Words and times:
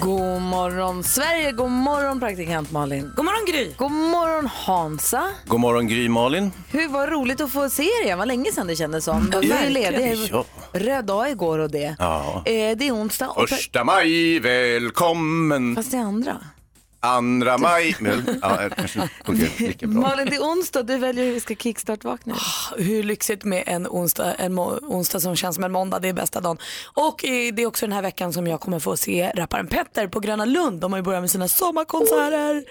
God 0.00 0.42
morgon 0.42 1.04
Sverige, 1.04 1.52
god 1.52 1.70
morgon 1.70 2.20
praktikant 2.20 2.70
Malin. 2.70 3.12
God 3.16 3.24
morgon 3.24 3.44
Gry! 3.46 3.74
God 3.76 3.92
morgon 3.92 4.46
Hansa. 4.46 5.24
God 5.46 5.60
morgon 5.60 5.88
Gry 5.88 6.08
Malin. 6.08 6.52
Hur 6.70 6.88
var 6.88 7.06
roligt 7.06 7.40
att 7.40 7.52
få 7.52 7.68
se 7.70 7.82
er 7.82 8.04
igen, 8.04 8.18
vad 8.18 8.28
länge 8.28 8.52
sedan 8.52 8.66
det 8.66 8.76
kändes 8.76 9.04
som. 9.04 9.30
Du 9.30 9.48
var 9.48 9.58
ju 9.64 9.70
ledig, 9.70 10.32
röd 10.72 11.04
dag 11.04 11.30
igår 11.30 11.58
och 11.58 11.70
det. 11.70 11.96
Ja. 11.98 12.42
Eh, 12.46 12.76
det 12.76 12.88
är 12.88 12.92
onsdag 12.92 13.28
och 13.28 13.48
Första 13.48 13.84
maj, 13.84 14.38
välkommen. 14.40 15.76
fast 15.76 15.90
det 15.90 15.96
är 15.96 16.00
andra. 16.02 16.36
Andra 17.06 17.58
maj. 17.58 17.96
Men, 18.00 18.38
ja, 18.42 18.56
det 18.56 18.70
kanske 18.74 19.08
lika 19.58 19.86
bra. 19.86 20.00
Malin, 20.00 20.26
det 20.30 20.36
är 20.36 20.40
onsdag, 20.40 20.82
du 20.82 20.98
väljer 20.98 21.24
hur 21.24 21.32
vi 21.32 21.40
ska 21.40 21.54
kickstart-vakna. 21.54 22.34
Hur 22.78 23.02
lyxigt 23.02 23.44
med 23.44 23.64
en 23.66 23.86
onsdag, 23.86 24.34
en 24.34 24.58
onsdag 24.58 25.20
som 25.20 25.36
känns 25.36 25.54
som 25.54 25.64
en 25.64 25.72
måndag, 25.72 25.98
det 25.98 26.08
är 26.08 26.12
bästa 26.12 26.40
dagen. 26.40 26.58
Och 26.94 27.24
eh, 27.24 27.54
det 27.54 27.62
är 27.62 27.66
också 27.66 27.86
den 27.86 27.92
här 27.92 28.02
veckan 28.02 28.32
som 28.32 28.46
jag 28.46 28.60
kommer 28.60 28.78
få 28.78 28.96
se 28.96 29.32
rapparen 29.34 29.66
Petter 29.66 30.08
på 30.08 30.20
Gröna 30.20 30.44
Lund. 30.44 30.80
De 30.80 30.92
har 30.92 30.98
ju 30.98 31.02
börjat 31.02 31.22
med 31.22 31.30
sina 31.30 31.48
sommarkonserter. 31.48 32.64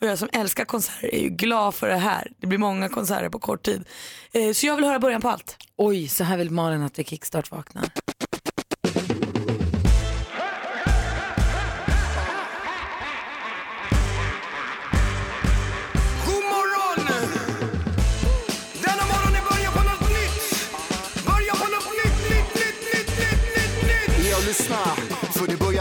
Och 0.00 0.08
jag 0.08 0.18
som 0.18 0.28
älskar 0.32 0.64
konserter 0.64 1.14
är 1.14 1.20
ju 1.20 1.28
glad 1.28 1.74
för 1.74 1.88
det 1.88 1.96
här. 1.96 2.32
Det 2.40 2.46
blir 2.46 2.58
många 2.58 2.88
konserter 2.88 3.28
på 3.28 3.38
kort 3.38 3.62
tid. 3.62 3.84
Eh, 4.32 4.52
så 4.52 4.66
jag 4.66 4.76
vill 4.76 4.84
höra 4.84 4.98
början 4.98 5.20
på 5.20 5.28
allt. 5.28 5.56
Oj, 5.76 6.08
så 6.08 6.24
här 6.24 6.36
vill 6.36 6.50
Malin 6.50 6.82
att 6.82 6.98
vi 6.98 7.04
kickstart-vaknar. 7.04 7.84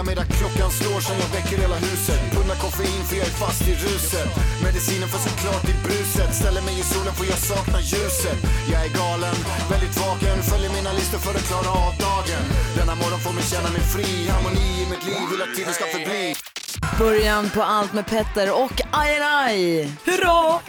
Jag 0.07 0.17
det 0.17 0.25
klockan 0.39 0.71
slår 0.71 0.99
som 0.99 1.15
jag 1.23 1.29
väcker 1.37 1.57
hela 1.57 1.75
huset. 1.75 2.21
Pundar 2.35 2.55
koffein 2.55 3.03
för 3.07 3.15
jag 3.15 3.27
är 3.27 3.37
fast 3.43 3.67
i 3.67 3.73
ruset. 3.85 4.29
Medicinen 4.63 5.09
får 5.09 5.21
såklart 5.29 5.65
i 5.73 5.75
bruset. 5.85 6.35
Ställer 6.41 6.61
mig 6.61 6.75
i 6.79 6.83
solen 6.83 7.13
för 7.17 7.25
jag 7.33 7.39
saknar 7.51 7.81
ljuset. 7.91 8.39
Jag 8.71 8.79
är 8.85 8.91
galen, 9.01 9.37
väldigt 9.71 9.95
vaken. 10.05 10.37
Följer 10.51 10.71
mina 10.77 10.91
listor 10.99 11.19
för 11.25 11.33
att 11.39 11.47
klara 11.49 11.71
av 11.85 11.93
dagen. 12.07 12.43
Denna 12.77 12.95
morgon 12.95 13.19
får 13.25 13.33
mig 13.37 13.45
känna 13.53 13.69
mig 13.75 13.83
fri. 13.93 14.09
Harmoni 14.31 14.67
i 14.83 14.85
mitt 14.91 15.03
liv, 15.09 15.23
vill 15.31 15.41
att 15.45 15.53
tiden 15.55 15.73
ska 15.73 15.85
förbli. 15.95 16.50
Början 16.99 17.49
på 17.49 17.61
allt 17.63 17.93
med 17.93 18.05
Petter 18.05 18.63
och 18.63 18.81
Aj 18.91 19.83
Hurra! 20.05 20.59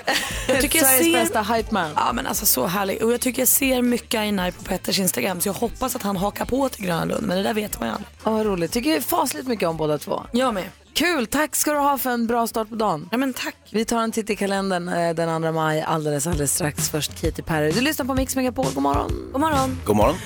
Jag 0.48 0.60
tycker 0.60 0.78
jag 0.78 0.88
Sveriges 0.88 1.12
ser... 1.12 1.12
bästa 1.12 1.54
hypeman. 1.54 1.90
Ja 1.96 2.12
men 2.12 2.26
alltså 2.26 2.46
så 2.46 2.66
härlig. 2.66 3.02
Och 3.02 3.12
jag 3.12 3.20
tycker 3.20 3.42
jag 3.42 3.48
ser 3.48 3.82
mycket 3.82 4.20
Ainai 4.20 4.52
på 4.52 4.62
Petters 4.62 4.98
Instagram 4.98 5.40
så 5.40 5.48
jag 5.48 5.54
hoppas 5.54 5.96
att 5.96 6.02
han 6.02 6.16
hakar 6.16 6.44
på 6.44 6.68
till 6.68 6.84
Gröna 6.84 7.04
Lund 7.04 7.26
men 7.26 7.36
det 7.36 7.42
där 7.42 7.54
vet 7.54 7.80
man 7.80 7.88
ju 7.88 7.94
aldrig. 7.94 8.08
Ja, 8.24 8.30
vad 8.30 8.46
roligt. 8.46 8.72
Tycker 8.72 9.00
fasligt 9.00 9.48
mycket 9.48 9.68
om 9.68 9.76
båda 9.76 9.98
två. 9.98 10.22
Jag 10.32 10.54
med. 10.54 10.64
Kul, 10.94 11.26
tack 11.26 11.56
ska 11.56 11.72
du 11.72 11.78
ha 11.78 11.98
för 11.98 12.10
en 12.10 12.26
bra 12.26 12.46
start 12.46 12.68
på 12.68 12.74
dagen. 12.74 13.08
Ja 13.12 13.18
men 13.18 13.32
tack. 13.32 13.56
Vi 13.70 13.84
tar 13.84 14.02
en 14.02 14.12
titt 14.12 14.30
i 14.30 14.36
kalendern 14.36 14.88
eh, 14.88 15.14
den 15.14 15.42
2 15.42 15.52
maj 15.52 15.82
alldeles, 15.82 16.26
alldeles 16.26 16.54
strax. 16.54 16.88
Först 16.90 17.20
Katy 17.20 17.42
Perry. 17.42 17.70
Du 17.70 17.80
lyssnar 17.80 18.06
på 18.06 18.14
Mix 18.14 18.36
Megapol, 18.36 18.66
god 18.74 18.82
morgon. 18.82 19.10
God 19.32 19.40
morgon. 19.40 19.80
God 19.84 19.96
morgon. 19.96 20.16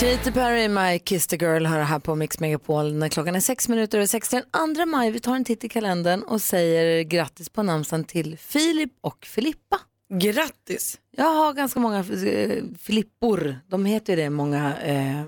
Katy 0.00 0.30
Perry, 0.32 0.68
My 0.68 0.98
Kiss 0.98 1.26
the 1.26 1.36
Girl, 1.36 1.66
hör 1.66 1.80
här 1.80 1.98
på 1.98 2.14
Mix 2.14 2.40
Megapol 2.40 2.94
när 2.94 3.08
klockan 3.08 3.34
är 3.36 3.40
sex 3.40 3.68
minuter 3.68 3.98
över 3.98 4.06
sex. 4.06 4.28
Den 4.28 4.74
2 4.76 4.86
maj, 4.86 5.10
vi 5.10 5.20
tar 5.20 5.36
en 5.36 5.44
titt 5.44 5.64
i 5.64 5.68
kalendern 5.68 6.22
och 6.22 6.42
säger 6.42 7.02
grattis 7.02 7.48
på 7.48 7.62
namnsdagen 7.62 8.04
till 8.04 8.38
Filip 8.38 8.92
och 9.00 9.24
Filippa. 9.26 9.80
Grattis. 10.20 10.98
Jag 11.16 11.24
har 11.34 11.52
ganska 11.52 11.80
många 11.80 11.98
eh, 11.98 12.64
Filippor, 12.78 13.58
de 13.68 13.84
heter 13.84 14.12
ju 14.16 14.22
det, 14.22 14.30
många 14.30 14.76
eh, 14.76 15.22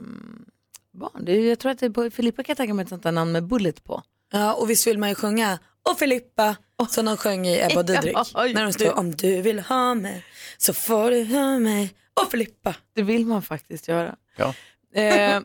barn. 0.93 1.25
Det 1.25 1.33
är, 1.33 1.37
ju- 1.37 1.49
jag 1.49 1.59
tror 1.59 1.73
att 1.73 1.79
det 1.79 1.87
är 1.87 1.91
på 1.91 2.11
Filippa 2.11 2.43
kan 2.43 2.51
jag 2.53 2.57
tänka 2.57 2.75
mig 2.75 2.83
ett 2.83 2.89
sånt 2.89 3.03
där 3.03 3.13
namn 3.13 3.33
med 3.33 3.45
bullet 3.47 3.85
på. 3.85 4.03
Ja, 4.33 4.55
och 4.55 4.71
visst 4.71 4.87
vill 4.87 4.99
man 4.99 5.09
ju 5.09 5.15
sjunga 5.15 5.59
Och 5.91 5.99
Filippa 5.99 6.57
som 6.89 7.05
de 7.05 7.17
sjöng 7.17 7.47
i 7.47 7.61
Ebba 7.63 7.79
och 7.81 7.85
Didrik. 7.87 8.15
Ja, 8.15 8.27
när 8.35 8.65
de 8.65 8.73
stod 8.73 8.99
Om 8.99 9.11
du 9.17 9.41
vill 9.43 9.61
ha 9.61 9.95
mig 9.95 10.25
så 10.59 10.75
får 10.75 11.11
du 11.11 11.25
ha 11.25 11.59
mig 11.59 11.95
Och 12.23 12.31
Filippa. 12.31 12.75
Det 12.95 13.03
vill 13.03 13.27
man 13.27 13.43
faktiskt 13.43 13.89
göra. 13.89 14.17
Ja. 14.37 14.55
Eh, 14.95 15.41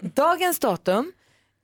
dagens 0.00 0.58
datum, 0.58 1.12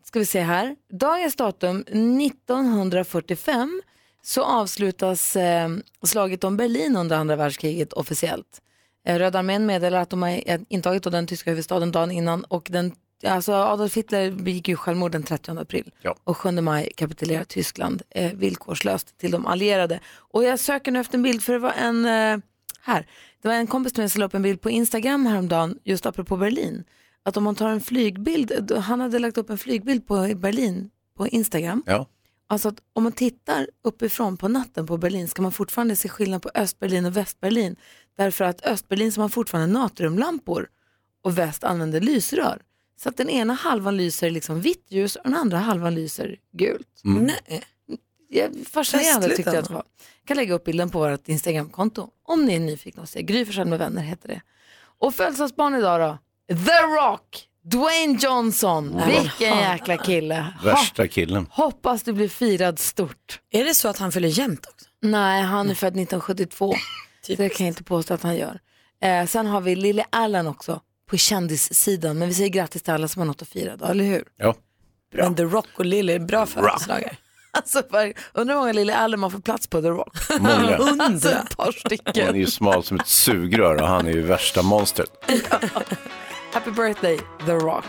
ska 0.05 0.19
vi 0.19 0.27
se 0.27 0.41
här. 0.41 0.77
Dagens 0.91 1.37
datum 1.37 1.81
1945 1.81 3.83
så 4.23 4.45
avslutas 4.45 5.37
eh, 5.37 5.69
slaget 6.03 6.45
om 6.45 6.57
Berlin 6.57 6.97
under 6.97 7.17
andra 7.17 7.37
världskriget 7.37 7.93
officiellt. 7.93 8.61
Eh, 9.07 9.19
Röda 9.19 9.39
armén 9.39 9.67
meddelar 9.67 10.01
att 10.01 10.11
de 10.11 10.23
har 10.23 10.41
intagit 10.69 11.03
den 11.03 11.27
tyska 11.27 11.51
huvudstaden 11.51 11.93
dagen 11.93 12.11
innan 12.11 12.45
och 12.45 12.69
den, 12.71 12.93
alltså 13.27 13.53
Adolf 13.53 13.97
Hitler 13.97 14.31
begick 14.31 14.69
ju 14.69 14.77
självmord 14.77 15.13
den 15.13 15.23
30 15.23 15.59
april 15.61 15.91
Ja. 16.03 16.15
och 16.25 16.37
7 16.37 16.51
maj 16.51 16.93
kapitulerar 16.97 17.45
Tyskland 17.45 18.03
eh, 18.11 18.33
villkorslöst 18.33 19.19
till 19.19 19.31
de 19.31 19.47
allierade. 19.47 20.01
Och 20.17 20.45
jag 20.45 20.61
söker 20.61 20.93
nu 20.93 21.01
efter 21.01 21.19
en 21.19 21.23
bild 21.23 21.43
för 21.43 21.53
det 21.53 21.59
var 21.59 21.73
en, 21.73 22.05
eh, 22.05 22.39
här, 22.81 23.07
det 23.43 23.49
var 23.49 23.55
en 23.55 23.67
kompis 23.67 23.93
till 23.93 24.03
mig 24.03 24.11
som 24.11 24.21
la 24.21 24.27
upp 24.27 24.35
en 24.35 24.43
bild 24.43 24.61
på 24.61 24.71
Instagram 24.71 25.27
häromdagen 25.27 25.79
just 25.85 26.07
apropå 26.07 26.37
Berlin. 26.37 26.85
Att 27.23 27.37
om 27.37 27.45
man 27.45 27.55
tar 27.55 27.69
en 27.69 27.81
flygbild, 27.81 28.73
han 28.73 29.01
hade 29.01 29.19
lagt 29.19 29.39
upp 29.39 29.51
en 29.51 29.59
flygbild 29.59 30.07
på 30.07 30.35
Berlin 30.37 30.91
på 31.17 31.29
Instagram. 31.29 31.83
Ja. 31.87 32.07
Alltså 32.47 32.69
att 32.69 32.83
om 32.93 33.03
man 33.03 33.13
tittar 33.13 33.69
uppifrån 33.83 34.37
på 34.37 34.49
natten 34.49 34.87
på 34.87 34.97
Berlin 34.97 35.29
ska 35.29 35.43
man 35.43 35.53
fortfarande 35.53 35.97
se 35.97 36.09
skillnad 36.09 36.43
på 36.43 36.51
Östberlin 36.55 37.05
och 37.05 37.17
Västberlin. 37.17 37.77
Därför 38.17 38.45
att 38.45 38.67
Östberlin 38.67 39.13
så 39.13 39.21
har 39.21 39.23
man 39.23 39.31
fortfarande 39.31 39.79
natriumlampor 39.79 40.69
och 41.23 41.39
väst 41.39 41.65
använder 41.65 42.01
lysrör. 42.01 42.63
Så 42.97 43.09
att 43.09 43.17
den 43.17 43.29
ena 43.29 43.55
halvan 43.55 43.97
lyser 43.97 44.31
liksom 44.31 44.61
vitt 44.61 44.87
ljus 44.89 45.17
och 45.17 45.25
den 45.25 45.35
andra 45.35 45.59
halvan 45.59 45.95
lyser 45.95 46.37
gult. 46.53 47.01
Nej. 47.05 47.63
Ja, 48.29 48.49
Fascinerande 48.65 49.29
Festligt 49.29 49.37
tyckte 49.37 49.51
jag 49.51 49.63
att 49.63 49.69
det 49.69 49.75
var. 49.75 49.85
Jag 50.21 50.29
kan 50.29 50.37
lägga 50.37 50.55
upp 50.55 50.65
bilden 50.65 50.91
på 50.91 50.99
vårt 50.99 51.29
Instagramkonto 51.29 52.11
om 52.23 52.45
ni 52.45 52.55
är 52.55 52.61
nyfikna 52.61 53.03
och 53.03 53.09
se. 53.09 53.23
Gry 53.23 53.65
med 53.65 53.79
vänner 53.79 54.03
heter 54.03 54.29
det. 54.29 54.43
Och 54.99 55.15
födelsedagsbarn 55.15 55.75
idag 55.75 56.01
då? 56.01 56.19
The 56.49 56.83
Rock! 57.01 57.45
Dwayne 57.65 58.19
Johnson. 58.21 59.03
Vilken 59.07 59.59
jäkla 59.59 59.97
kille. 59.97 60.47
Värsta 60.65 61.09
killen. 61.09 61.47
Hoppas 61.51 62.03
du 62.03 62.13
blir 62.13 62.29
firad 62.29 62.79
stort. 62.79 63.41
Är 63.51 63.65
det 63.65 63.75
så 63.75 63.89
att 63.89 63.99
han 63.99 64.13
fyller 64.13 64.29
jämnt 64.29 64.67
också? 64.67 64.87
Nej, 65.03 65.43
han 65.43 65.71
är 65.71 65.75
född 65.75 65.89
1972. 65.89 66.75
Så 67.27 67.33
det 67.35 67.49
kan 67.49 67.67
jag 67.67 67.71
inte 67.71 67.85
påstå 67.85 68.15
att 68.15 68.23
han 68.23 68.37
gör. 68.37 68.61
Eh, 69.03 69.27
sen 69.27 69.47
har 69.47 69.61
vi 69.61 69.77
Lily 69.77 70.03
Allen 70.11 70.47
också 70.47 70.81
på 71.11 71.17
kändissidan. 71.17 72.19
Men 72.19 72.29
vi 72.29 72.35
säger 72.35 72.49
grattis 72.49 72.83
till 72.83 72.93
alla 72.93 73.09
som 73.09 73.21
har 73.21 73.27
något 73.27 73.43
att 73.43 73.49
fira 73.49 73.77
då, 73.77 73.85
eller 73.85 74.05
hur? 74.05 74.25
Ja. 74.37 74.55
Men 75.15 75.35
The 75.35 75.43
Rock 75.43 75.69
och 75.77 75.85
Lily 75.87 76.13
är 76.13 76.19
bra 76.19 76.47
födelsedagar. 76.47 77.17
Alltså, 77.51 77.83
undrar 78.33 78.55
hur 78.55 78.61
många 78.61 78.73
Lily 78.73 78.93
Allen 78.93 79.21
man 79.21 79.31
får 79.31 79.39
plats 79.39 79.67
på 79.67 79.83
The 79.83 79.89
Rock. 79.89 80.17
Många. 80.41 80.77
Alltså 80.99 81.29
ett 81.31 81.57
par 81.57 81.65
Han 81.65 81.73
är 81.75 81.79
stycken. 81.87 82.37
ju 82.37 82.47
smal 82.47 82.85
som 82.85 83.01
ett 83.01 83.07
sugrör 83.07 83.83
och 83.83 83.89
han 83.89 84.07
är 84.07 84.13
ju 84.13 84.23
värsta 84.23 84.63
monstret. 84.63 85.11
Happy 86.53 86.71
birthday, 86.71 87.19
The 87.47 87.53
Rock. 87.53 87.85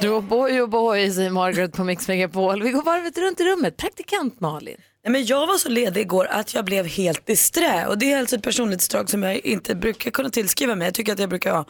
Du 0.00 0.10
och 0.10 0.22
boy 0.22 0.62
och 0.62 0.68
boy, 0.68 1.10
säger 1.10 1.30
Margaret 1.30 1.72
på 1.72 1.84
Mix 1.84 2.08
Megapol. 2.08 2.62
Vi 2.62 2.70
går 2.70 2.82
varvet 2.82 3.18
runt 3.18 3.40
i 3.40 3.44
rummet. 3.44 3.76
Praktikant 3.76 4.40
Malin. 4.40 4.76
Nej, 5.04 5.12
men 5.12 5.26
jag 5.26 5.46
var 5.46 5.58
så 5.58 5.68
ledig 5.68 6.00
igår 6.00 6.26
att 6.30 6.54
jag 6.54 6.64
blev 6.64 6.86
helt 6.86 7.26
disträ 7.26 7.86
och 7.86 7.98
det 7.98 8.12
är 8.12 8.18
alltså 8.18 8.36
ett 8.36 8.42
personlighetsdrag 8.42 9.10
som 9.10 9.22
jag 9.22 9.36
inte 9.36 9.74
brukar 9.74 10.10
kunna 10.10 10.30
tillskriva 10.30 10.74
mig. 10.74 10.86
Jag 10.86 10.94
tycker 10.94 11.12
att 11.12 11.18
jag 11.18 11.28
brukar 11.28 11.52
ha 11.52 11.64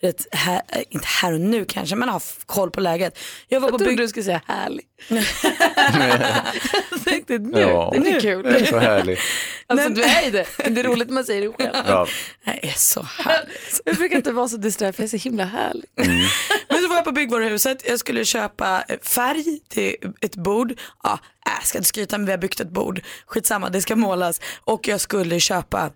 rätt 0.00 0.26
här, 0.32 0.62
äh, 0.68 0.82
inte 0.90 1.06
här 1.06 1.32
och 1.32 1.40
nu 1.40 1.64
kanske, 1.64 1.96
men 1.96 2.08
ha 2.08 2.16
f- 2.16 2.38
koll 2.46 2.70
på 2.70 2.80
läget. 2.80 3.18
Jag 3.48 3.60
var 3.60 3.68
Jag 3.68 3.78
på 3.78 3.84
bygg... 3.84 3.96
du 3.98 4.08
skulle 4.08 4.24
säga 4.24 4.40
härlig. 4.46 4.84
jag 6.90 7.04
tänkte 7.04 7.38
nu, 7.38 7.60
Ja. 7.60 7.90
det 7.94 8.00
blir 8.00 8.20
kul. 8.20 8.42
Det 8.42 8.58
är 8.60 8.64
så 8.64 8.78
härligt. 8.78 9.18
Alltså 9.66 9.88
du 9.88 10.02
är 10.02 10.22
ju 10.24 10.30
det, 10.30 10.46
men 10.58 10.74
det 10.74 10.80
är 10.80 10.84
roligt 10.84 11.10
man 11.10 11.24
säger 11.24 11.42
det 11.42 11.52
själv. 11.52 11.84
Ja. 11.88 12.06
Jag 12.44 12.64
är 12.64 12.72
så 12.76 13.02
härlig. 13.02 13.56
Jag 13.84 13.96
brukar 13.96 14.16
inte 14.16 14.32
vara 14.32 14.48
så 14.48 14.56
disträ 14.56 14.92
för 14.92 15.02
jag 15.02 15.06
är 15.14 15.18
så 15.18 15.24
himla 15.24 15.44
härlig. 15.44 15.84
Men 16.68 16.82
så 16.82 16.88
var 16.88 16.96
jag 16.96 17.04
på 17.04 17.12
byggvaruhuset, 17.12 17.88
jag 17.88 17.98
skulle 17.98 18.24
köpa 18.24 18.84
eh, 18.88 18.98
färg 19.02 19.44
till 19.68 19.94
ett 20.20 20.36
bord. 20.36 20.72
Ja, 21.02 21.18
äh, 21.46 21.52
jag 21.58 21.66
ska 21.66 21.78
inte 21.78 21.88
skryta 21.88 22.18
men 22.18 22.24
vi 22.26 22.32
har 22.32 22.38
byggt 22.38 22.60
ett 22.60 22.70
bord. 22.70 23.00
Skitsamma, 23.26 23.68
det 23.70 23.80
ska 23.82 23.96
målas. 23.96 24.40
Och 24.60 24.88
jag 24.88 25.00
skulle 25.00 25.40
köpa, 25.40 25.90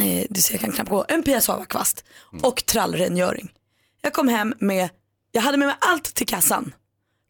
eh, 0.00 0.26
du 0.30 0.40
ser 0.40 0.54
jag 0.54 0.60
kan 0.60 0.72
knappt 0.72 0.90
gå, 0.90 1.04
en 1.08 1.22
piassavakvast 1.22 2.04
och 2.42 2.66
trallrengöring. 2.66 3.52
Jag 4.02 4.12
kom 4.12 4.28
hem 4.28 4.54
med, 4.58 4.88
jag 5.32 5.42
hade 5.42 5.58
med 5.58 5.68
mig 5.68 5.76
allt 5.80 6.04
till 6.14 6.26
kassan. 6.26 6.74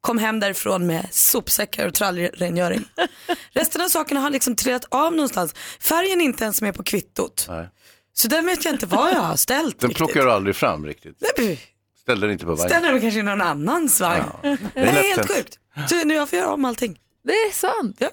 Kom 0.01 0.19
hem 0.19 0.41
därifrån 0.41 0.87
med 0.87 1.09
sopsäckar 1.11 1.87
och 1.87 1.95
trallrengöring. 1.95 2.85
Resten 3.53 3.81
av 3.81 3.89
sakerna 3.89 4.21
har 4.21 4.31
liksom 4.31 4.57
trillat 4.57 4.85
av 4.89 5.13
någonstans. 5.13 5.55
Färgen 5.81 6.21
är 6.21 6.25
inte 6.25 6.45
ens 6.45 6.63
med 6.63 6.75
på 6.75 6.83
kvittot. 6.83 7.47
Nej. 7.49 7.69
Så 8.13 8.29
den 8.29 8.47
vet 8.47 8.65
jag 8.65 8.75
inte 8.75 8.87
vad 8.87 9.11
jag 9.11 9.21
har 9.21 9.37
ställt 9.37 9.81
Den 9.81 9.89
riktigt. 9.89 9.97
plockar 9.97 10.25
du 10.27 10.33
aldrig 10.33 10.57
fram 10.57 10.87
riktigt. 10.87 11.23
Nej, 11.39 11.61
Ställer 12.03 12.21
den 12.27 12.31
inte 12.33 12.45
på 12.45 12.51
vagnen. 12.55 12.69
Ställer 12.69 12.93
den 12.93 13.01
kanske 13.01 13.21
i 13.21 13.23
någon 13.23 13.41
annans 13.41 14.01
vagn. 14.01 14.25
Är 14.43 14.59
Det 14.75 14.81
är 14.81 15.17
helt 15.17 15.33
sjukt. 15.33 15.59
Så 15.89 16.05
nu 16.05 16.15
jag 16.15 16.29
får 16.29 16.39
göra 16.39 16.53
om 16.53 16.65
allting. 16.65 16.99
Det 17.25 17.33
är 17.33 17.53
sant. 17.53 17.97
Ja. 17.99 18.09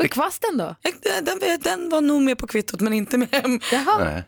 Men 0.00 0.08
kvasten 0.08 0.56
då? 0.58 0.74
Jag- 0.82 1.24
Den, 1.24 1.38
den 1.62 1.88
var 1.88 2.00
nog 2.00 2.22
med 2.22 2.38
på 2.38 2.46
kvittot 2.46 2.80
men 2.80 2.92
inte 2.92 3.18
med 3.18 3.28
hem. 3.32 3.60
Jaha, 3.72 4.22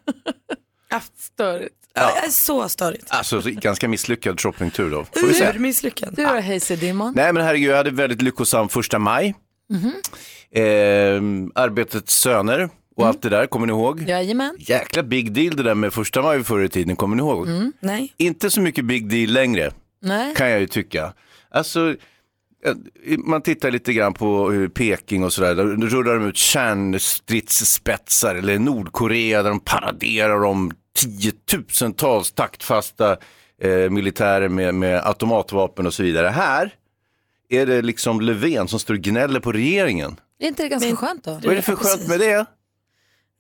störigt. 1.19 1.75
Ja. 1.95 2.11
Det 2.21 2.27
är 2.27 2.31
så 2.31 2.69
störigt. 2.69 3.05
Alltså 3.09 3.43
så 3.43 3.51
ganska 3.51 3.89
misslyckad 3.89 4.41
shoppingtur 4.41 4.91
då. 4.91 5.05
Får 5.05 5.27
vi 5.27 5.35
se. 5.35 5.49
Urmisslyckad. 5.51 6.15
Du 6.17 6.23
då 6.25 6.29
Hayes 6.29 6.69
Dimon? 6.69 7.13
Nej 7.17 7.33
men 7.33 7.45
herregud, 7.45 7.71
jag 7.71 7.77
hade 7.77 7.91
väldigt 7.91 8.23
lyckosam 8.23 8.69
första 8.69 8.99
maj. 8.99 9.35
Mhm. 9.71 9.93
Eh, 10.55 11.63
Arbetets 11.63 12.15
söner 12.21 12.55
Mm. 12.59 12.71
och 12.97 13.07
allt 13.07 13.23
det 13.23 13.29
där, 13.29 13.47
kommer 13.47 13.67
ni 13.67 13.73
ihåg? 13.73 14.03
Jajamän. 14.09 14.57
Jäkla 14.59 15.03
big 15.03 15.33
deal 15.33 15.57
det 15.57 15.63
där 15.63 15.75
med 15.75 15.93
första 15.93 16.23
maj 16.23 16.45
förr 16.45 16.65
i 16.65 16.69
tiden, 16.69 16.97
kommer 16.97 17.17
ni 17.17 17.23
ihåg? 17.23 17.47
Mm. 17.49 17.73
Nej. 17.81 18.15
Inte 18.17 18.51
så 18.51 18.61
mycket 18.61 18.85
big 18.85 19.09
deal 19.11 19.31
längre, 19.33 19.73
Nej. 20.03 20.35
kan 20.35 20.51
jag 20.51 20.61
ju 20.61 20.67
tycka. 20.67 21.13
Alltså, 21.51 21.89
eh, 21.91 21.95
man 23.19 23.43
tittar 23.43 23.71
lite 23.71 23.93
grann 23.93 24.15
på 24.15 24.53
eh, 24.53 24.69
Peking 24.69 25.25
och 25.25 25.33
sådär, 25.33 25.55
då 25.55 25.87
rullar 25.87 26.15
de 26.15 26.27
ut 26.29 26.37
kärnstridsspetsar 26.37 28.35
eller 28.35 28.59
Nordkorea 28.59 29.43
där 29.43 29.51
de 29.51 29.61
paraderar 29.61 30.45
om 30.45 30.73
tiotusentals 30.97 32.33
taktfasta 32.33 33.17
eh, 33.63 33.91
militärer 33.91 34.49
med, 34.49 34.75
med 34.75 35.07
automatvapen 35.07 35.87
och 35.87 35.95
så 35.95 36.03
vidare. 36.03 36.29
Här 36.29 36.75
är 37.49 37.67
det 37.67 37.83
liksom 37.83 38.21
Löfven 38.21 38.69
som 38.69 38.79
står 38.79 38.95
och 38.95 39.01
gnäller 39.01 39.41
på 39.41 39.53
regeringen. 39.53 40.21
Är 40.39 40.49
inte 40.49 40.63
det 40.63 40.69
ganska 40.69 40.97
skönt 40.97 41.25
då? 41.25 41.31
Vad 41.31 41.45
är 41.47 41.55
det 41.57 41.63
för 41.63 41.77
skönt 41.77 42.09
med 42.09 42.21
det? 42.21 42.47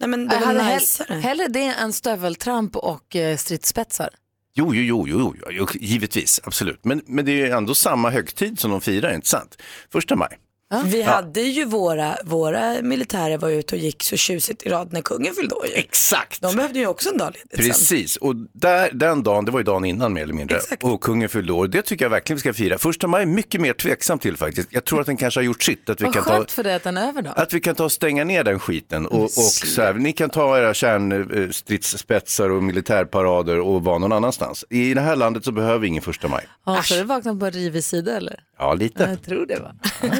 Nej 0.00 0.08
men 0.08 0.28
det 0.28 0.34
Jag 0.34 0.40
var 0.40 0.46
hade 0.46 0.60
hell- 0.60 0.72
najsare. 0.74 1.14
hellre 1.14 1.48
det 1.48 1.64
än 1.80 1.92
stöveltramp 1.92 2.76
och 2.76 3.16
eh, 3.16 3.36
stridsspetsar. 3.36 4.08
Jo, 4.54 4.74
jo, 4.74 5.06
jo, 5.06 5.06
jo, 5.08 5.34
jo, 5.50 5.66
givetvis, 5.74 6.40
absolut. 6.44 6.84
Men, 6.84 7.02
men 7.06 7.24
det 7.24 7.32
är 7.32 7.46
ju 7.46 7.48
ändå 7.48 7.74
samma 7.74 8.10
högtid 8.10 8.58
som 8.60 8.70
de 8.70 8.80
firar, 8.80 9.14
inte 9.14 9.28
sant? 9.28 9.62
Första 9.92 10.16
maj. 10.16 10.38
Vi 10.84 11.02
hade 11.02 11.40
ju 11.40 11.64
våra, 11.64 12.16
våra 12.24 12.74
militärer 12.82 13.38
var 13.38 13.48
ute 13.50 13.74
och 13.76 13.80
gick 13.82 14.02
så 14.02 14.16
tjusigt 14.16 14.62
i 14.62 14.68
rad 14.68 14.92
när 14.92 15.02
kungen 15.02 15.34
fyllde 15.34 15.54
år. 15.54 15.66
ju. 15.66 15.72
Exakt. 15.72 16.40
De 16.42 16.56
behövde 16.56 16.78
ju 16.78 16.86
också 16.86 17.08
en 17.10 17.18
dag 17.18 17.32
ledigt 17.34 17.50
sen. 17.56 17.64
Precis, 17.66 18.16
och 18.16 18.34
där, 18.52 18.90
den 18.92 19.22
dagen, 19.22 19.44
det 19.44 19.50
var 19.50 19.60
ju 19.60 19.64
dagen 19.64 19.84
innan 19.84 20.12
mer 20.12 20.22
eller 20.22 20.34
mindre, 20.34 20.56
Exakt. 20.56 20.84
och 20.84 21.00
kungen 21.00 21.28
fyllde 21.28 21.52
år. 21.52 21.66
Det 21.68 21.82
tycker 21.82 22.04
jag 22.04 22.10
verkligen 22.10 22.36
vi 22.36 22.40
ska 22.40 22.52
fira. 22.52 22.78
Första 22.78 23.06
maj 23.06 23.22
är 23.22 23.26
mycket 23.26 23.60
mer 23.60 23.72
tveksam 23.72 24.18
till 24.18 24.36
faktiskt. 24.36 24.68
Jag 24.72 24.84
tror 24.84 25.00
att 25.00 25.06
den 25.06 25.16
kanske 25.16 25.40
har 25.40 25.44
gjort 25.44 25.62
sitt. 25.62 25.90
Att 25.90 26.00
vi, 26.00 26.04
Vad 26.04 26.14
kan 26.14 26.24
ta, 26.24 26.30
skönt 26.30 26.52
för 26.52 26.62
dig 26.64 26.74
att 26.74 26.82
den 26.82 26.96
är 26.96 27.08
över 27.08 27.22
då. 27.22 27.30
att 27.30 27.52
vi 27.52 27.60
kan 27.60 27.74
ta 27.74 27.84
och 27.84 27.92
stänga 27.92 28.24
ner 28.24 28.44
den 28.44 28.60
skiten. 28.60 29.06
Och, 29.06 29.22
och 29.24 29.30
så 29.32 29.82
här, 29.82 29.94
ni 29.94 30.12
kan 30.12 30.30
ta 30.30 30.58
era 30.58 30.74
kärnstridsspetsar 30.74 32.50
och 32.50 32.62
militärparader 32.62 33.60
och 33.60 33.84
vara 33.84 33.98
någon 33.98 34.12
annanstans. 34.12 34.64
I 34.70 34.94
det 34.94 35.00
här 35.00 35.16
landet 35.16 35.44
så 35.44 35.52
behöver 35.52 35.78
vi 35.78 35.86
ingen 35.88 36.02
första 36.02 36.28
maj. 36.28 36.44
Ja, 36.66 36.82
så 36.82 36.94
du 36.94 37.02
vaknat 37.04 37.40
på 37.40 37.46
en 37.46 37.52
rivig 37.52 37.84
sida 37.84 38.16
eller? 38.16 38.40
Ja, 38.62 38.74
lite. 38.74 39.02
Jag 39.04 39.22
tror 39.22 39.46
det 39.46 39.60
va. 39.60 39.72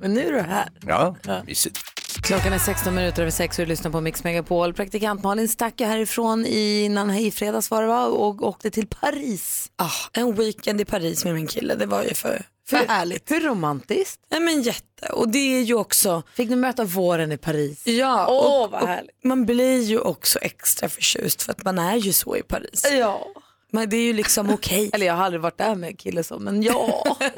Men 0.00 0.14
nu 0.14 0.26
är 0.26 0.32
du 0.32 0.40
här. 0.40 0.68
Ja, 0.86 1.16
mysigt. 1.46 1.78
Klockan 2.22 2.52
är 2.52 2.58
16 2.58 2.94
minuter 2.94 3.22
över 3.22 3.30
6 3.30 3.58
och 3.58 3.64
du 3.64 3.68
lyssnar 3.68 3.90
på 3.90 4.00
Mix 4.00 4.24
Megapol. 4.24 4.74
Praktikant 4.74 5.22
Malin 5.22 5.48
stack 5.48 5.80
ju 5.80 5.86
härifrån 5.86 6.46
innan 6.46 7.10
i 7.10 7.30
fredags 7.30 7.70
var 7.70 7.82
det 7.82 7.88
va? 7.88 8.06
och 8.06 8.42
åkte 8.42 8.70
till 8.70 8.86
Paris. 8.86 9.70
Ah, 9.76 9.90
en 10.12 10.34
weekend 10.34 10.80
i 10.80 10.84
Paris 10.84 11.24
med 11.24 11.34
min 11.34 11.46
kille, 11.46 11.74
det 11.74 11.86
var 11.86 12.02
ju 12.02 12.14
för, 12.14 12.42
för 12.68 12.76
härligt. 12.76 13.30
Hur 13.30 13.40
romantiskt. 13.40 14.20
Nej 14.30 14.40
men 14.40 14.62
jätte, 14.62 15.06
och 15.12 15.28
det 15.28 15.38
är 15.38 15.62
ju 15.62 15.74
också, 15.74 16.22
Fick 16.34 16.50
ni 16.50 16.56
möta 16.56 16.84
våren 16.84 17.32
i 17.32 17.36
Paris? 17.38 17.86
ja, 17.86 18.26
Åh, 18.28 18.62
och, 18.64 18.70
vad 18.70 18.82
och 18.82 18.88
härligt. 18.88 19.24
man 19.24 19.46
blir 19.46 19.82
ju 19.82 19.98
också 19.98 20.38
extra 20.38 20.88
förtjust 20.88 21.42
för 21.42 21.52
att 21.52 21.64
man 21.64 21.78
är 21.78 21.96
ju 21.96 22.12
så 22.12 22.36
i 22.36 22.42
Paris. 22.42 22.86
Ja. 22.92 23.26
Men 23.74 23.88
det 23.88 23.96
är 23.96 24.02
ju 24.02 24.12
liksom 24.12 24.50
okej. 24.50 24.90
Eller 24.92 25.06
jag 25.06 25.14
har 25.14 25.24
aldrig 25.24 25.40
varit 25.40 25.58
där 25.58 25.74
med 25.74 25.88
en 25.90 25.96
kille 25.96 26.24
så, 26.24 26.38
men 26.38 26.62
ja. 26.62 27.16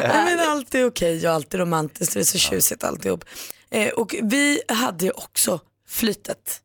Men 0.00 0.40
allt 0.40 0.74
är 0.74 0.86
okej 0.86 1.28
och 1.28 1.34
allt 1.34 1.54
är 1.54 1.58
romantiskt, 1.58 2.14
det 2.14 2.20
är 2.20 2.24
så 2.24 2.38
tjusigt 2.38 2.84
alltihop. 2.84 3.24
Eh, 3.70 3.88
och 3.88 4.14
vi 4.22 4.60
hade 4.68 5.04
ju 5.04 5.10
också 5.10 5.60
flytet. 5.88 6.60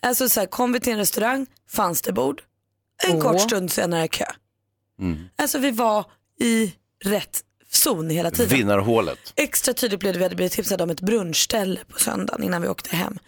Alltså 0.00 0.28
så 0.28 0.40
här, 0.40 0.46
kom 0.46 0.72
vi 0.72 0.80
till 0.80 0.92
en 0.92 0.98
restaurang, 0.98 1.46
fanns 1.68 2.02
det 2.02 2.12
bord. 2.12 2.42
En 3.08 3.16
Åh. 3.16 3.22
kort 3.22 3.40
stund 3.40 3.72
senare 3.72 4.08
kö. 4.08 4.24
Alltså 5.36 5.58
vi 5.58 5.70
var 5.70 6.04
i 6.40 6.72
rätt 7.04 7.44
zon 7.70 8.10
hela 8.10 8.30
tiden. 8.30 8.58
Vinnarhålet. 8.58 9.32
Extra 9.36 9.74
tydligt 9.74 10.00
blev 10.00 10.12
det, 10.12 10.18
vi 10.18 10.24
hade 10.24 10.36
blivit 10.36 10.52
tipsade 10.52 10.82
om 10.82 10.90
ett 10.90 11.00
brunchställe 11.00 11.80
på 11.88 11.98
söndagen 11.98 12.44
innan 12.44 12.62
vi 12.62 12.68
åkte 12.68 12.96
hem. 12.96 13.18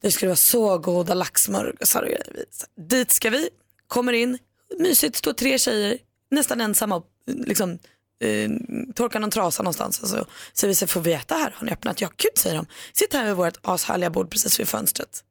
Det 0.00 0.10
skulle 0.10 0.28
vara 0.28 0.36
så 0.36 0.78
goda 0.78 1.14
laxsmörgåsar 1.14 2.02
och 2.02 2.08
grejer. 2.08 2.44
Dit 2.88 3.10
ska 3.10 3.30
vi, 3.30 3.48
kommer 3.88 4.12
in, 4.12 4.38
mysigt, 4.78 5.16
står 5.16 5.32
tre 5.32 5.58
tjejer, 5.58 5.98
nästan 6.30 6.60
ensamma 6.60 6.96
och 6.96 7.06
liksom, 7.26 7.78
eh, 8.24 8.50
torkar 8.94 9.20
någon 9.20 9.30
trasa 9.30 9.62
någonstans. 9.62 10.00
Och 10.02 10.08
så 10.52 10.66
vi, 10.66 10.74
så 10.74 10.86
får 10.86 11.00
vi 11.00 11.12
äta 11.12 11.34
här? 11.34 11.54
Har 11.56 11.66
ni 11.66 11.72
öppnat? 11.72 12.00
Ja, 12.00 12.08
gud 12.16 12.38
säger 12.38 12.56
de. 12.56 12.66
Sitt 12.92 13.12
här 13.14 13.24
vid 13.24 13.34
vårt 13.34 13.58
ashärliga 13.62 14.10
bord 14.10 14.30
precis 14.30 14.60
vid 14.60 14.68
fönstret. 14.68 15.24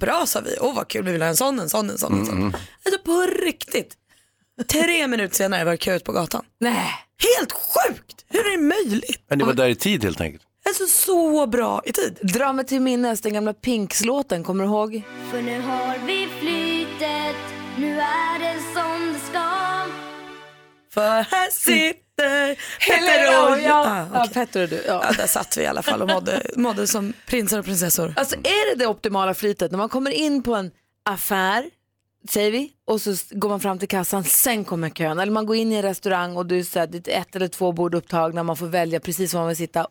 Bra 0.00 0.26
sa 0.26 0.40
vi, 0.40 0.56
åh 0.60 0.74
vad 0.74 0.88
kul, 0.88 1.04
vi 1.04 1.12
vill 1.12 1.22
ha 1.22 1.28
en 1.28 1.36
sån, 1.36 1.60
en 1.60 1.68
sån, 1.68 1.90
en 1.90 1.98
sån. 1.98 2.20
En 2.20 2.26
sån. 2.26 2.56
Alltså 2.84 3.02
på 3.04 3.26
riktigt. 3.42 3.96
Tre 4.68 5.06
minuter 5.06 5.34
senare 5.34 5.64
var 5.64 5.72
det 5.72 5.78
kö 5.78 5.96
ut 5.96 6.04
på 6.04 6.12
gatan. 6.12 6.44
Nej. 6.60 6.90
Helt 7.38 7.52
sjukt! 7.52 8.24
Hur 8.28 8.46
är 8.46 8.50
det 8.50 8.62
möjligt? 8.62 9.22
Men 9.28 9.38
ni 9.38 9.44
var 9.44 9.54
där 9.54 9.68
i 9.68 9.74
tid 9.74 10.04
helt 10.04 10.20
enkelt. 10.20 10.42
Alltså 10.66 10.86
så 10.86 11.46
bra 11.46 11.82
i 11.84 11.92
tid. 11.92 12.18
Dra 12.22 12.52
mig 12.52 12.66
till 12.66 12.80
minnes 12.80 13.20
den 13.20 13.32
gamla 13.32 13.54
Pinks-låten, 13.54 14.44
kommer 14.44 14.64
du 14.64 14.70
ihåg? 14.70 15.02
För 15.30 15.42
nu 15.42 15.60
har 15.60 16.06
vi 16.06 16.28
flytet, 16.40 17.36
nu 17.78 18.00
är 18.00 18.38
det 18.38 18.60
som 18.74 19.12
det 19.12 19.18
ska 19.18 19.42
För 20.90 21.22
här 21.22 21.50
sitter 21.50 22.54
Petter 22.86 23.50
och 23.52 23.58
jag. 23.58 23.62
Ja, 23.62 24.06
Ah, 24.12 24.20
okej. 24.20 24.34
Petter 24.34 24.62
och 24.62 24.68
du. 24.68 24.84
Ja. 24.86 25.04
ja, 25.08 25.12
där 25.16 25.26
satt 25.26 25.56
vi 25.56 25.62
i 25.62 25.66
alla 25.66 25.82
fall 25.82 26.02
och 26.02 26.08
mådde, 26.08 26.42
mådde 26.56 26.86
som 26.86 27.12
prinsar 27.26 27.58
och 27.58 27.64
prinsessor. 27.64 28.14
Alltså 28.16 28.36
är 28.36 28.70
det 28.70 28.84
det 28.84 28.86
optimala 28.86 29.34
flytet 29.34 29.70
när 29.70 29.78
man 29.78 29.88
kommer 29.88 30.10
in 30.10 30.42
på 30.42 30.54
en 30.54 30.70
affär, 31.04 31.64
säger 32.30 32.50
vi, 32.50 32.72
och 32.86 33.00
så 33.00 33.14
går 33.30 33.48
man 33.48 33.60
fram 33.60 33.78
till 33.78 33.88
kassan, 33.88 34.24
sen 34.24 34.64
kommer 34.64 34.90
kön. 34.90 35.18
Eller 35.18 35.32
man 35.32 35.46
går 35.46 35.56
in 35.56 35.72
i 35.72 35.74
en 35.74 35.82
restaurang 35.82 36.36
och 36.36 36.46
du 36.46 36.64
säger 36.64 36.86
det 36.86 37.08
är 37.08 37.20
ett 37.20 37.36
eller 37.36 37.48
två 37.48 37.72
bord 37.72 37.94
upptagna, 37.94 38.42
man 38.42 38.56
får 38.56 38.66
välja 38.66 39.00
precis 39.00 39.34
var 39.34 39.40
man 39.40 39.48
vill 39.48 39.56
sitta. 39.56 39.86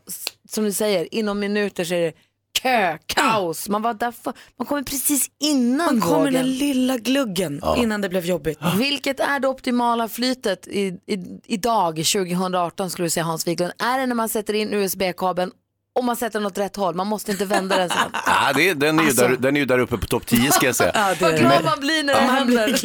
Som 0.49 0.63
du 0.63 0.71
säger, 0.71 1.13
inom 1.15 1.39
minuter 1.39 1.83
så 1.85 1.93
är 1.93 2.01
det 2.01 2.13
kö, 2.61 2.97
kaos. 3.05 3.69
Man 3.69 3.81
var 3.81 3.93
där 3.93 4.11
för, 4.11 4.33
man 4.57 4.67
kommer 4.67 4.83
precis 4.83 5.31
innan 5.39 5.77
Man 5.77 6.01
kommer 6.01 6.31
den 6.31 6.51
lilla 6.51 6.97
gluggen 6.97 7.61
innan 7.77 8.01
det 8.01 8.09
blev 8.09 8.25
jobbigt. 8.25 8.59
Vilket 8.77 9.19
är 9.19 9.39
det 9.39 9.47
optimala 9.47 10.07
flytet 10.07 10.67
i, 10.67 10.79
i, 11.07 11.39
idag, 11.45 11.95
2018 11.95 12.89
skulle 12.89 13.05
du 13.05 13.09
säga 13.09 13.23
Hans 13.23 13.47
Wiklund? 13.47 13.71
Är 13.79 13.99
det 13.99 14.05
när 14.05 14.15
man 14.15 14.29
sätter 14.29 14.53
in 14.53 14.73
USB-kabeln 14.73 15.51
och 15.95 16.03
man 16.03 16.15
sätter 16.15 16.39
den 16.39 16.45
åt 16.45 16.57
rätt 16.57 16.75
håll? 16.75 16.95
Man 16.95 17.07
måste 17.07 17.31
inte 17.31 17.45
vända 17.45 17.77
den 17.77 17.89
sen. 17.89 17.97
Ja, 18.25 18.51
det, 18.55 18.73
den, 18.73 18.99
är 18.99 19.03
ju 19.03 19.09
Alltså. 19.09 19.27
där, 19.27 19.35
den 19.39 19.55
är 19.55 19.59
ju 19.59 19.65
där 19.65 19.79
uppe 19.79 19.97
på 19.97 20.05
topp 20.07 20.25
10 20.25 20.51
ska 20.51 20.65
jag 20.65 20.75
säga. 20.75 21.15
Vad 21.21 21.37
glad 21.37 21.63
man 21.65 21.79
blir 21.79 22.03
när 22.03 22.13
det 22.13 22.19
händer. 22.19 22.79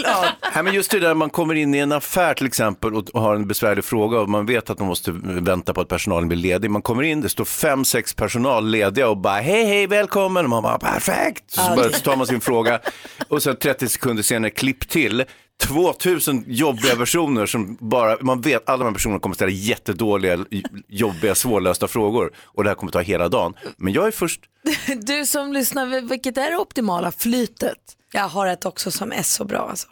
Nej, 0.54 0.64
men 0.64 0.74
just 0.74 0.90
det 0.90 1.00
där 1.00 1.14
man 1.14 1.30
kommer 1.30 1.54
in 1.54 1.74
i 1.74 1.78
en 1.78 1.92
affär 1.92 2.34
till 2.34 2.46
exempel 2.46 2.94
och 2.94 3.10
och 3.10 3.20
har 3.20 3.34
en 3.34 3.48
besvärlig 3.48 3.84
fråga 3.84 4.20
och 4.20 4.28
man 4.28 4.46
vet 4.46 4.70
att 4.70 4.78
man 4.78 4.88
måste 4.88 5.10
vänta 5.22 5.74
på 5.74 5.80
att 5.80 5.88
personalen 5.88 6.28
blir 6.28 6.38
ledig. 6.38 6.70
Man 6.70 6.82
kommer 6.82 7.02
in, 7.02 7.20
det 7.20 7.28
står 7.28 7.44
fem, 7.44 7.84
sex 7.84 8.14
personal 8.14 8.70
lediga 8.70 9.08
och 9.08 9.16
bara 9.16 9.40
hej, 9.40 9.64
hej, 9.64 9.86
välkommen. 9.86 10.44
Och 10.44 10.50
man 10.50 10.62
bara 10.62 10.78
perfekt. 10.78 11.50
Så, 11.50 11.60
bara, 11.76 11.92
så 11.92 12.00
tar 12.00 12.16
man 12.16 12.26
sin 12.26 12.40
fråga 12.40 12.80
och 13.28 13.42
sen 13.42 13.56
30 13.56 13.88
sekunder 13.88 14.22
senare 14.22 14.50
klipp 14.50 14.88
till. 14.88 15.24
2000 15.60 16.44
jobbiga 16.46 16.96
personer 16.96 17.46
som 17.46 17.76
bara, 17.80 18.16
man 18.20 18.40
vet 18.40 18.68
alla 18.68 18.78
de 18.78 18.84
här 18.84 18.92
personerna 18.92 19.20
kommer 19.20 19.34
ställa 19.34 19.50
jättedåliga, 19.50 20.44
jobbiga, 20.88 21.34
svårlösta 21.34 21.88
frågor 21.88 22.32
och 22.44 22.64
det 22.64 22.70
här 22.70 22.74
kommer 22.74 22.92
ta 22.92 23.00
hela 23.00 23.28
dagen. 23.28 23.54
Men 23.76 23.92
jag 23.92 24.06
är 24.06 24.10
först. 24.10 24.40
Du 24.96 25.26
som 25.26 25.52
lyssnar, 25.52 26.00
vilket 26.08 26.38
är 26.38 26.50
det 26.50 26.56
optimala 26.56 27.12
flytet? 27.12 27.96
Jag 28.12 28.28
har 28.28 28.46
ett 28.46 28.66
också 28.66 28.90
som 28.90 29.12
är 29.12 29.22
så 29.22 29.44
bra 29.44 29.66
alltså. 29.70 29.88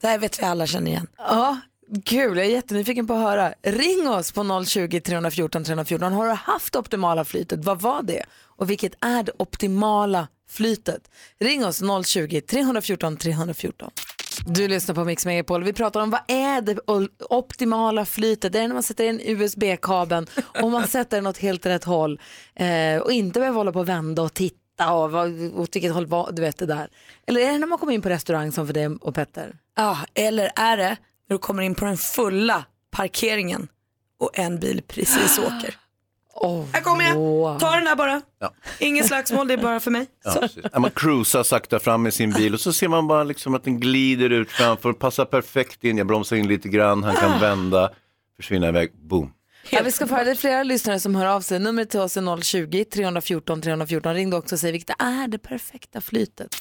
Det 0.00 0.06
här 0.06 0.18
vet 0.18 0.40
vi 0.40 0.44
alla 0.44 0.66
känner 0.66 0.90
igen. 0.90 1.06
Ja, 1.18 1.60
kul. 2.04 2.36
Jag 2.36 2.46
är 2.46 2.50
jättenyfiken 2.50 3.06
på 3.06 3.14
att 3.14 3.20
höra. 3.20 3.54
Ring 3.62 4.08
oss 4.08 4.32
på 4.32 4.40
020-314 4.42 5.64
314. 5.64 6.12
Har 6.12 6.26
du 6.26 6.32
haft 6.32 6.76
optimala 6.76 7.24
flytet? 7.24 7.64
Vad 7.64 7.80
var 7.80 8.02
det? 8.02 8.22
Och 8.56 8.70
vilket 8.70 8.92
är 9.00 9.22
det 9.22 9.32
optimala 9.38 10.28
flytet? 10.48 11.10
Ring 11.40 11.64
oss 11.64 11.82
020-314 11.82 13.16
314. 13.16 13.90
Du 14.44 14.68
lyssnar 14.68 14.94
på 14.94 15.04
Mix 15.04 15.26
Megapol. 15.26 15.64
Vi 15.64 15.72
pratar 15.72 16.00
om 16.00 16.10
vad 16.10 16.20
är 16.28 16.60
det 16.60 16.78
optimala 17.30 18.04
flytet? 18.04 18.52
Det 18.52 18.58
är 18.58 18.68
när 18.68 18.74
man 18.74 18.82
sätter 18.82 19.04
in 19.04 19.20
USB-kabeln 19.24 20.26
och 20.62 20.70
man 20.70 20.86
sätter 20.86 21.16
den 21.16 21.26
åt 21.26 21.38
helt 21.38 21.66
rätt 21.66 21.84
håll 21.84 22.20
eh, 22.54 23.00
och 23.02 23.12
inte 23.12 23.40
behöver 23.40 23.58
hålla 23.58 23.72
på 23.72 23.78
och 23.78 23.88
vända 23.88 24.22
och 24.22 24.34
titta 24.34 24.92
och 24.92 25.10
vad, 25.10 25.54
åt 25.54 25.76
vilket 25.76 25.92
håll 25.92 26.06
var, 26.06 26.32
du 26.32 26.42
vet 26.42 26.58
det 26.58 26.66
där. 26.66 26.88
Eller 27.26 27.40
är 27.40 27.52
det 27.52 27.58
när 27.58 27.66
man 27.66 27.78
kommer 27.78 27.92
in 27.92 28.02
på 28.02 28.08
restaurang 28.08 28.52
som 28.52 28.66
för 28.66 28.74
dig 28.74 28.86
och 28.86 29.14
Petter? 29.14 29.58
Ja, 29.76 29.98
eller 30.14 30.50
är 30.56 30.76
det 30.76 30.96
när 31.28 31.34
du 31.34 31.38
kommer 31.38 31.62
in 31.62 31.74
på 31.74 31.84
den 31.84 31.96
fulla 31.96 32.64
parkeringen 32.90 33.68
och 34.20 34.38
en 34.38 34.60
bil 34.60 34.82
precis 34.88 35.38
åker. 35.46 35.74
Oh, 36.36 36.64
Här 36.72 36.80
kommer 36.80 37.04
jag, 37.04 37.60
ta 37.60 37.70
den 37.70 37.86
här 37.86 37.96
bara. 37.96 38.22
Ja. 38.40 38.54
Inget 38.78 39.06
slagsmål, 39.06 39.48
det 39.48 39.54
är 39.54 39.58
bara 39.58 39.80
för 39.80 39.90
mig. 39.90 40.06
Ja, 40.72 40.78
man 40.78 40.90
cruisar 40.90 41.42
sakta 41.42 41.78
fram 41.78 42.02
med 42.02 42.14
sin 42.14 42.32
bil 42.32 42.54
och 42.54 42.60
så 42.60 42.72
ser 42.72 42.88
man 42.88 43.08
bara 43.08 43.24
liksom 43.24 43.54
att 43.54 43.64
den 43.64 43.80
glider 43.80 44.30
ut 44.30 44.50
framför, 44.50 44.92
passar 44.92 45.24
perfekt 45.24 45.84
in, 45.84 45.98
jag 45.98 46.06
bromsar 46.06 46.36
in 46.36 46.48
lite 46.48 46.68
grann, 46.68 47.02
han 47.02 47.16
kan 47.16 47.40
vända, 47.40 47.90
försvinna 48.36 48.68
iväg, 48.68 48.90
boom. 49.08 49.32
Ja, 49.70 49.80
vi 49.84 49.92
ska 49.92 50.06
få 50.06 50.14
höra, 50.14 50.24
det 50.24 50.30
är 50.30 50.34
flera 50.34 50.62
lyssnare 50.62 51.00
som 51.00 51.14
hör 51.14 51.26
av 51.26 51.40
sig. 51.40 51.58
Numret 51.58 51.90
till 51.90 52.00
oss 52.00 52.16
är 52.16 52.20
020-314 52.20 53.62
314. 53.62 54.14
Ring 54.14 54.30
då 54.30 54.36
också 54.36 54.54
och 54.54 54.58
säg 54.60 54.72
vilket 54.72 55.02
är 55.02 55.28
det 55.28 55.38
perfekta 55.38 56.00
flytet. 56.00 56.56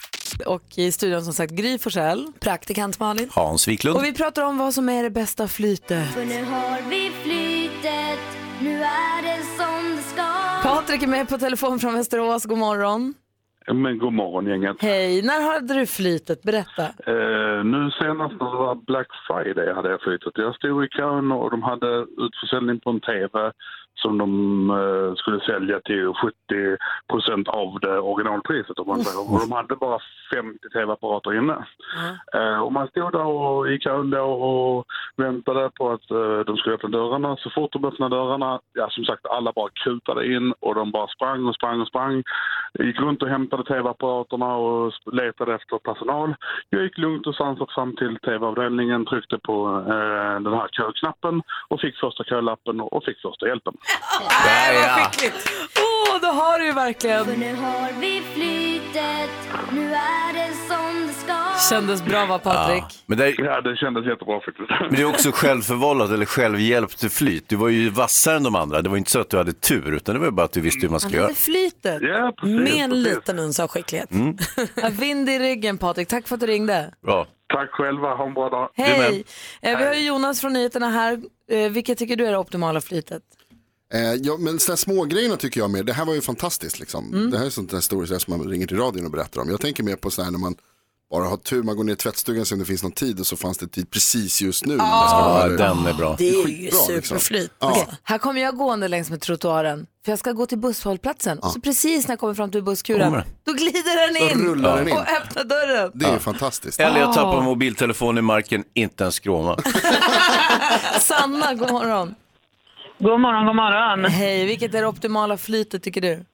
Och 0.45 0.63
i 0.77 0.91
studion 0.91 1.21
som 1.21 1.33
sagt 1.33 1.51
Gry 1.53 1.77
Forssell. 1.77 2.27
Praktikant 2.39 2.99
Malin. 2.99 3.29
Hans 3.31 3.67
Wiklund. 3.67 3.97
Och 3.97 4.03
vi 4.03 4.13
pratar 4.13 4.43
om 4.43 4.57
vad 4.57 4.73
som 4.73 4.89
är 4.89 5.03
det 5.03 5.09
bästa 5.09 5.47
flytet. 5.47 6.13
För 6.13 6.25
nu 6.25 6.43
har 6.43 6.89
vi 6.89 7.11
flytet, 7.23 8.19
nu 8.61 8.83
är 8.83 9.21
det 9.21 9.43
som 9.57 9.95
det 9.95 10.01
ska. 10.01 10.23
Patrik 10.63 11.03
är 11.03 11.07
med 11.07 11.29
på 11.29 11.37
telefon 11.37 11.79
från 11.79 11.93
Västerås. 11.93 12.45
God 12.45 12.57
morgon. 12.57 13.13
Men 13.73 13.97
god 13.97 14.13
morgon 14.13 14.45
gänget. 14.47 14.77
Hej, 14.79 15.21
när 15.21 15.41
hade 15.53 15.73
du 15.73 15.85
flytet? 15.85 16.43
Berätta. 16.43 16.83
Eh, 16.83 17.63
nu 17.73 17.91
senast 18.01 18.35
när 18.39 18.51
det 18.51 18.57
var 18.57 18.75
Black 18.75 19.07
Friday 19.27 19.73
hade 19.73 19.89
jag 19.89 20.01
flyttat. 20.01 20.33
Jag 20.35 20.55
stod 20.55 20.85
i 20.85 20.87
kön 20.87 21.31
och 21.31 21.51
de 21.51 21.63
hade 21.63 22.05
utförsäljning 22.25 22.79
på 22.79 22.89
en 22.89 22.99
TV 23.01 23.51
som 23.95 24.17
de 24.17 24.29
eh, 24.69 25.15
skulle 25.15 25.39
sälja 25.39 25.79
till 25.79 26.13
70 26.13 26.35
procent 27.09 27.47
av 27.47 27.79
det 27.81 27.99
originalpriset. 27.99 28.79
Om 28.79 28.87
man 28.87 29.03
säger. 29.03 29.33
Och 29.33 29.39
de 29.39 29.51
hade 29.51 29.75
bara 29.75 29.99
50 30.33 30.69
TV-apparater 30.73 31.37
inne. 31.37 31.65
Eh, 32.33 32.59
och 32.59 32.73
man 32.73 32.87
stod 32.87 33.11
där 33.11 33.25
och 33.25 33.71
i 33.71 33.79
kön 33.79 34.13
och 34.13 34.85
väntade 35.15 35.69
på 35.77 35.91
att 35.91 36.11
eh, 36.11 36.39
de 36.39 36.57
skulle 36.57 36.75
öppna 36.75 36.89
dörrarna. 36.89 37.37
Så 37.37 37.49
fort 37.49 37.73
de 37.73 37.85
öppnade 37.85 38.15
dörrarna, 38.15 38.59
ja 38.73 38.89
som 38.89 39.05
sagt 39.05 39.25
alla 39.25 39.51
bara 39.55 39.69
kutade 39.83 40.33
in 40.33 40.53
och 40.59 40.75
de 40.75 40.91
bara 40.91 41.07
sprang 41.07 41.45
och 41.45 41.55
sprang 41.55 41.81
och 41.81 41.87
sprang. 41.87 42.23
Gick 42.79 42.99
runt 42.99 43.21
och 43.23 43.29
hämtade 43.29 43.63
TV-apparaterna 43.63 44.55
och 44.55 44.93
letade 45.11 45.55
efter 45.55 45.77
personal. 45.77 46.35
Jag 46.69 46.83
gick 46.83 46.97
lugnt 46.97 47.27
och 47.27 47.35
sansat 47.35 47.71
fram 47.71 47.95
till 47.95 48.17
TV-avdelningen, 48.19 49.05
tryckte 49.05 49.37
på 49.37 49.83
eh, 49.87 50.41
den 50.41 50.53
här 50.53 50.67
köknappen 50.71 51.41
och 51.67 51.81
fick 51.81 51.95
första 51.97 52.23
kölappen 52.23 52.81
och 52.81 53.03
fick 53.03 53.21
första 53.21 53.47
hjälpen. 53.47 53.73
Äh, 53.89 54.97
vad 54.97 55.05
skickligt. 55.05 55.49
Åh, 55.79 56.21
då 56.21 56.27
har 56.27 56.59
du 56.59 56.65
ju 56.65 56.73
För 56.73 56.79
verkligen. 56.79 57.25
nu 57.39 57.55
har 57.55 57.99
vi 57.99 58.21
flytet, 58.33 59.29
nu 59.71 59.93
är 59.93 60.33
det 60.33 60.53
som 60.67 61.07
det 61.07 61.13
ska. 61.13 61.35
Kändes 61.75 62.03
bra 62.03 62.25
va 62.25 62.39
Patrik? 62.39 62.83
Ja. 62.89 62.95
Men, 63.05 63.17
det 63.17 63.25
är, 63.27 63.41
Ja, 63.45 63.61
det 63.61 63.75
kändes 63.75 64.05
jättebra 64.05 64.39
faktiskt. 64.45 64.69
men 64.81 64.89
det 64.95 65.01
är 65.01 65.05
också 65.05 65.31
självförvållat 65.31 66.11
eller 66.11 66.25
självhjälpt 66.25 67.13
flyt. 67.13 67.49
Du 67.49 67.55
var 67.55 67.69
ju 67.69 67.89
vassare 67.89 68.35
än 68.35 68.43
de 68.43 68.55
andra. 68.55 68.81
Det 68.81 68.89
var 68.89 68.97
inte 68.97 69.11
så 69.11 69.19
att 69.19 69.29
du 69.29 69.37
hade 69.37 69.53
tur, 69.53 69.91
utan 69.93 70.15
det 70.15 70.21
var 70.21 70.31
bara 70.31 70.45
att 70.45 70.51
du 70.53 70.61
visste 70.61 70.81
hur 70.81 70.89
man 70.89 70.99
skulle 70.99 71.15
göra. 71.15 71.25
hade 71.25 71.35
flytet. 71.35 72.01
Ja, 72.01 72.33
precis. 72.41 72.59
Med 72.59 72.83
en 72.83 72.89
precis. 72.89 73.05
liten 73.15 73.39
uns 73.39 73.59
av 73.59 73.67
skicklighet. 73.67 74.09
Ja, 74.75 74.89
Vind 74.91 75.29
i 75.29 75.39
ryggen 75.39 75.77
Patrik. 75.77 76.07
Tack 76.07 76.27
för 76.27 76.35
att 76.35 76.41
du 76.41 76.47
ringde. 76.47 76.91
Bra. 77.05 77.27
Tack 77.53 77.69
själva, 77.71 78.15
ha 78.15 78.25
en 78.27 78.33
bra 78.33 78.49
dag. 78.49 78.69
Hej! 78.75 79.23
Eh, 79.61 79.77
vi 79.77 79.85
har 79.85 79.93
ju 79.93 80.07
Jonas 80.07 80.41
från 80.41 80.53
nyheterna 80.53 80.89
här. 80.89 81.19
Eh, 81.51 81.71
vilket 81.71 81.97
tycker 81.97 82.15
du 82.15 82.25
är 82.27 82.31
det 82.31 82.37
optimala 82.37 82.81
flytet? 82.81 83.21
Eh, 83.93 84.13
ja, 84.13 84.37
men 84.39 84.59
sådana 84.59 84.77
små 84.77 85.03
grejerna 85.05 85.37
tycker 85.37 85.59
jag 85.61 85.69
mer, 85.69 85.83
det 85.83 85.93
här 85.93 86.05
var 86.05 86.13
ju 86.13 86.21
fantastiskt 86.21 86.79
liksom. 86.79 87.13
Mm. 87.13 87.31
Det 87.31 87.37
här 87.37 87.45
är 87.45 87.49
sånt 87.49 87.69
där 87.69 87.77
historiskt 87.77 88.21
som 88.21 88.37
man 88.37 88.47
ringer 88.49 88.67
till 88.67 88.77
radion 88.77 89.05
och 89.05 89.11
berättar 89.11 89.41
om. 89.41 89.49
Jag 89.49 89.61
tänker 89.61 89.83
mer 89.83 89.95
på 89.95 90.11
så 90.11 90.23
här 90.23 90.31
när 90.31 90.39
man 90.39 90.55
bara 91.11 91.25
har 91.27 91.37
tur, 91.37 91.63
man 91.63 91.75
går 91.77 91.83
ner 91.83 91.93
i 91.93 91.95
tvättstugan 91.95 92.45
om 92.51 92.59
det 92.59 92.65
finns 92.65 92.83
någon 92.83 92.91
tid 92.91 93.19
och 93.19 93.27
så 93.27 93.37
fanns 93.37 93.57
det 93.57 93.67
tid 93.67 93.89
precis 93.91 94.41
just 94.41 94.65
nu. 94.65 94.75
Ja, 94.79 95.41
eller- 95.45 95.57
den 95.57 95.85
är 95.85 95.93
bra. 95.93 96.15
Det 96.17 96.29
är 96.29 96.33
ju 96.33 96.43
Skitbra, 96.45 96.79
liksom. 96.87 97.03
superflyt. 97.19 97.51
Ja. 97.59 97.71
Okej, 97.71 97.87
Här 98.03 98.17
kommer 98.17 98.41
jag 98.41 98.57
gående 98.57 98.87
längs 98.87 99.09
med 99.09 99.21
trottoaren. 99.21 99.87
För 100.05 100.11
jag 100.11 100.19
ska 100.19 100.31
gå 100.31 100.45
till 100.45 100.57
busshållplatsen. 100.57 101.39
Så 101.53 101.61
precis 101.61 102.07
när 102.07 102.11
jag 102.13 102.19
kommer 102.19 102.33
fram 102.33 102.51
till 102.51 102.63
busskuren, 102.63 103.09
Kommer. 103.11 103.25
då 103.45 103.53
glider 103.53 104.13
den 104.13 104.39
in 104.39 104.45
rullar 104.47 104.77
den 104.77 104.87
in. 104.87 104.93
och 104.93 104.99
öppnar 105.21 105.43
dörren. 105.43 105.91
Det 105.93 106.05
är 106.05 106.19
fantastiskt. 106.19 106.79
Eller 106.79 106.99
jag 106.99 107.13
tappar 107.13 107.37
Ah. 107.37 107.41
mobiltelefonen 107.41 108.17
i 108.17 108.21
marken, 108.21 108.63
inte 108.73 109.05
en 109.05 109.11
skråma. 109.11 109.57
Sanna, 111.01 111.53
god 111.53 111.71
morgon. 111.71 112.15
God 112.99 113.19
morgon, 113.19 113.45
god 113.45 113.55
morgon. 113.55 114.05
Hej, 114.05 114.45
vilket 114.45 114.75
är 114.75 114.81
det 114.81 114.87
optimala 114.87 115.37
flytet 115.37 115.83
tycker 115.83 116.01
du? 116.01 116.25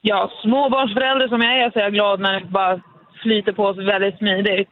Ja, 0.00 0.30
småbarnsförälder 0.42 1.28
som 1.28 1.40
jag 1.40 1.58
är 1.62 1.70
så 1.70 1.78
är 1.78 1.82
jag 1.82 1.92
glad 1.92 2.20
när 2.20 2.40
det 2.40 2.46
bara 2.46 2.80
flyter 3.22 3.52
på 3.52 3.74
så 3.74 3.82
väldigt 3.82 4.18
smidigt. 4.18 4.68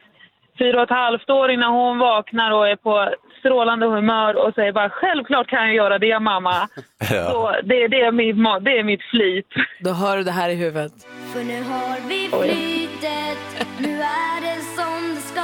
Fyra 0.59 0.77
och 0.77 0.83
ett 0.83 0.89
halvt 0.89 1.29
år 1.29 1.51
innan 1.51 1.73
hon 1.73 1.99
vaknar 1.99 2.51
och 2.51 2.67
är 2.67 2.75
på 2.75 3.09
strålande 3.39 3.85
humör 3.85 4.47
och 4.47 4.53
säger 4.53 4.71
bara 4.71 4.89
självklart 4.89 5.47
kan 5.47 5.65
jag 5.65 5.75
göra 5.75 5.99
det 5.99 6.19
mamma. 6.19 6.55
Ja. 7.11 7.29
Så 7.31 7.51
det, 7.63 7.87
det, 7.87 8.01
är 8.01 8.11
mitt, 8.11 8.35
det 8.65 8.71
är 8.79 8.83
mitt 8.83 9.03
flyt. 9.11 9.47
Då 9.79 9.91
hör 9.91 10.17
du 10.17 10.23
det 10.23 10.31
här 10.31 10.49
i 10.49 10.55
huvudet. 10.55 10.93
För 11.33 11.43
nu 11.43 11.63
har 11.63 12.09
vi 12.09 12.29
flytet, 12.29 13.67
nu 13.77 14.01
är 14.01 14.41
det 14.41 14.61
som 14.77 15.15
det 15.15 15.21
ska. 15.21 15.43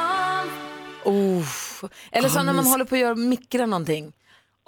Uff. 1.12 1.84
Eller 2.12 2.30
så 2.30 2.44
när 2.44 2.54
man 2.54 2.66
håller 2.66 2.86
på 2.86 2.96
att 2.96 3.02
göra, 3.02 3.16
mikra 3.16 3.66
någonting. 3.66 4.12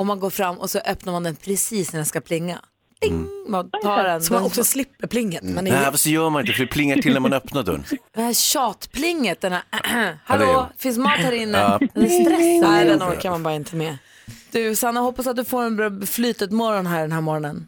Och 0.01 0.07
man 0.07 0.19
går 0.19 0.29
fram 0.29 0.57
och 0.57 0.69
så 0.69 0.79
öppnar 0.79 1.13
man 1.13 1.23
den 1.23 1.35
precis 1.35 1.93
när 1.93 1.97
den 1.99 2.05
ska 2.05 2.21
plinga. 2.21 2.59
Ding! 3.01 3.27
Man 3.47 3.69
tar 3.83 4.03
den. 4.03 4.21
Så 4.21 4.33
man 4.33 4.43
också 4.43 4.63
slipper 4.63 5.07
plinget. 5.07 5.43
Man 5.43 5.67
är 5.67 5.71
Nej, 5.71 5.85
fast 5.85 6.03
så 6.03 6.09
gör 6.09 6.29
man 6.29 6.41
inte, 6.41 6.53
för 6.53 6.61
det 6.63 6.67
plingar 6.67 6.97
till 6.97 7.13
när 7.13 7.19
man 7.19 7.33
öppnar 7.33 7.63
dörren. 7.63 7.83
Det 8.15 8.21
här 8.21 8.33
tjatplinget, 8.33 9.41
den 9.41 9.51
här 9.51 9.63
hallå, 10.25 10.45
Ja, 10.45 10.69
finns 10.77 10.97
mat 10.97 11.11
här 11.17 11.31
inne? 11.31 11.57
Ja. 11.57 11.79
Den 11.93 12.03
är 12.03 12.07
stressad. 12.09 12.71
Nej, 12.71 12.85
den 12.85 13.03
orkar 13.03 13.29
man 13.29 13.43
bara 13.43 13.53
inte 13.53 13.75
med. 13.75 13.97
Du 14.51 14.75
Sanna, 14.75 14.99
hoppas 14.99 15.27
att 15.27 15.35
du 15.35 15.45
får 15.45 15.63
en 15.63 15.75
bra 15.75 15.91
flytet 16.07 16.51
morgon 16.51 16.85
här 16.85 17.01
den 17.01 17.11
här 17.11 17.21
morgonen. 17.21 17.67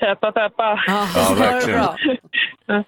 Peppa, 0.00 0.32
peppa. 0.32 0.84
Ja, 0.86 1.08
Ja, 1.14 1.20
ha 1.22 1.34
det 1.34 1.40
verkligen. 1.40 1.80
bra. 1.80 1.96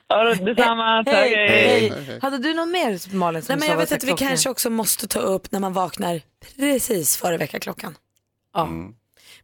Ja, 0.08 0.34
detsamma. 0.34 1.04
Tack. 1.04 1.14
Hej, 1.14 1.34
hej. 1.36 1.92
hej. 2.06 2.18
Hade 2.22 2.38
du 2.38 2.54
något 2.54 2.68
mer 2.68 3.14
Malin 3.16 3.42
som 3.42 3.52
Nej, 3.52 3.60
men 3.60 3.68
jag 3.68 3.76
vet 3.76 3.92
att 3.92 4.04
vi 4.04 4.12
kanske 4.12 4.50
också 4.50 4.70
måste 4.70 5.08
ta 5.08 5.20
upp 5.20 5.52
när 5.52 5.60
man 5.60 5.72
vaknar 5.72 6.20
precis 6.56 7.16
före 7.16 7.36
väckarklockan. 7.36 7.94
Ja. 8.54 8.68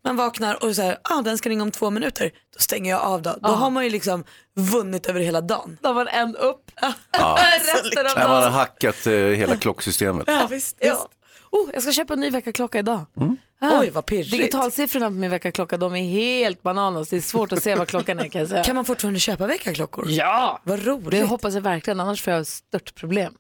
Man 0.05 0.17
vaknar 0.17 0.65
och 0.65 0.77
säger 0.77 0.99
ah, 1.05 1.23
den 1.23 1.39
ska 1.39 1.49
ringa 1.49 1.63
om 1.63 1.71
två 1.71 1.91
minuter. 1.91 2.31
Då 2.53 2.59
stänger 2.59 2.91
jag 2.91 3.01
av 3.03 3.23
då. 3.23 3.37
Då 3.43 3.49
har 3.49 3.71
man 3.71 3.85
ju 3.85 3.91
liksom 3.91 4.25
vunnit 4.55 5.07
över 5.07 5.21
hela 5.21 5.41
dagen. 5.41 5.79
Då 5.83 5.93
var 5.93 6.07
en 6.07 6.37
upp. 6.37 6.71
Ja. 6.81 6.93
Resten 7.59 8.07
av 8.07 8.13
Nej, 8.17 8.25
man 8.25 8.31
har 8.35 8.41
dagen. 8.41 8.53
hackat 8.53 9.07
eh, 9.07 9.13
hela 9.13 9.57
klocksystemet. 9.57 10.25
Ja, 10.27 10.47
visst. 10.51 10.77
Ja. 10.81 11.09
Oh, 11.51 11.71
jag 11.73 11.83
ska 11.83 11.93
köpa 11.93 12.13
en 12.15 12.21
ny 12.21 12.31
väckarklocka 12.31 12.79
idag. 12.79 13.01
Mm. 13.17 13.37
Ah, 13.61 13.81
Oj, 13.81 13.91
vad 13.91 14.07
pirrigt. 14.07 14.31
Digitalsiffrorna 14.31 15.07
på 15.07 15.13
min 15.13 15.31
väckarklocka 15.31 15.77
de 15.77 15.95
är 15.97 16.09
helt 16.11 16.63
bananas. 16.63 17.09
Det 17.09 17.17
är 17.17 17.21
svårt 17.21 17.53
att 17.53 17.63
se 17.63 17.75
vad 17.75 17.89
klockan 17.89 18.19
är 18.19 18.29
kan 18.29 18.41
jag 18.41 18.49
säga. 18.51 18.65
Kan 18.65 18.77
man 18.77 18.85
fortfarande 18.85 19.21
köpa 19.21 19.47
väckarklockor? 19.47 20.07
Ja, 20.11 20.61
Vad 20.65 20.87
roligt. 20.87 21.11
det 21.11 21.25
hoppas 21.25 21.55
jag 21.55 21.61
verkligen. 21.61 22.01
Annars 22.01 22.23
får 22.23 22.33
jag 22.33 22.47
stört 22.47 22.95
problem. 22.95 23.35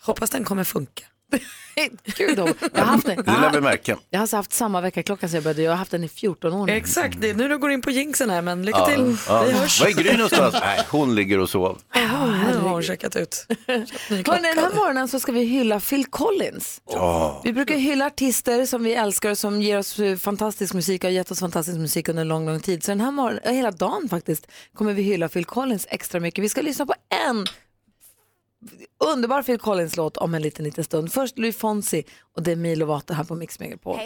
Hoppas 0.00 0.30
den 0.30 0.44
kommer 0.44 0.64
funka. 0.64 1.04
Gud, 2.16 2.36
då. 2.36 2.48
jag 2.74 2.80
har 2.80 2.86
haft 2.86 3.06
den. 3.06 3.16
Det 3.16 3.40
lär 3.40 3.50
vi 3.52 3.60
märka. 3.60 3.96
Jag 4.10 4.18
har 4.18 4.22
alltså 4.22 4.36
haft 4.36 4.52
samma 4.52 4.80
väckarklocka 4.80 5.28
så 5.28 5.36
jag 5.36 5.42
började. 5.44 5.62
Jag 5.62 5.72
har 5.72 5.76
haft 5.76 5.90
den 5.90 6.04
i 6.04 6.08
14 6.08 6.52
år 6.52 6.66
nu. 6.66 6.72
Exakt, 6.72 7.20
det 7.20 7.30
är 7.30 7.34
nu 7.34 7.48
du 7.48 7.58
går 7.58 7.70
in 7.70 7.82
på 7.82 7.90
jinxen 7.90 8.30
här 8.30 8.42
men 8.42 8.62
lycka 8.62 8.78
Ja. 8.78 8.86
till. 8.86 9.16
Ja. 9.28 9.42
Vi 9.42 9.52
hörs. 9.52 9.80
Var 9.80 9.88
är 9.88 9.92
Gry 9.92 10.12
någonstans? 10.12 10.54
Nej, 10.60 10.80
hon 10.90 11.14
ligger 11.14 11.38
och 11.38 11.50
sover. 11.50 11.76
Ja, 11.94 12.26
nu 12.26 12.58
har 12.58 12.68
hon 12.70 12.82
checkat 12.82 13.16
ut. 13.16 13.46
Hörrni, 13.66 14.48
den 14.54 14.58
här 14.64 14.74
morgonen 14.74 15.08
så 15.08 15.20
ska 15.20 15.32
vi 15.32 15.44
hylla 15.44 15.80
Phil 15.80 16.06
Collins. 16.06 16.80
Ja. 16.90 17.40
Vi 17.44 17.52
brukar 17.52 17.76
hylla 17.76 18.06
artister 18.06 18.66
som 18.66 18.84
vi 18.84 18.94
älskar 18.94 19.30
och 19.30 19.38
som 19.38 19.62
ger 19.62 19.78
oss 19.78 19.98
eh, 19.98 20.16
fantastisk 20.16 20.74
musik 20.74 21.04
och 21.04 21.08
har 21.10 21.12
gett 21.14 21.30
oss 21.30 21.40
fantastisk 21.40 21.78
musik 21.78 22.08
under 22.08 22.20
en 22.20 22.28
lång, 22.28 22.46
lång 22.46 22.60
tid. 22.60 22.84
Så 22.84 22.90
den 22.90 23.00
här 23.00 23.10
morgonen, 23.10 23.40
ja, 23.44 23.50
hela 23.50 23.70
dagen 23.70 24.08
faktiskt, 24.08 24.46
kommer 24.74 24.92
vi 24.92 25.02
hylla 25.02 25.28
Phil 25.28 25.44
Collins 25.44 25.86
extra 25.90 26.20
mycket. 26.20 26.44
Vi 26.44 26.48
ska 26.48 26.62
lyssna 26.62 26.86
på 26.86 26.94
en 27.28 27.46
underbar 28.98 29.42
Phil 29.42 29.58
Collins-låt 29.58 30.16
om 30.16 30.34
en 30.34 30.42
liten, 30.42 30.64
liten 30.64 30.84
stund. 30.84 31.12
Först 31.12 31.38
Louis 31.38 31.56
Fonsi 31.56 32.04
och 32.36 32.42
Demi 32.42 32.76
Lovato 32.76 33.14
här 33.14 33.24
på 33.24 33.34
Mix 33.34 33.60
Megapol. 33.60 33.98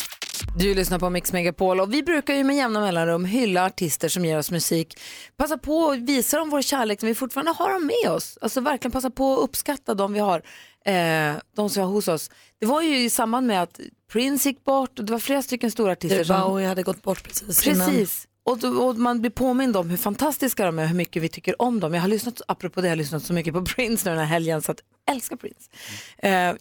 Du 0.56 0.74
lyssnar 0.74 0.98
på 0.98 1.10
Mix 1.10 1.32
Megapol 1.32 1.80
och 1.80 1.94
vi 1.94 2.02
brukar 2.02 2.34
ju 2.34 2.44
med 2.44 2.56
jämna 2.56 2.80
mellanrum 2.80 3.24
hylla 3.24 3.64
artister 3.64 4.08
som 4.08 4.24
ger 4.24 4.38
oss 4.38 4.50
musik. 4.50 5.00
Passa 5.36 5.58
på 5.58 5.90
att 5.90 5.98
visa 5.98 6.38
dem 6.38 6.50
vår 6.50 6.62
kärlek 6.62 7.02
när 7.02 7.08
vi 7.08 7.14
fortfarande 7.14 7.52
har 7.52 7.72
dem 7.72 7.86
med 7.86 8.12
oss. 8.12 8.38
Alltså 8.40 8.60
verkligen 8.60 8.92
passa 8.92 9.10
på 9.10 9.32
att 9.32 9.44
uppskatta 9.44 9.94
dem 9.94 10.12
vi 10.12 10.18
har, 10.18 10.42
eh, 10.84 11.34
de 11.56 11.70
som 11.70 11.82
är 11.82 11.86
hos 11.86 12.08
oss. 12.08 12.30
Det 12.60 12.66
var 12.66 12.82
ju 12.82 13.04
i 13.04 13.10
samband 13.10 13.46
med 13.46 13.62
att 13.62 13.80
Prince 14.12 14.48
gick 14.48 14.64
bort 14.64 14.98
och 14.98 15.04
det 15.04 15.12
var 15.12 15.18
flera 15.18 15.42
stycken 15.42 15.70
stora 15.70 15.92
artister 15.92 16.24
som... 16.24 16.40
Bowie 16.40 16.68
hade 16.68 16.82
gått 16.82 17.02
bort 17.02 17.22
precis 17.22 17.66
innan. 17.66 17.90
Precis. 17.90 18.26
Och, 18.50 18.64
och 18.88 18.96
man 18.96 19.20
blir 19.20 19.30
påmind 19.30 19.76
om 19.76 19.90
hur 19.90 19.96
fantastiska 19.96 20.64
de 20.66 20.78
är, 20.78 20.86
hur 20.86 20.94
mycket 20.96 21.22
vi 21.22 21.28
tycker 21.28 21.62
om 21.62 21.80
dem. 21.80 21.94
Jag 21.94 22.00
har 22.00 22.08
lyssnat, 22.08 22.40
apropå 22.48 22.80
det, 22.80 22.86
jag 22.86 22.92
har 22.92 22.96
lyssnat 22.96 23.22
så 23.22 23.32
mycket 23.32 23.54
på 23.54 23.64
Prince 23.76 24.08
nu 24.10 24.16
den 24.16 24.18
här 24.26 24.32
helgen 24.32 24.62
så 24.62 24.72
att 24.72 24.78
jag 25.06 25.14
älskar 25.14 25.36
Prince. 25.36 25.70
Eh, 26.18 26.54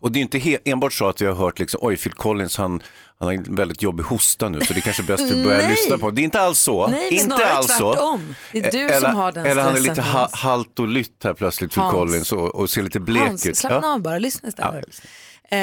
Och 0.00 0.12
det 0.12 0.18
är 0.18 0.20
inte 0.20 0.58
enbart 0.64 0.92
så 0.92 1.08
att 1.08 1.20
vi 1.22 1.26
har 1.26 1.34
hört 1.34 1.58
liksom, 1.58 1.80
oj, 1.82 1.96
Phil 1.96 2.12
Collins, 2.12 2.56
han, 2.56 2.82
han 3.18 3.26
har 3.28 3.32
en 3.32 3.54
väldigt 3.56 3.82
jobbig 3.82 4.04
hosta 4.04 4.48
nu, 4.48 4.60
så 4.60 4.72
det 4.72 4.78
är 4.78 4.80
kanske 4.80 5.02
är 5.02 5.06
bäst 5.06 5.22
att 5.32 5.44
börja 5.44 5.58
Nej. 5.62 5.70
lyssna 5.70 5.98
på. 5.98 6.10
Det 6.10 6.22
är 6.22 6.24
inte 6.24 6.40
alls 6.40 6.58
så. 6.58 6.86
Nej, 6.86 7.14
inte 7.14 7.46
alls 7.46 7.76
så. 7.76 7.92
tvärtom. 7.92 8.34
Det 8.52 8.58
är 8.58 8.72
du 8.72 8.78
eller, 8.78 9.00
som 9.08 9.16
har 9.16 9.32
den 9.32 9.46
Eller 9.46 9.62
han 9.62 9.76
är 9.76 9.80
lite 9.80 10.02
ha, 10.02 10.28
halt 10.32 10.78
och 10.78 10.88
lytt 10.88 11.24
här 11.24 11.34
plötsligt, 11.34 11.74
Phil. 11.74 11.82
Collins, 11.90 12.32
och, 12.32 12.54
och 12.54 12.70
ser 12.70 12.82
lite 12.82 13.00
blek 13.00 13.22
ut. 13.22 13.28
Hans, 13.28 13.58
slappna 13.58 13.80
Ja. 13.88 13.94
av 13.94 14.02
bara, 14.02 14.18
lyssna 14.18 14.48
istället. 14.48 15.02
Eh, 15.50 15.58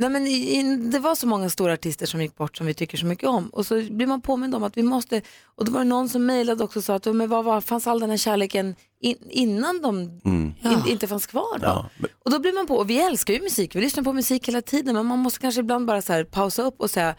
Nej, 0.00 0.10
men 0.10 0.26
i, 0.26 0.58
i, 0.58 0.76
det 0.76 0.98
var 0.98 1.14
så 1.14 1.26
många 1.26 1.50
stora 1.50 1.72
artister 1.72 2.06
som 2.06 2.22
gick 2.22 2.36
bort 2.36 2.56
som 2.56 2.66
vi 2.66 2.74
tycker 2.74 2.98
så 2.98 3.06
mycket 3.06 3.28
om. 3.28 3.48
Och 3.48 3.66
så 3.66 3.74
blir 3.74 4.06
man 4.06 4.20
påmind 4.20 4.54
om 4.54 4.62
att 4.62 4.76
vi 4.76 4.82
måste, 4.82 5.22
och 5.44 5.64
då 5.64 5.72
var 5.72 5.80
det 5.80 5.84
någon 5.88 6.08
som 6.08 6.26
mejlade 6.26 6.64
också 6.64 6.78
och 6.78 6.84
sa 6.84 6.94
att 6.94 7.06
men 7.06 7.28
vad 7.28 7.44
var, 7.44 7.60
fanns 7.60 7.86
all 7.86 8.00
den 8.00 8.10
här 8.10 8.16
kärleken 8.16 8.74
in, 9.00 9.16
innan 9.30 9.82
de 9.82 10.20
Mm. 10.24 10.52
in, 10.64 10.92
inte 10.92 11.06
fanns 11.06 11.26
kvar 11.26 11.58
då? 11.58 11.86
Och 12.24 12.30
då 12.30 12.38
blir 12.38 12.52
man 12.52 12.66
på, 12.66 12.76
och 12.76 12.90
vi 12.90 13.00
älskar 13.00 13.34
ju 13.34 13.40
musik, 13.40 13.76
vi 13.76 13.80
lyssnar 13.80 14.04
på 14.04 14.12
musik 14.12 14.48
hela 14.48 14.62
tiden 14.62 14.94
men 14.94 15.06
man 15.06 15.18
måste 15.18 15.40
kanske 15.40 15.60
ibland 15.60 15.86
bara 15.86 16.02
så 16.02 16.12
här 16.12 16.24
pausa 16.24 16.62
upp 16.62 16.80
och 16.80 16.90
säga 16.90 17.14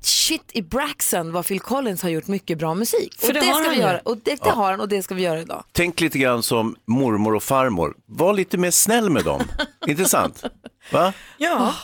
shit 0.00 0.50
i 0.52 0.62
Braxen 0.62 1.32
vad 1.32 1.46
Phil 1.46 1.60
Collins 1.60 2.02
har 2.02 2.10
gjort 2.10 2.26
mycket 2.26 2.58
bra 2.58 2.74
musik. 2.74 3.14
För 3.18 3.28
och 3.28 3.34
det 3.34 3.40
det, 3.40 3.46
har 3.46 3.54
ska 3.54 3.62
han 3.64 3.74
vi 3.74 3.80
göra, 3.82 4.00
och 4.04 4.16
det, 4.16 4.42
det 4.42 4.50
har 4.50 4.70
han 4.70 4.80
och 4.80 4.88
det 4.88 5.02
ska 5.02 5.14
vi 5.14 5.22
göra 5.22 5.40
idag. 5.40 5.64
Tänk 5.72 6.00
lite 6.00 6.18
grann 6.18 6.42
som 6.42 6.76
mormor 6.86 7.34
och 7.34 7.42
farmor. 7.42 7.94
Var 8.06 8.32
lite 8.32 8.58
mer 8.58 8.70
snäll 8.70 9.10
med 9.10 9.24
dem. 9.24 9.42
Intressant. 9.86 10.44
Va? 10.92 11.12
Ja. 11.38 11.74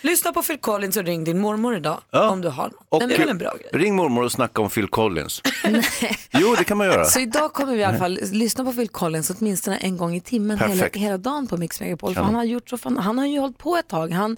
Lyssna 0.00 0.32
på 0.32 0.42
Phil 0.42 0.58
Collins 0.58 0.96
och 0.96 1.04
ring 1.04 1.24
din 1.24 1.38
mormor 1.38 1.76
idag 1.76 2.00
Ja. 2.10 2.30
om 2.30 2.40
du 2.40 2.48
har 2.48 2.64
någon. 2.64 2.74
Och 2.88 3.08
Det 3.08 3.14
är 3.14 3.18
väl 3.18 3.28
en 3.28 3.38
bra 3.38 3.54
grej. 3.60 3.70
ring 3.82 3.96
mormor 3.96 4.24
och 4.24 4.32
snacka 4.32 4.62
om 4.62 4.70
Phil 4.70 4.88
Collins. 4.88 5.42
jo, 6.30 6.54
det 6.58 6.64
kan 6.64 6.76
man 6.78 6.86
göra. 6.86 7.04
Så 7.04 7.20
idag 7.20 7.52
kommer 7.52 7.72
vi 7.74 7.80
i 7.80 7.84
alla 7.84 7.98
fall 7.98 8.18
lyssna 8.32 8.64
på 8.64 8.72
Phil 8.72 8.88
Collins 8.88 9.30
åtminstone 9.30 9.76
en 9.76 9.96
gång 9.96 10.14
i 10.14 10.20
timmen 10.20 10.58
hela, 10.58 10.70
Perfekt. 10.72 10.96
hela 10.96 11.18
dagen 11.18 11.46
på 11.46 11.56
Mix 11.56 11.80
Megapol. 11.80 12.10
För 12.10 12.14
Kanon. 12.14 12.26
han 12.26 12.34
har, 12.34 12.44
gjort 12.44 12.68
så 12.70 12.78
fan, 12.78 12.96
han 12.96 13.18
har 13.18 13.26
ju 13.26 13.38
hållit 13.38 13.58
på 13.58 13.76
ett 13.76 13.88
tag. 13.88 14.12
Han 14.12 14.36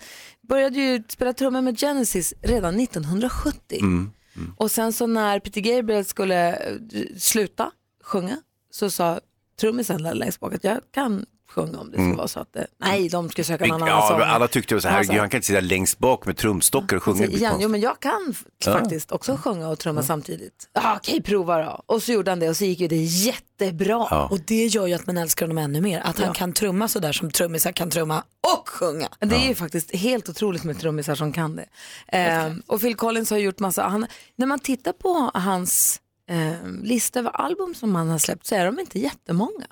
började 0.49 0.79
ju 0.81 1.03
spela 1.09 1.33
trummor 1.33 1.61
med 1.61 1.79
Genesis 1.81 2.35
redan 2.43 2.81
1970. 2.81 3.79
Mm. 3.81 4.11
Och 4.57 4.71
sen 4.71 4.93
så 4.93 5.07
när 5.07 5.41
Peter 5.41 5.61
Gabriel 5.61 6.05
skulle 6.05 6.53
eh, 6.57 6.75
sluta 7.19 7.71
sjunga 8.05 8.37
så 8.71 8.91
sa 8.91 9.21
trummisen 9.61 10.03
där 10.03 10.15
längst 10.15 10.41
bak 10.41 10.55
att 10.55 10.65
jag 10.65 10.79
kan 10.95 11.27
sjunga 11.51 11.79
om 11.79 11.87
det 11.91 11.93
ska 11.97 12.03
Mm. 12.03 12.17
vara 12.17 12.29
så 12.29 12.41
att 12.41 12.53
det, 12.53 12.67
nej 12.79 13.09
de 13.09 13.31
ska 13.31 13.45
söka 13.45 13.65
någon 13.67 13.75
annan 13.83 13.89
Ja, 13.89 14.09
sång. 14.09 14.19
men 14.19 14.29
alla 14.29 14.49
tyckte 14.49 14.75
ju 14.75 14.81
så 14.81 14.89
här, 14.89 15.05
"Gud, 15.05 15.19
han 15.21 15.31
kan 15.31 15.39
inte 15.39 15.47
sitta 15.47 15.61
längst 15.61 15.99
bak 15.99 16.27
med 16.27 16.37
trumstockar 16.37 16.97
och 16.97 17.03
sjunga. 17.03 17.21
Det 17.21 17.29
blir 17.29 17.43
Ja, 17.43 17.49
jo, 17.49 17.51
konstigt." 17.53 17.71
men 17.71 17.81
jag 17.81 18.01
kan 18.01 18.27
f- 18.31 18.45
Ja. 18.65 18.73
faktiskt 18.73 19.13
också 19.13 19.37
sjunga 19.37 19.69
och 19.69 19.79
trumma 19.79 20.03
samtidigt. 20.03 20.69
Ja, 20.73 20.97
okej, 20.97 21.23
prova 21.23 21.63
då. 21.65 21.83
Och 21.87 22.03
så 22.03 22.13
gjorde 22.13 22.31
han 22.31 22.41
det 22.41 22.49
och 22.49 22.57
så 22.57 22.65
gick 22.65 22.81
ju 22.81 22.89
det 22.89 22.97
jättebra. 22.97 24.27
Och 24.31 24.39
det 24.47 24.67
gör 24.67 24.87
ju 24.87 24.95
att 24.95 25.07
man 25.07 25.19
älskar 25.19 25.47
honom 25.47 25.59
ännu 25.59 25.81
mer. 25.81 26.01
Att 26.05 26.19
han 26.21 26.35
kan 26.35 26.53
trumma 26.53 26.89
sådär 26.89 27.13
som 27.13 27.31
trummisar 27.31 27.73
kan 27.73 27.91
trumma 27.91 28.23
och 28.59 28.69
sjunga. 28.69 29.09
Det 29.21 29.37
är 29.37 29.49
ju 29.49 29.55
faktiskt 29.55 29.95
helt 29.95 30.29
otroligt 30.29 30.65
med 30.65 30.81
trummisar 30.81 31.15
som 31.15 31.33
kan 31.33 31.57
det. 31.57 31.67
Ehm, 32.09 32.63
och 32.67 32.81
Phil 32.81 32.95
Collins 32.97 33.31
har 33.31 33.39
gjort 33.39 33.59
massa, 33.59 33.83
han, 33.83 34.07
när 34.37 34.47
man 34.47 34.59
tittar 34.59 34.93
på 34.93 35.31
hans 35.35 36.01
ehm, 36.31 36.83
lista 36.85 37.19
över 37.19 37.31
album 37.31 37.75
som 37.75 37.95
han 37.95 38.09
har 38.09 38.19
släppt 38.19 38.47
så 38.47 38.55
är 38.55 38.65
de 38.67 38.79
inte 38.81 38.99
jättemånga. 38.99 39.67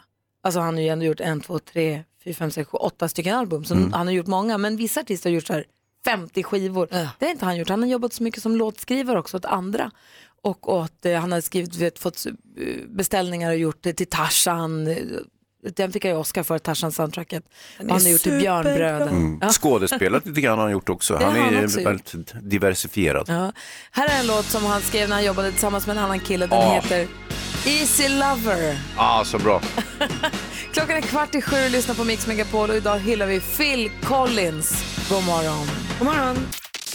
Alltså 0.47 0.61
han 0.61 0.75
har 0.75 0.81
ju 0.83 0.89
ändå 0.89 1.05
gjort 1.05 1.21
en, 1.21 1.41
två, 1.41 1.59
tre, 1.59 2.03
fyra, 2.25 2.35
fem, 2.35 2.51
sex, 2.51 2.71
sju, 2.71 2.77
åtta 2.79 3.09
stycken 3.09 3.35
album. 3.37 3.65
Så 3.65 3.75
Mm. 3.75 3.93
han 3.93 4.07
har 4.07 4.15
gjort 4.15 4.27
många, 4.27 4.59
men 4.59 4.77
vissa 4.77 5.01
artister 5.01 5.31
har 5.31 5.35
gjort 5.35 5.47
så 5.47 5.53
här 5.53 5.65
50 6.05 6.43
skivor. 6.43 6.87
Det 6.91 7.25
har 7.27 7.33
inte 7.33 7.45
han 7.45 7.57
gjort. 7.57 7.69
Han 7.69 7.83
har 7.83 7.89
jobbat 7.89 8.13
så 8.13 8.23
mycket 8.23 8.43
som 8.43 8.57
låtskrivare 8.57 9.19
också 9.19 9.37
åt 9.37 9.45
andra. 9.45 9.91
Och 10.43 10.73
åt, 10.73 11.07
eh, 11.07 11.21
han 11.21 11.33
har 11.33 11.41
skrivit, 11.41 11.77
vet, 11.77 11.99
fått 11.99 12.27
eh, 12.27 12.33
beställningar 12.89 13.51
och 13.51 13.57
gjort 13.57 13.79
det 13.81 13.93
till 13.93 14.07
Tarzan. 14.07 14.97
Den 15.77 15.93
fick 15.93 16.05
jag 16.05 16.11
ju 16.13 16.17
Oscar 16.19 16.43
för, 16.43 16.59
Tarzan-soundtracket. 16.59 17.43
Han 17.79 17.87
är 17.91 17.93
har 17.93 18.01
gjort 18.01 18.21
till 18.21 18.39
Björnbröder. 18.39 19.07
Mm. 19.07 19.39
Ja. 19.43 19.49
Skådespelat 19.49 20.27
lite 20.27 20.41
grann 20.41 20.59
har 20.59 20.65
han 20.65 20.73
gjort 20.73 20.89
också. 20.89 21.15
Det 21.19 21.25
Han 21.25 21.37
han 21.37 21.55
är 21.55 21.65
också 21.65 21.81
gjort. 21.81 21.87
väldigt 21.89 22.35
diversifierad. 22.43 23.25
Ja. 23.29 23.53
Här 23.91 24.09
är 24.17 24.21
en 24.21 24.27
låt 24.27 24.45
som 24.45 24.65
han 24.65 24.81
skrev 24.81 25.09
när 25.09 25.17
han 25.17 25.25
jobbade 25.25 25.51
tillsammans 25.51 25.87
med 25.87 25.97
en 25.97 26.03
annan 26.05 26.21
kille. 26.21 26.47
Den 26.47 26.59
Ja. 26.59 26.75
heter 26.75 27.09
Easy 27.67 28.09
Lover. 28.09 28.79
Ah, 28.97 29.25
så 29.25 29.39
bra. 29.39 29.61
Klockan 30.73 30.97
är 30.97 31.01
kvart 31.01 31.35
i 31.35 31.43
sju 31.43 31.57
och 31.65 31.71
lyssnar 31.71 31.95
på 31.95 32.05
Mix 32.05 32.27
Megapol 32.27 32.71
och 32.71 32.77
idag 32.77 32.99
hyllar 32.99 33.27
vi 33.27 33.41
Phil 33.41 33.91
Collins. 34.03 34.85
God 35.09 35.25
morgon. 35.25 35.67
God 35.99 36.07
morgon. 36.07 36.37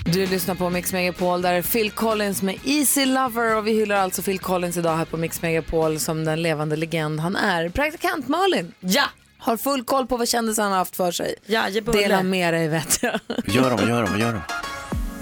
Du 0.06 0.25
lyssnar 0.28 0.56
på 0.56 0.70
Mix 0.70 0.94
Megapol 0.94 1.42
där 1.42 1.54
är 1.54 1.62
Phil 1.62 1.92
Collins 1.92 2.42
med 2.42 2.56
Easy 2.66 3.06
Lover 3.06 3.56
och 3.58 3.68
vi 3.68 3.72
hyllar 3.72 3.96
alltså 3.96 4.22
Phil 4.22 4.40
Collins 4.40 4.78
idag 4.78 4.98
här 4.98 5.06
på 5.06 5.18
Mix 5.18 5.42
Megapol 5.42 6.00
som 6.00 6.25
den 6.25 6.42
levande 6.42 6.75
legend 6.75 7.20
han 7.20 7.36
är. 7.36 7.70
Praktikant 7.70 8.28
Malin. 8.28 8.74
Ja. 8.80 9.06
Har 9.38 9.58
full 9.58 9.84
koll 9.84 10.08
på 10.08 10.18
vad 10.18 10.28
kändisarna 10.30 10.70
har 10.70 10.77
haft 10.77 10.96
för 10.96 11.12
sig. 11.12 11.36
Ja, 11.46 11.64
Dela 11.94 12.24
med 12.24 12.53
dig 12.53 12.68
vet 12.68 13.03
jag. 13.03 13.20
Gör 13.46 13.70
de, 13.70 13.75
vad 13.77 13.90
gör 13.90 14.03
de, 14.03 14.12
vad 14.12 14.20
gör 14.20 14.34
de? 14.34 14.71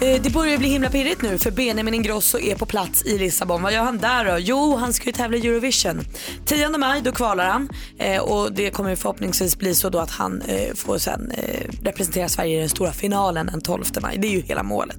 Eh, 0.02 0.22
Det 0.22 0.30
börjar 0.30 0.58
bli 0.58 0.68
himla 0.70 0.90
pirrigt 0.90 1.22
nu 1.22 1.38
för 1.38 1.52
Benjamin 1.52 1.94
Ingrosso 1.94 2.40
är 2.40 2.56
på 2.56 2.66
plats 2.66 3.04
i 3.06 3.18
Lissabon. 3.18 3.62
Vad 3.62 3.74
gör 3.74 3.84
han 3.84 3.98
där 3.98 4.26
då? 4.26 4.38
Jo, 4.40 4.76
han 4.76 4.94
ska 4.94 5.06
ju 5.06 5.12
tävla 5.12 5.38
i 5.38 5.48
Eurovision. 5.48 6.02
10 6.46 6.70
maj 6.70 7.02
då 7.02 7.12
kvalar 7.12 7.46
han 7.46 7.70
eh, 7.98 8.22
och 8.22 8.54
det 8.54 8.70
kommer 8.70 8.96
förhoppningsvis 8.96 9.58
bli 9.58 9.76
så 9.76 9.90
då 9.90 10.00
att 10.00 10.12
han 10.12 10.42
eh, 10.42 10.74
får 10.76 10.98
sen 10.98 11.32
representera 11.84 12.30
Sverige 12.30 12.58
i 12.58 12.60
den 12.60 12.70
stora 12.70 12.92
finalen 12.92 13.46
den 13.46 13.62
12 13.62 13.84
maj. 14.02 14.18
Det 14.18 14.28
är 14.28 14.32
ju 14.32 14.42
hela 14.42 14.64
målet. 14.64 14.98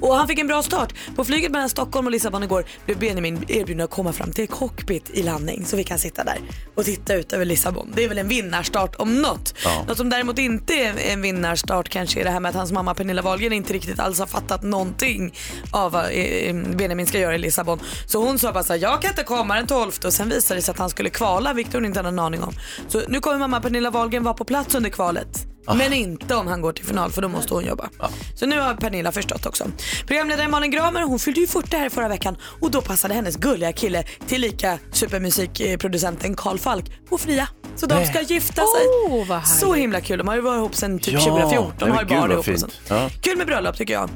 Och 0.00 0.14
han 0.14 0.28
fick 0.28 0.38
en 0.38 0.46
bra 0.46 0.62
start. 0.62 0.94
På 1.16 1.24
flyget 1.24 1.50
mellan 1.50 1.68
Stockholm 1.68 2.06
och 2.06 2.12
Lissabon 2.12 2.42
igår 2.42 2.64
blev 2.86 2.98
Benjamin 2.98 3.44
erbjuden 3.48 3.84
att 3.84 3.90
komma 3.90 4.12
fram 4.12 4.32
till 4.32 4.48
cockpit 4.48 5.10
i 5.10 5.22
landning 5.22 5.64
så 5.66 5.76
vi 5.76 5.84
kan 5.84 5.98
sitta 5.98 6.24
där 6.24 6.38
och 6.74 6.84
titta 6.84 7.14
ut 7.14 7.32
över 7.32 7.44
Lissabon. 7.44 7.92
Det 7.94 8.04
är 8.04 8.08
väl 8.08 8.18
en 8.18 8.28
vinnarstart 8.28 8.96
om 8.96 9.22
något. 9.22 9.54
Ja. 9.64 9.84
Något 9.88 9.96
som 9.96 10.10
däremot 10.10 10.38
inte 10.38 10.74
är 10.74 10.94
en 11.12 11.22
vinnarstart 11.22 11.88
kanske 11.88 12.20
är 12.20 12.24
det 12.24 12.30
här 12.30 12.40
med 12.40 12.48
att 12.48 12.54
hans 12.56 12.72
mamma 12.72 12.94
Pernilla 12.94 13.22
Wahlgren 13.22 13.52
inte 13.52 13.72
riktigt 13.72 14.00
alls 14.00 14.18
har 14.18 14.26
fattat 14.40 14.62
någonting 14.62 15.34
av 15.70 15.92
vad 15.92 16.04
eh, 16.04 16.54
Benjamin 16.54 17.06
ska 17.06 17.18
göra 17.18 17.34
i 17.34 17.38
Lissabon. 17.38 17.80
Så 18.06 18.24
hon 18.24 18.38
sa 18.38 18.52
bara 18.52 18.64
så 18.64 18.72
här, 18.72 18.80
jag 18.80 19.02
kan 19.02 19.10
inte 19.10 19.22
komma 19.22 19.54
den 19.54 19.66
12 19.66 19.92
och 20.04 20.12
sen 20.12 20.28
visade 20.28 20.58
det 20.58 20.62
sig 20.62 20.72
att 20.72 20.78
han 20.78 20.90
skulle 20.90 21.10
kvala 21.10 21.52
vilket 21.52 21.74
hon 21.74 21.84
inte 21.84 21.98
hade 21.98 22.08
en 22.08 22.18
aning 22.18 22.42
om. 22.42 22.52
Så 22.88 23.02
nu 23.08 23.20
kommer 23.20 23.38
mamma 23.38 23.60
Pernilla 23.60 23.90
Wahlgren 23.90 24.24
vara 24.24 24.34
på 24.34 24.44
plats 24.44 24.74
under 24.74 24.90
kvalet. 24.90 25.46
Men 25.76 25.92
inte 25.92 26.34
om 26.34 26.46
han 26.46 26.60
går 26.60 26.72
till 26.72 26.84
final 26.84 27.12
för 27.12 27.22
då 27.22 27.28
måste 27.28 27.54
hon 27.54 27.64
jobba. 27.64 27.88
Så 28.34 28.46
nu 28.46 28.60
har 28.60 28.74
Pernilla 28.74 29.12
förstått 29.12 29.46
också. 29.46 29.64
Programledare 30.06 30.48
Malin 30.48 30.70
Gramer 30.70 31.02
hon 31.02 31.18
fyllde 31.18 31.40
ju 31.40 31.46
40 31.46 31.76
här 31.76 31.88
förra 31.88 32.08
veckan 32.08 32.36
och 32.60 32.70
då 32.70 32.82
passade 32.82 33.14
hennes 33.14 33.36
gulliga 33.36 33.72
kille 33.72 34.04
tillika 34.26 34.78
supermusikproducenten 34.92 36.36
Carl 36.36 36.58
Falk 36.58 37.06
på 37.08 37.18
fria. 37.18 37.48
Så 37.80 37.86
de 37.86 38.06
ska 38.06 38.20
gifta 38.20 38.62
sig. 38.66 38.86
Oh, 39.06 39.26
vad 39.28 39.38
härligt. 39.38 39.60
så 39.60 39.74
himla 39.74 40.00
kul. 40.00 40.18
De 40.18 40.28
har 40.28 40.34
ju 40.34 40.40
varit 40.40 40.58
ihop 40.58 40.74
sedan 40.74 40.98
typ 40.98 41.14
Ja, 41.14 41.20
2014. 41.20 41.72
De 41.78 41.90
har 41.90 42.00
ju 42.02 42.20
vad 42.20 42.30
ihop 42.30 42.48
och 42.48 42.58
sånt. 42.60 42.80
Ja. 42.88 43.10
Kul 43.20 43.38
med 43.38 43.46
bröllop 43.46 43.76
tycker 43.76 43.94
jag. 43.94 44.10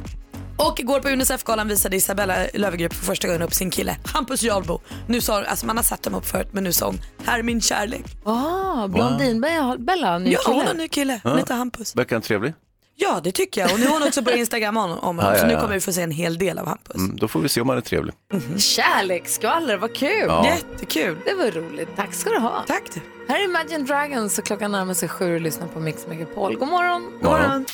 Och 0.57 0.81
igår 0.81 1.01
på 1.01 1.09
Unicef-galan 1.09 1.69
visade 1.69 1.97
Isabella 1.97 2.47
Löwengrip 2.55 2.95
för 2.95 3.05
första 3.05 3.27
gången 3.29 3.43
upp 3.43 3.55
sin 3.55 3.71
kille 3.71 3.97
Hampus 4.05 4.43
Jarlbo. 4.43 4.81
Nu 5.07 5.21
sa 5.21 5.43
alltså 5.45 5.67
man 5.67 5.77
har 5.77 5.85
sett 5.85 6.03
dem 6.03 6.15
upp 6.15 6.27
förut 6.27 6.49
men 6.53 6.65
nu 6.65 6.73
sa 6.73 6.87
hon, 6.87 7.01
här 7.25 7.39
är 7.39 7.43
min 7.43 7.61
kärlek. 7.61 8.05
Ah, 8.25 8.89
Blondinbella, 8.89 9.77
Bella, 9.79 10.19
ny 10.19 10.33
ja, 10.33 10.39
kille. 10.45 10.55
hon 10.57 10.65
har 10.65 10.71
en 10.71 10.77
ny 10.77 10.89
kille. 10.89 11.21
Hon 11.25 11.39
heter 11.39 11.55
Hampus. 11.55 11.97
Verkar 11.97 12.17
han 12.17 12.23
trevlig? 12.23 12.55
Ja 12.97 13.21
det 13.25 13.33
tycker 13.33 13.61
jag 13.61 13.73
och 13.73 13.81
nu 13.81 13.87
har 13.87 13.93
hon 13.93 14.09
också 14.09 14.23
på 14.23 14.31
Instagram 14.31 14.77
om 14.77 14.91
om 14.91 14.99
honom 14.99 15.19
Ja, 15.25 15.35
ja, 15.35 15.41
så 15.41 15.47
nu 15.47 15.55
kommer 15.55 15.75
vi 15.75 15.81
få 15.81 15.93
se 15.93 16.03
en 16.03 16.11
hel 16.11 16.39
del 16.39 16.59
av 16.59 16.67
Hampus. 16.67 16.97
Mm, 16.97 17.17
då 17.17 17.29
får 17.29 17.41
vi 17.41 17.49
se 17.49 17.61
om 17.61 17.69
han 17.69 17.79
är 17.79 17.83
trevlig. 17.83 18.15
Kärleksskvaller, 18.59 19.77
vad 19.77 19.95
kul. 19.95 20.25
Ja. 20.27 20.47
Jättekul. 20.47 21.17
Det 21.25 21.35
var 21.35 21.51
roligt. 21.51 21.89
Tack 21.97 22.15
ska 22.15 22.31
du 22.31 22.39
ha. 22.39 22.65
Tack 22.67 22.83
du. 22.95 23.01
Här 23.29 23.41
är 23.41 23.45
Imagine 23.45 23.85
Dragons 23.87 24.39
och 24.39 24.45
klockan 24.45 24.73
närmar 24.73 24.95
sig 24.95 25.09
sju 25.09 25.35
och 25.35 25.41
lyssnar 25.41 25.67
på 25.67 25.81
Mix 25.81 26.07
Megapol. 26.07 26.57
God 26.57 26.69
morgon. 26.69 27.03
God 27.21 27.31
morgon. 27.31 27.65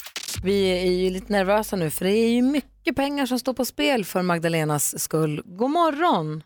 Vi 0.44 0.68
är 0.86 0.92
ju 0.92 1.10
lite 1.10 1.32
nervösa 1.32 1.76
nu 1.76 1.90
för 1.90 2.04
det 2.04 2.12
är 2.12 2.30
ju 2.30 2.42
mycket 2.42 2.96
pengar 2.96 3.26
som 3.26 3.38
står 3.38 3.52
på 3.52 3.64
spel 3.64 4.04
för 4.04 4.22
Magdalenas 4.22 5.02
skull. 5.02 5.42
God 5.44 5.70
morgon. 5.70 6.42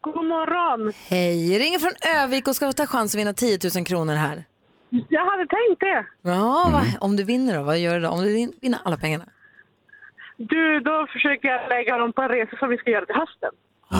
God 0.00 0.24
morgon. 0.24 0.92
Hej, 1.06 1.58
ringer 1.58 1.78
från 1.78 1.92
Övik 2.16 2.48
och 2.48 2.56
ska 2.56 2.72
ta 2.72 2.86
chans 2.86 3.14
att 3.14 3.18
vinna 3.20 3.32
10 3.34 3.58
000 3.74 3.84
kronor 3.84 4.14
här. 4.14 4.44
Jag 5.08 5.26
hade 5.30 5.46
tänkt 5.46 5.80
det. 5.80 6.06
Ja, 6.22 6.68
vad, 6.72 6.84
om 7.00 7.16
du 7.16 7.24
vinner 7.24 7.56
då, 7.58 7.62
vad 7.62 7.78
gör 7.78 7.94
du 7.94 8.00
då? 8.00 8.08
Om 8.08 8.22
du 8.22 8.32
vin- 8.32 8.52
vinner 8.60 8.78
alla 8.84 8.96
pengarna? 8.96 9.24
Du, 10.36 10.80
då 10.80 11.06
försöker 11.12 11.48
jag 11.48 11.68
lägga 11.68 11.98
dem 11.98 12.12
på 12.12 12.22
en 12.22 12.28
resa 12.28 12.56
som 12.56 12.68
vi 12.70 12.76
ska 12.76 12.90
göra 12.90 13.06
till 13.06 13.14
hösten. 13.14 13.50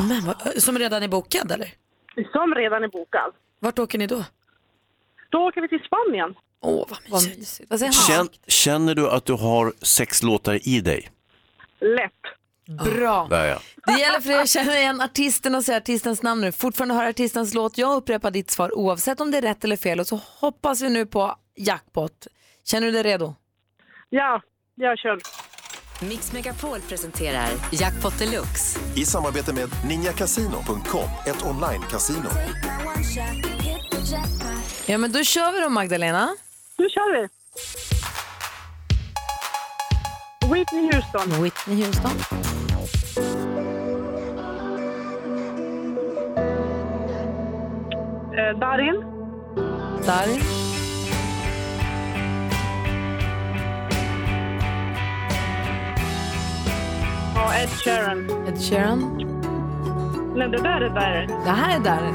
Men, 0.09 0.21
vad- 0.27 0.63
som 0.63 0.79
redan 0.79 1.03
är 1.03 1.09
bokad 1.09 1.53
eller? 1.53 1.69
Som 2.33 2.55
redan 2.55 2.85
är 2.85 2.89
bokad. 2.89 3.33
Vart 3.59 3.79
åker 3.79 3.99
ni 3.99 4.07
då? 4.07 4.25
Då 5.29 5.39
åker 5.49 5.61
vi 5.61 5.69
till 5.69 5.81
Spanien. 5.87 6.35
Åh, 6.61 6.87
vad 7.11 7.23
mysigt. 7.39 7.71
Vad 7.71 7.79
säger 7.79 7.93
han? 8.17 8.27
Känn, 8.27 8.29
känner 8.47 8.95
du 8.95 9.09
att 9.11 9.25
du 9.27 9.33
har 9.33 9.73
sex 9.83 10.23
låtar 10.23 10.69
i 10.69 10.81
dig? 10.81 11.09
Lätt. 11.81 12.13
Bra. 12.77 13.27
Där 13.31 13.45
ja. 13.47 13.59
Det 13.87 14.01
gäller 14.01 14.21
för 14.21 14.29
dig 14.29 14.41
att 14.41 14.49
känna 14.49 14.79
igen 14.79 15.01
artisten 15.01 15.55
och 15.55 15.65
säga 15.65 15.79
artistens 15.79 16.23
namn 16.23 16.41
nu. 16.41 16.53
Fortfarande 16.53 16.95
höra 16.95 17.09
artistens 17.09 17.55
låt. 17.55 17.79
Jag 17.79 17.97
upprepar 17.97 18.31
ditt 18.31 18.51
svar 18.51 18.79
oavsett 18.79 19.21
om 19.21 19.31
det 19.31 19.39
är 19.39 19.43
rätt 19.43 19.65
eller 19.65 19.77
fel 19.77 20.01
och 20.01 20.07
så 20.07 20.21
hoppas 20.41 20.81
vi 20.83 20.91
nu 20.91 21.07
på 21.07 21.37
jackpot. 21.57 22.27
Känner 22.65 22.87
du 22.87 22.93
dig 22.93 23.03
redo? 23.03 23.35
Ja, 24.09 24.43
jag 24.75 24.99
kör. 24.99 25.19
Mix 26.09 26.33
Megapol 26.33 26.81
presenterar 26.81 27.49
Jackpot 27.73 28.19
Deluxe. 28.19 28.81
I 28.97 29.05
samarbete 29.05 29.53
med 29.53 29.69
ninjakasino.com, 29.89 31.09
ett 31.27 31.45
online-casino. 31.45 32.29
Ja 34.87 34.99
men 34.99 35.13
då 35.13 35.25
kör 35.25 35.53
vi 35.53 35.61
då 35.61 35.69
Magdalena. 35.69 36.29
Nu 36.79 36.89
kör 36.89 37.21
vi. 37.21 37.29
Whitney 40.53 40.91
Houston. 40.93 41.43
Whitney 41.43 41.85
Houston. 41.85 42.13
Eh, 48.53 48.59
Darin. 48.59 49.05
Darin. 50.07 50.43
Ed 57.63 57.69
Sheeran. 57.69 58.47
Ed 58.49 58.59
Sheeran. 58.59 59.01
Nej, 60.37 60.49
det 60.49 60.63
där 60.63 60.81
är 60.81 60.91
Darin. 60.91 61.29
Det 61.45 61.51
här 61.51 61.77
är 61.77 61.81
Darin. 61.85 62.15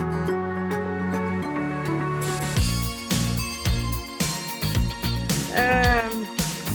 Ehm, 5.55 6.25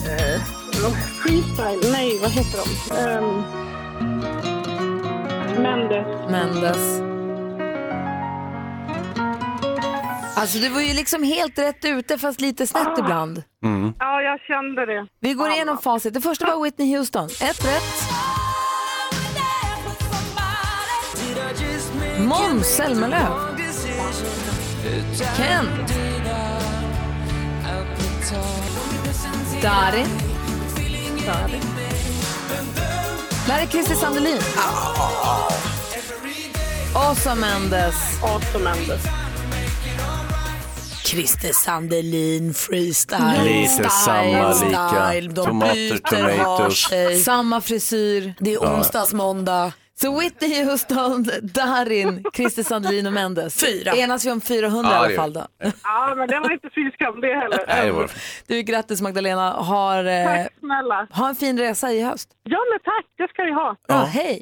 eh, 0.07 0.43
freestyle, 1.23 1.93
nej 1.93 2.19
vad 2.23 2.31
heter 2.31 2.59
de? 2.59 2.97
Eh, 2.97 3.23
Mendes. 5.63 6.31
Mendes. 6.31 7.12
Alltså 10.35 10.59
du 10.59 10.69
var 10.69 10.81
ju 10.81 10.95
liksom 10.95 11.23
helt 11.23 11.59
rätt 11.59 11.85
ute 11.85 12.19
fast 12.19 12.41
lite 12.41 12.67
snett 12.67 12.99
ibland. 12.99 13.43
Mm. 13.65 13.95
Ja, 13.99 14.23
jag 14.23 14.41
kände 14.41 14.87
det. 14.87 15.07
Vi 15.21 15.35
går 15.35 15.51
igenom 15.51 15.79
facit. 15.79 16.15
Det 16.15 16.21
första 16.21 16.47
var 16.47 16.65
Whitney 16.65 16.97
Houston. 16.97 17.25
Ett 17.27 17.65
rätt. 17.65 18.05
Måns 22.19 22.67
Zelmerlöw. 22.67 23.29
Kent. 25.37 25.93
Darin. 29.63 30.07
Darin. 31.27 31.63
Där 33.47 33.63
är 33.63 33.67
Christer 33.67 33.95
Sandelin. 33.95 34.39
Åsa 37.11 37.35
Mendes. 37.35 37.95
Åsa 38.23 38.59
Mendes. 38.59 39.22
Christer 41.13 41.53
Sandelin, 41.53 42.55
freestyle. 42.55 43.45
Lite 43.45 43.89
samma 43.89 44.53
lika. 44.55 45.21
De 45.35 45.45
Tomater, 45.47 45.75
byter, 45.75 46.23
har 46.39 46.45
tomatoes. 46.47 46.79
sig. 46.89 47.17
Samma 47.17 47.61
frisyr. 47.61 48.35
Det 48.39 48.55
är 48.55 48.59
onsdags, 48.59 49.13
måndag. 49.13 49.73
Så 50.01 50.21
Whitney 50.21 50.65
Houston, 50.65 51.27
Darin, 51.43 52.25
Christer 52.35 52.63
Sandelin 52.63 53.07
och 53.07 53.13
Mendes. 53.13 53.61
Fyra. 53.65 53.93
Enas 53.97 54.27
vi 54.27 54.31
om 54.31 54.41
400 54.41 54.91
Ja, 54.91 54.95
i 54.95 54.99
alla 54.99 55.09
det 55.09 55.17
fall 55.17 55.33
då. 55.33 55.47
Ja, 55.85 56.15
men 56.17 56.29
det 56.29 56.41
var 56.41 56.53
inte 56.53 56.69
fy 56.75 56.91
skam 56.91 57.21
det 57.21 57.35
heller. 57.35 57.65
Nej, 57.69 57.87
det 57.87 57.93
var... 57.93 58.11
Du, 58.47 58.63
grattis 58.63 59.01
Magdalena. 59.01 59.51
Har, 59.51 60.05
eh, 60.05 60.25
Tack 60.27 60.53
snälla. 60.61 61.07
ha 61.11 61.29
en 61.29 61.35
fin 61.35 61.59
resa 61.59 61.93
i 61.93 62.03
höst. 62.03 62.29
Ja, 62.43 62.59
men 62.73 62.79
tack. 62.85 63.07
Det 63.19 63.29
ska 63.29 63.43
vi 63.43 63.53
ha. 63.53 63.77
Ja. 63.89 64.05
hej. 64.05 64.41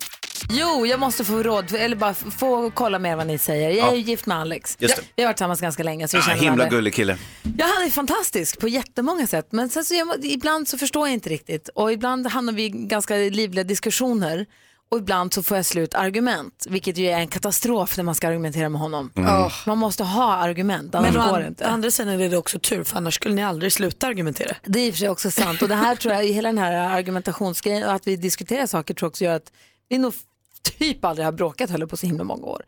Jo, 0.51 0.87
jag 0.87 1.01
måste 1.01 1.25
få 1.25 1.43
råd, 1.43 1.75
eller 1.75 1.97
bara 1.97 2.15
få 2.15 2.71
kolla 2.71 2.99
mer 2.99 3.17
vad 3.17 3.27
ni 3.27 3.39
säger. 3.39 3.71
Jag 3.71 3.79
är 3.79 3.91
Ja. 3.91 3.95
ju 3.95 4.01
gift 4.03 4.27
med 4.27 4.37
Alex. 4.39 4.77
Just 4.81 4.97
det. 4.97 5.03
Vi 5.17 5.23
har 5.23 5.29
varit 5.29 5.37
tillsammans 5.37 5.61
ganska 5.61 5.83
länge 5.83 6.09
så 6.09 6.17
vi 6.17 6.21
Ah, 6.21 6.25
känner 6.27 6.37
himla 6.41 6.57
varandra. 6.57 6.77
gullig 6.77 6.95
kille. 6.95 7.19
Ja, 7.59 7.67
han 7.77 7.87
är 7.87 7.91
fantastisk 7.91 8.59
på 8.61 8.69
jättemånga 8.69 9.27
sätt. 9.27 9.47
Men 9.51 9.69
sen 9.69 9.85
så, 9.85 9.95
jag, 9.95 10.25
ibland 10.25 10.69
så 10.69 10.79
förstår 10.79 11.07
jag 11.09 11.15
inte 11.15 11.29
riktigt. 11.29 11.69
Och 11.75 11.93
ibland 11.93 12.27
hamnar 12.27 12.53
vi 12.53 12.65
i 12.65 12.69
ganska 12.69 13.15
livliga 13.17 13.65
diskussioner. 13.65 14.47
Och 14.93 14.99
ibland 14.99 15.35
så 15.35 15.43
får 15.43 15.57
jag 15.57 15.67
slut 15.67 15.95
argument, 15.95 16.67
vilket 16.69 16.97
ju 16.99 17.07
är 17.07 17.19
en 17.19 17.29
katastrof 17.29 17.97
när 17.97 18.05
man 18.05 18.15
ska 18.15 18.29
argumentera 18.29 18.69
med 18.69 18.81
honom. 18.81 19.13
Mm. 19.17 19.31
Oh, 19.31 19.53
Man 19.67 19.79
måste 19.79 20.05
ha 20.05 20.35
argument, 20.35 20.95
annars 20.95 21.15
Men 21.15 21.29
går 21.29 21.39
det 21.41 21.47
inte. 21.47 21.65
å 21.65 21.69
andra 21.69 21.91
sidan 21.91 22.21
är 22.21 22.29
det 22.29 22.37
också 22.37 22.59
tur 22.59 22.85
för 22.85 22.97
annars 22.97 23.15
skulle 23.15 23.35
ni 23.35 23.45
aldrig 23.45 23.73
sluta 23.73 24.07
argumentera. 24.07 24.57
Det 24.65 24.79
är 24.81 24.87
i 24.87 24.91
och 24.91 24.95
för 24.95 24.99
sig 24.99 25.09
också 25.09 25.31
sant. 25.31 25.63
Och 25.63 25.69
det 25.69 25.75
här 25.75 25.97
tror 25.97 26.15
jag, 26.15 26.25
hela 26.25 26.49
den 26.49 26.59
här 26.59 26.73
argumentationsgrejen 26.99 27.85
och 27.89 27.93
att 27.93 28.07
vi 28.07 28.17
diskuterar 28.17 28.67
saker 28.67 28.95
tror 28.95 29.07
jag 29.07 29.11
också 29.11 29.25
gör 29.25 29.35
att 29.37 29.53
vi 29.89 29.99
nog 29.99 30.15
typ 30.63 31.05
aldrig 31.05 31.25
har 31.27 31.33
bråkat 31.33 31.71
heller 31.71 31.87
på 31.87 31.97
så 31.97 32.07
himla 32.07 32.25
många 32.25 32.47
år. 32.47 32.63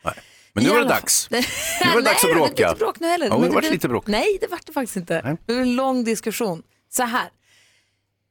Men 0.53 0.65
nu 0.65 0.71
var 0.71 0.79
det 0.79 0.85
dags. 0.89 1.29
Nu 1.31 1.37
var 1.95 1.97
det 1.97 2.03
dags 2.03 2.25
att 2.25 2.31
Nej, 2.31 2.35
bråka. 2.35 2.55
Det 2.57 2.63
var 2.65 2.71
inte 2.71 2.79
bråk 2.85 3.01
nu 3.01 3.07
heller. 3.07 3.27
Ja, 3.27 3.37
det 3.39 3.49
vart 3.49 3.61
blev- 3.61 3.73
lite 3.73 3.89
bråk. 3.89 4.07
Nej, 4.07 4.39
det 4.41 4.47
var 4.47 4.61
det 4.67 4.73
faktiskt 4.73 4.97
inte. 4.97 5.39
Det 5.47 5.53
var 5.55 5.61
en 5.63 5.77
lång 5.77 6.05
diskussion. 6.05 6.63
Så 6.91 7.03
här, 7.03 7.29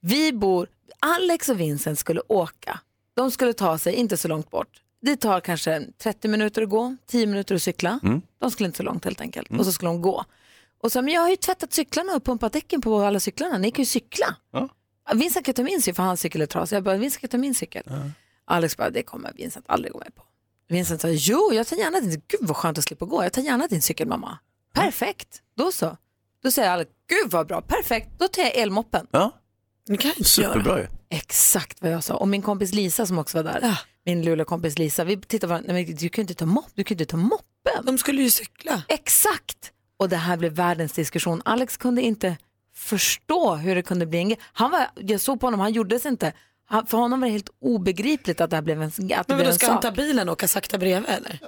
vi 0.02 0.34
bor, 0.34 0.68
Alex 1.00 1.50
och 1.50 1.60
Vincent 1.60 2.00
skulle 2.00 2.22
åka. 2.28 2.80
De 3.16 3.32
skulle 3.32 3.54
ta 3.54 3.78
sig 3.78 3.94
inte 3.94 4.18
så 4.18 4.28
långt 4.28 4.50
bort. 4.52 4.68
Det 5.02 5.16
tar 5.16 5.40
kanske 5.40 5.84
30 6.04 6.28
minuter 6.28 6.62
att 6.62 6.70
gå, 6.70 6.96
10 7.08 7.28
minuter 7.28 7.56
att 7.56 7.62
cykla. 7.64 8.00
Mm. 8.04 8.22
De 8.40 8.52
skulle 8.52 8.68
inte 8.68 8.78
så 8.78 8.84
långt 8.84 9.06
helt 9.06 9.22
enkelt. 9.22 9.50
Och 9.60 9.66
så 9.66 9.72
skulle 9.72 9.90
de 9.90 10.02
gå. 10.02 10.26
Och 10.84 10.92
så, 10.92 11.02
men 11.02 11.14
jag 11.14 11.22
har 11.22 11.30
ju 11.30 11.36
tvättat 11.36 11.74
cyklarna 11.74 12.14
och 12.16 12.24
pumpat 12.24 12.54
däcken 12.54 12.82
på 12.82 13.00
alla 13.02 13.20
cyklarna. 13.20 13.58
Ni 13.58 13.72
kan 13.72 13.82
ju 13.82 13.86
cykla. 13.86 14.36
Ja. 14.52 14.70
Vincent 15.14 15.46
kan 15.46 15.54
ta 15.56 15.64
min 15.64 15.82
cykel 15.82 15.96
för 15.96 16.04
hans 16.04 16.20
cykel 16.22 16.42
är 16.42 16.46
trasig. 16.46 16.76
Jag 16.76 16.84
bara, 16.84 16.98
Vincent 16.98 17.22
kan 17.22 17.30
ta 17.30 17.38
min 17.38 17.56
cykel. 17.56 17.84
Alex 18.52 18.78
bara, 18.78 18.90
det 18.90 19.04
kommer 19.04 19.34
Vincent 19.36 19.66
aldrig 19.68 19.94
gå 19.94 20.00
med 20.00 20.16
på. 20.16 20.24
Vincent 20.70 21.02
sa, 21.02 21.08
jo, 21.10 21.50
jag 21.54 21.68
tar 21.68 21.76
gärna 21.78 22.00
din. 22.00 22.10
Gud 22.28 22.40
vad 22.42 22.58
skönt 22.58 22.78
att 22.78 22.84
slippa 22.84 23.06
gå. 23.06 23.24
Jag 23.24 23.34
tar 23.34 23.42
gärna 23.42 23.68
din 23.68 23.82
cykel 23.82 24.08
mamma. 24.08 24.38
Perfekt, 24.74 25.42
då 25.58 25.72
så. 25.72 25.98
Då 26.44 26.52
säger 26.52 26.70
Alex, 26.70 26.92
gud 27.10 27.32
vad 27.32 27.48
bra, 27.48 27.62
perfekt. 27.62 28.10
Då 28.20 28.28
tar 28.28 28.42
jag 28.42 28.56
elmoppen. 28.56 29.08
Ja, 29.12 29.32
Det 29.88 29.98
kan 29.98 30.12
jag 30.18 30.26
superbra 30.28 30.80
ju. 30.80 30.88
Exakt 31.10 31.82
vad 31.82 31.92
jag 31.92 32.04
sa. 32.04 32.16
Och 32.16 32.28
min 32.28 32.42
kompis 32.42 32.74
Lisa 32.74 33.06
som 33.06 33.20
också 33.20 33.38
var 33.38 33.44
där, 33.44 33.80
min 34.06 34.24
Luleå-kompis 34.26 34.78
Lisa, 34.80 35.04
vi 35.04 35.18
tittade 35.18 35.40
på 35.42 35.48
varandra, 35.48 35.74
nej, 35.74 35.86
men 35.86 35.96
du 35.96 36.10
kan 36.10 36.22
ju 36.22 36.24
inte 36.24 36.34
ta 36.34 36.46
mopp, 36.46 36.70
du 36.76 36.84
kan 36.84 36.96
inte 36.96 37.06
ta 37.06 37.18
moppen. 37.18 37.86
De 37.86 37.98
skulle 37.98 38.22
ju 38.22 38.30
cykla. 38.30 38.84
Exakt! 38.88 39.72
Och 39.98 40.10
det 40.10 40.18
här 40.18 40.38
blev 40.38 40.52
världens 40.54 40.94
diskussion. 40.94 41.42
Alex 41.46 41.78
kunde 41.78 42.02
inte 42.02 42.38
förstå 42.76 43.56
hur 43.56 43.76
det 43.76 43.82
kunde 43.84 44.06
bli 44.06 44.20
en 44.20 44.30
grej. 44.30 44.40
Han 44.54 44.72
var, 44.72 44.88
jag 44.96 45.22
såg 45.22 45.40
på 45.40 45.48
honom, 45.48 45.60
han 45.60 45.74
gjorde 45.74 46.00
sig 46.00 46.12
inte. 46.12 46.34
Han, 46.72 46.86
för 46.88 46.98
honom 46.98 47.20
var 47.20 47.28
det 47.28 47.32
helt 47.32 47.50
obegripligt 47.62 48.42
att 48.42 48.50
det 48.50 48.56
här 48.58 48.62
blev 48.64 48.82
en, 48.82 48.88
att 48.88 48.98
det 48.98 49.04
Men 49.08 49.24
blev 49.26 49.38
vadå, 49.38 49.50
en 49.50 49.54
ska 49.56 49.72
han 49.72 49.80
ta 49.82 49.92
bilen 49.92 50.30
och 50.30 50.34
åka 50.34 50.48
sakta 50.48 50.78
bredvid 50.78 51.10
eller? 51.10 51.40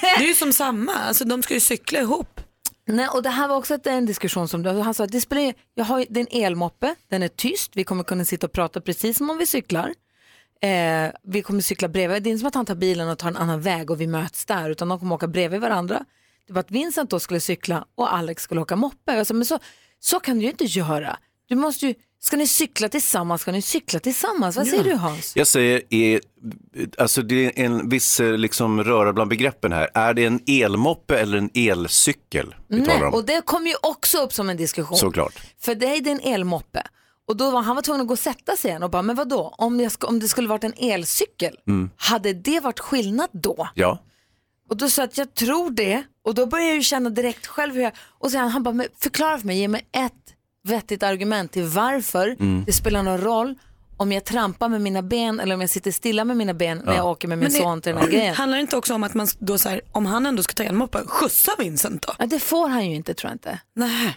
det 0.00 0.24
är 0.24 0.28
ju 0.28 0.34
som 0.34 0.52
samma, 0.52 0.92
alltså 0.94 1.24
de 1.24 1.42
ska 1.42 1.54
ju 1.54 1.60
cykla 1.60 2.00
ihop. 2.00 2.40
Nej, 2.86 3.08
och 3.08 3.22
det 3.22 3.28
här 3.30 3.48
var 3.48 3.56
också 3.56 3.74
ett- 3.74 3.86
en 3.86 4.06
diskussion 4.06 4.48
som 4.48 4.64
han 4.64 4.94
sa, 4.94 5.06
det 5.06 5.20
spelar, 5.20 5.54
jag 5.74 5.84
har 5.84 5.98
ju- 5.98 6.06
det 6.10 6.20
är 6.20 6.26
en 6.36 6.44
elmoppe, 6.44 6.94
den 7.10 7.22
är 7.22 7.28
tyst, 7.28 7.70
vi 7.74 7.84
kommer 7.84 8.04
kunna 8.04 8.24
sitta 8.24 8.46
och 8.46 8.52
prata 8.52 8.80
precis 8.80 9.16
som 9.18 9.30
om 9.30 9.38
vi 9.38 9.46
cyklar. 9.46 9.94
Eh, 10.62 11.10
vi 11.22 11.42
kommer 11.42 11.60
cykla 11.60 11.88
bredvid, 11.88 12.22
det 12.22 12.28
är 12.28 12.30
inte 12.30 12.38
som 12.40 12.48
att 12.48 12.54
han 12.54 12.66
tar 12.66 12.74
bilen 12.74 13.08
och 13.08 13.18
tar 13.18 13.28
en 13.28 13.36
annan 13.36 13.60
väg 13.60 13.90
och 13.90 14.00
vi 14.00 14.06
möts 14.06 14.44
där, 14.44 14.70
utan 14.70 14.88
de 14.88 14.98
kommer 14.98 15.14
åka 15.14 15.26
bredvid 15.26 15.60
varandra. 15.60 16.04
Det 16.46 16.52
var 16.52 16.60
att 16.60 16.70
Vincent 16.70 17.10
då 17.10 17.20
skulle 17.20 17.40
cykla 17.40 17.84
och 17.94 18.14
Alex 18.14 18.42
skulle 18.42 18.60
åka 18.60 18.76
moppe. 18.76 19.12
Jag 19.14 19.26
sa, 19.26 19.34
men 19.34 19.44
så, 19.46 19.58
så 20.00 20.20
kan 20.20 20.36
du 20.38 20.42
ju 20.44 20.50
inte 20.50 20.64
göra. 20.64 21.18
Du 21.48 21.56
måste 21.56 21.86
ju, 21.86 21.94
ska 22.20 22.36
ni 22.36 22.46
cykla 22.46 22.88
tillsammans, 22.88 23.40
ska 23.42 23.52
ni 23.52 23.62
cykla 23.62 23.98
tillsammans. 24.00 24.56
Vad 24.56 24.66
säger 24.66 24.84
du 24.84 24.94
Hans? 24.94 25.36
Jag 25.36 25.46
säger, 25.46 25.82
är, 25.90 26.20
alltså 26.98 27.22
det 27.22 27.44
är 27.44 27.64
en 27.64 27.88
viss 27.88 28.20
eh, 28.20 28.32
liksom, 28.36 28.84
röra 28.84 29.12
bland 29.12 29.30
begreppen 29.30 29.72
här. 29.72 29.90
Är 29.94 30.14
det 30.14 30.24
en 30.24 30.40
elmoppe 30.46 31.18
eller 31.18 31.38
en 31.38 31.50
elcykel 31.54 32.54
vi 32.68 32.76
Nej, 32.76 32.86
talar 32.86 33.06
om? 33.06 33.14
och 33.14 33.24
det 33.24 33.42
kom 33.44 33.66
ju 33.66 33.74
också 33.82 34.18
upp 34.18 34.32
som 34.32 34.50
en 34.50 34.56
diskussion. 34.56 34.98
Såklart. 34.98 35.34
För 35.60 35.74
dig 35.74 36.00
det 36.00 36.10
är 36.10 36.14
en 36.14 36.34
elmoppe. 36.34 36.82
Och 37.28 37.36
då 37.36 37.50
var 37.50 37.62
han 37.62 37.76
var 37.76 37.82
tvungen 37.82 38.00
att 38.00 38.06
gå 38.06 38.12
och 38.14 38.18
sätta 38.18 38.56
sig 38.56 38.70
igen 38.70 38.82
och 38.82 38.90
bara, 38.90 39.02
men 39.02 39.16
vadå, 39.16 39.54
om, 39.58 39.80
jag 39.80 39.92
om 40.04 40.20
det 40.20 40.28
skulle 40.28 40.48
varit 40.48 40.64
en 40.64 40.74
elcykel, 40.76 41.56
Mm. 41.66 41.90
hade 41.96 42.32
det 42.32 42.60
varit 42.60 42.80
skillnad 42.80 43.28
då? 43.32 43.68
Ja. 43.74 43.98
Och 44.70 44.76
då 44.76 44.88
sa 44.88 45.02
jag 45.02 45.08
att 45.08 45.18
jag 45.18 45.34
tror 45.34 45.70
det. 45.70 46.02
Och 46.24 46.34
då 46.34 46.46
började 46.46 46.68
jag 46.68 46.76
ju 46.76 46.82
känna 46.82 47.10
direkt 47.10 47.46
själv 47.46 47.74
hur 47.74 47.82
jag, 47.82 47.92
och 48.18 48.30
sen 48.30 48.48
han 48.48 48.62
bara, 48.62 48.74
men 48.74 48.86
förklara 48.98 49.38
för 49.38 49.46
mig, 49.46 49.58
ge 49.58 49.68
mig 49.68 49.88
ett 49.92 50.12
vettigt 50.68 51.02
argument 51.02 51.52
till 51.52 51.64
varför 51.64 52.36
Mm. 52.40 52.64
det 52.66 52.72
spelar 52.72 53.02
någon 53.02 53.18
roll 53.20 53.54
om 53.96 54.12
jag 54.12 54.24
trampar 54.24 54.68
med 54.68 54.80
mina 54.80 55.02
ben 55.02 55.40
eller 55.40 55.54
om 55.54 55.60
jag 55.60 55.70
sitter 55.70 55.90
stilla 55.90 56.24
med 56.24 56.36
mina 56.36 56.54
ben 56.54 56.78
när 56.84 56.92
Ja. 56.92 56.96
jag 56.98 57.06
åker 57.06 57.28
med 57.28 57.38
min 57.38 57.42
Men 57.44 57.52
det- 57.52 57.58
son 57.58 57.80
till 57.80 57.92
den 57.94 58.02
här 58.02 58.08
grejen. 58.10 58.34
Handlar 58.34 58.58
det 58.58 58.60
inte 58.62 58.76
också 58.76 58.94
om 58.94 59.04
att 59.04 59.14
man 59.14 59.26
då 59.38 59.58
så 59.58 59.68
här, 59.68 59.80
om 59.92 60.06
han 60.06 60.26
ändå 60.26 60.42
ska 60.42 60.52
ta 60.52 60.62
elmoppen, 60.62 61.06
skjutsa 61.06 61.52
Vincent 61.58 62.02
då? 62.06 62.12
Ja, 62.18 62.26
det 62.26 62.38
får 62.38 62.68
han 62.68 62.90
ju 62.90 62.96
inte 62.96 63.14
tror 63.14 63.28
jag 63.30 63.34
inte. 63.34 63.58
Nej. 63.74 64.16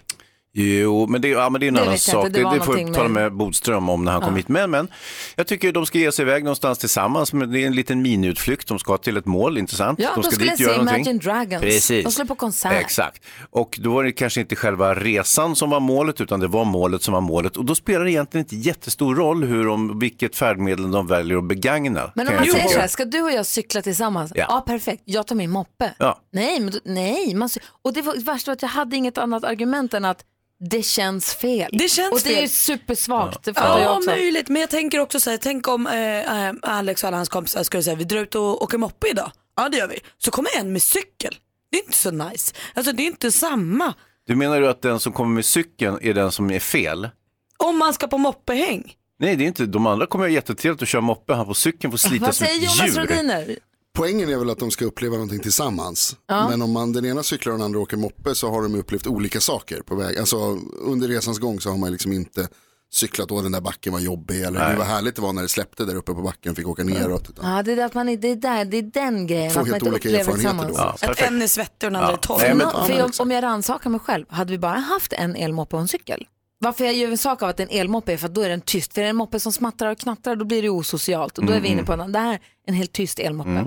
Jo, 0.53 1.07
men 1.07 1.21
det, 1.21 1.27
ja, 1.27 1.49
men 1.49 1.59
det 1.61 1.65
är 1.65 1.67
en 1.67 1.73
Det 1.73 1.79
annan 1.81 1.91
jag 1.91 1.95
inte, 1.95 2.11
sak. 2.11 2.23
det 2.23 2.29
Det, 2.29 2.37
det, 2.39 2.43
får 2.43 2.73
någonting 2.73 2.93
tala 2.93 3.09
med- 3.09 3.33
Bodström 3.33 3.89
om 3.89 4.05
när 4.05 4.11
han 4.11 4.21
Ja. 4.21 4.27
kom 4.27 4.35
hit. 4.35 4.47
Men, 4.47 4.71
men 4.71 4.87
jag 5.35 5.47
tycker 5.47 5.71
de 5.71 5.85
ska 5.85 5.97
ge 5.97 6.11
sig 6.11 6.23
iväg 6.23 6.43
någonstans 6.43 6.77
tillsammans. 6.79 7.33
Men 7.33 7.51
det 7.51 7.59
är 7.63 7.67
en 7.67 7.73
liten 7.75 8.01
miniutflykt. 8.01 8.67
De 8.67 8.79
ska 8.79 8.97
till 8.97 9.17
ett 9.17 9.25
mål, 9.25 9.57
intressant. 9.57 9.99
Ja, 9.99 10.09
de 10.09 10.15
de 10.15 10.23
ska 10.23 10.31
skulle 10.31 10.49
dit 10.49 10.57
se 10.57 10.63
göra 10.63 10.77
någonting. 10.77 11.01
Imagine 11.01 11.19
Dragons. 11.19 11.61
Precis. 11.61 12.03
De 12.05 12.11
skulle 12.11 12.27
på 12.27 12.35
konsert. 12.35 12.73
Exakt. 12.81 13.23
Och 13.49 13.79
då 13.81 13.93
var 13.93 14.03
det 14.03 14.11
kanske 14.11 14.41
inte 14.41 14.55
själva 14.55 14.93
resan 14.95 15.55
som 15.55 15.69
var 15.69 15.79
målet, 15.79 16.21
utan 16.21 16.39
det 16.39 16.47
var 16.47 16.65
målet 16.65 17.03
som 17.03 17.13
var 17.13 17.21
målet. 17.21 17.57
Och 17.57 17.65
då 17.65 17.75
spelar 17.75 18.05
det 18.05 18.11
egentligen 18.11 18.45
inte 18.45 18.55
jättestor 18.55 19.15
roll 19.15 19.43
hur 19.43 19.65
de, 19.65 19.99
vilket 19.99 20.35
färdmedel 20.35 20.91
de 20.91 21.07
väljer 21.07 21.37
att 21.37 21.43
begagna. 21.47 22.11
Men 22.15 22.27
om 22.27 22.35
man 22.35 22.45
jag 22.45 22.55
säger 22.55 22.67
så 22.69 22.79
här, 22.79 22.87
ska 22.87 23.05
du 23.05 23.21
och 23.21 23.31
jag 23.31 23.45
cykla 23.45 23.81
tillsammans? 23.81 24.31
Ja. 24.35 24.45
Ja, 24.49 24.61
perfekt, 24.67 25.01
jag 25.05 25.27
tar 25.27 25.35
min 25.35 25.49
moppe. 25.49 25.93
Ja. 25.97 26.19
Nej, 26.33 26.59
men 26.59 26.73
nej. 26.85 27.35
Man, 27.35 27.49
och 27.81 27.93
det 27.93 28.01
var 28.01 28.25
värsta 28.25 28.51
var 28.51 28.53
att 28.53 28.61
jag 28.61 28.69
hade 28.69 28.95
inget 28.95 29.17
annat 29.17 29.43
argument 29.43 29.93
än 29.93 30.05
att 30.05 30.23
det 30.69 30.84
känns 30.84 31.34
fel. 31.36 31.69
Det 31.74 31.89
känns 31.89 32.12
och 32.12 32.19
det 32.24 32.30
är 32.30 32.34
fel. 32.34 32.41
ju 32.41 32.47
supersvagt, 32.47 33.43
det 33.43 33.54
fattar 33.54 33.80
jag 33.80 33.82
Ja, 33.82 33.97
också. 33.97 34.10
möjligt. 34.10 34.50
Men 34.50 34.62
jag 34.62 34.69
tänker 34.69 35.00
också 35.00 35.19
så 35.19 35.30
här, 35.30 35.38
tänk 35.38 35.67
om 35.67 35.88
eh, 35.88 36.47
eh, 36.47 36.54
Alex 36.62 37.04
och 37.04 37.08
alla 37.08 37.17
hans 37.17 37.30
kompisar 37.30 37.63
skulle 37.63 37.84
säga 37.84 37.95
vi 37.95 38.04
drar 38.04 38.19
ut 38.19 38.36
och 38.36 38.62
åker 38.63 38.78
moppe 38.78 39.08
idag. 39.10 39.32
Ja 39.56 39.69
det 39.69 39.78
gör 39.78 39.88
vi. 39.88 40.00
Så 40.17 40.32
kommer 40.32 40.50
en 40.60 40.74
med 40.74 40.82
cykel. 40.82 41.36
Det 41.71 41.78
är 41.78 41.84
inte 41.84 41.97
så 41.97 42.12
nice. 42.12 42.54
Alltså 42.74 42.91
det 42.91 43.04
är 43.04 43.08
inte 43.08 43.32
samma. 43.32 43.93
Du 44.28 44.36
menar 44.36 44.62
du 44.62 44.69
att 44.69 44.82
den 44.82 45.00
som 45.00 45.13
kommer 45.13 45.36
med 45.36 45.45
cykeln 45.45 46.00
är 46.02 46.13
den 46.13 46.32
som 46.32 46.52
är 46.52 46.60
fel? 46.60 47.10
Om 47.58 47.78
man 47.78 47.93
ska 47.93 48.08
på 48.08 48.17
moppehäng. 48.17 48.93
Nej, 49.19 49.36
det 49.36 49.43
är 49.43 49.47
inte. 49.47 49.65
De 49.65 49.88
andra 49.88 50.06
kommer 50.06 50.26
att 50.26 50.32
jättetrevligt 50.32 50.82
att 50.82 50.88
köra 50.88 51.02
moppe. 51.02 51.34
Han 51.34 51.45
på 51.45 51.54
cykeln 51.54 51.91
får 51.91 51.97
slita 51.97 52.26
Vad 52.26 52.36
som 52.36 52.45
säger 52.45 52.58
ett 52.60 52.80
Jonas 52.80 52.95
djur. 52.97 53.02
Rodiner? 53.08 53.58
Poängen 53.93 54.30
är 54.30 54.38
väl 54.38 54.49
att 54.49 54.60
de 54.60 54.71
ska 54.71 54.86
uppleva 54.86 55.13
någonting 55.13 55.39
tillsammans. 55.39 56.15
Ja. 56.27 56.49
Men 56.49 56.62
om 56.62 56.71
man 56.71 56.93
den 56.93 57.06
ena 57.06 57.23
cyklar 57.23 57.54
och 57.54 57.60
den 57.60 57.65
andra 57.65 57.80
åker 57.80 57.97
moppe 57.97 58.36
så 58.36 58.49
har 58.49 58.62
de 58.62 58.75
upplevt 58.75 59.08
olika 59.08 59.39
saker 59.39 59.82
på 59.82 59.95
väg. 59.95 60.17
Alltså 60.17 60.38
under 60.80 61.08
resans 61.08 61.39
gång 61.39 61.60
så 61.62 61.69
har 61.69 61.77
man 61.77 61.91
liksom 61.91 62.12
inte 62.13 62.47
cyklat 62.93 63.32
och 63.32 63.43
den 63.43 63.51
där 63.51 63.62
backen 63.62 63.93
var 63.93 63.99
jobbig 63.99 64.41
eller 64.41 64.60
Nej. 64.67 64.77
vad 64.77 64.88
härligt 64.88 65.15
det 65.15 65.21
var 65.21 65.34
när 65.34 65.41
det 65.41 65.47
släppte 65.49 65.86
där 65.86 65.95
uppe 65.95 66.13
på 66.13 66.21
backen 66.21 66.51
och 66.51 66.56
fick 66.58 66.67
åka 66.67 66.84
neråt. 66.84 67.30
Utan, 67.30 67.56
Ja, 67.56 67.63
det 67.63 67.71
är, 67.73 67.86
att 67.86 67.93
man, 67.93 68.06
det 68.06 68.27
är, 68.27 68.36
där, 68.36 68.65
det 68.65 68.77
är 68.77 68.82
den 68.82 69.27
grejen. 69.27 69.51
Två 69.54 69.60
att 69.60 69.65
man 69.67 69.73
helt 69.73 69.84
inte 69.84 69.89
olika 69.91 70.10
upplever 70.10 70.19
erfarenheter 70.19 70.67
tillsammans. 70.67 71.01
då. 71.01 71.06
Ja, 71.08 71.12
Att 71.12 71.21
en 71.21 71.41
är 71.41 71.47
svettig 71.47 71.88
och 71.88 71.91
den 71.93 71.95
andra 71.95 72.10
Ja. 72.12 72.13
är 72.13 72.17
torr. 72.17 72.38
Nej, 72.39 72.56
men- 72.56 72.86
för 72.88 72.93
jag, 72.97 73.12
om 73.19 73.32
jag 73.32 73.43
rannsakar 73.43 73.89
mig 73.89 73.99
själv, 73.99 74.25
hade 74.30 74.51
vi 74.51 74.58
bara 74.58 74.77
haft 74.77 75.13
en 75.13 75.36
elmoppe 75.36 75.75
och 75.75 75.82
en 75.82 75.88
cykel? 75.88 76.27
Varför 76.63 76.86
jag 76.86 76.93
gör 76.93 77.12
en 77.12 77.17
sak 77.17 77.41
av 77.43 77.50
att 77.50 77.60
en 77.60 77.69
elmoppe 77.69 78.13
är 78.13 78.17
för 78.17 78.26
att 78.28 78.34
då 78.34 78.41
är 78.41 78.50
den 78.50 78.62
tyst. 78.62 78.93
För 78.93 79.02
är 79.02 79.06
det 79.06 79.10
en 79.10 79.15
moppe 79.15 79.39
som 79.39 79.54
smattrar 79.54 79.91
och 79.91 79.97
knattrar 80.00 80.36
då 80.36 80.45
blir 80.45 80.62
det 80.62 80.69
osocialt. 80.69 81.38
Och 81.38 81.45
då 81.45 81.54
är 81.54 81.60
vi 81.62 81.67
Mm. 81.67 81.80
inne 81.80 81.86
på 81.88 81.93
en, 81.93 82.12
det 82.12 82.19
här 82.19 82.34
är 82.34 82.39
en 82.67 82.74
helt 82.74 82.91
tyst 82.93 83.19
elmoppe. 83.19 83.65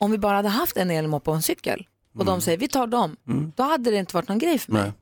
Om 0.00 0.10
vi 0.10 0.18
bara 0.18 0.36
hade 0.36 0.48
haft 0.48 0.76
en 0.76 0.90
elmoppe 0.90 1.30
och 1.30 1.36
en 1.36 1.42
cykel 1.42 1.86
och 2.18 2.24
de 2.24 2.40
säger 2.40 2.58
vi 2.58 2.68
tar 2.68 2.86
dem, 2.86 3.16
då 3.56 3.62
hade 3.62 3.90
det 3.90 3.96
inte 3.96 4.14
varit 4.14 4.28
någon 4.28 4.38
grej 4.38 4.58
för 4.58 4.72
mig. 4.72 4.82
Nej. 4.82 4.92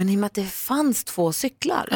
Men 0.00 0.08
i 0.08 0.16
och 0.16 0.20
med 0.20 0.26
att 0.26 0.34
det 0.34 0.44
fanns 0.44 1.04
två 1.04 1.32
cyklar, 1.32 1.88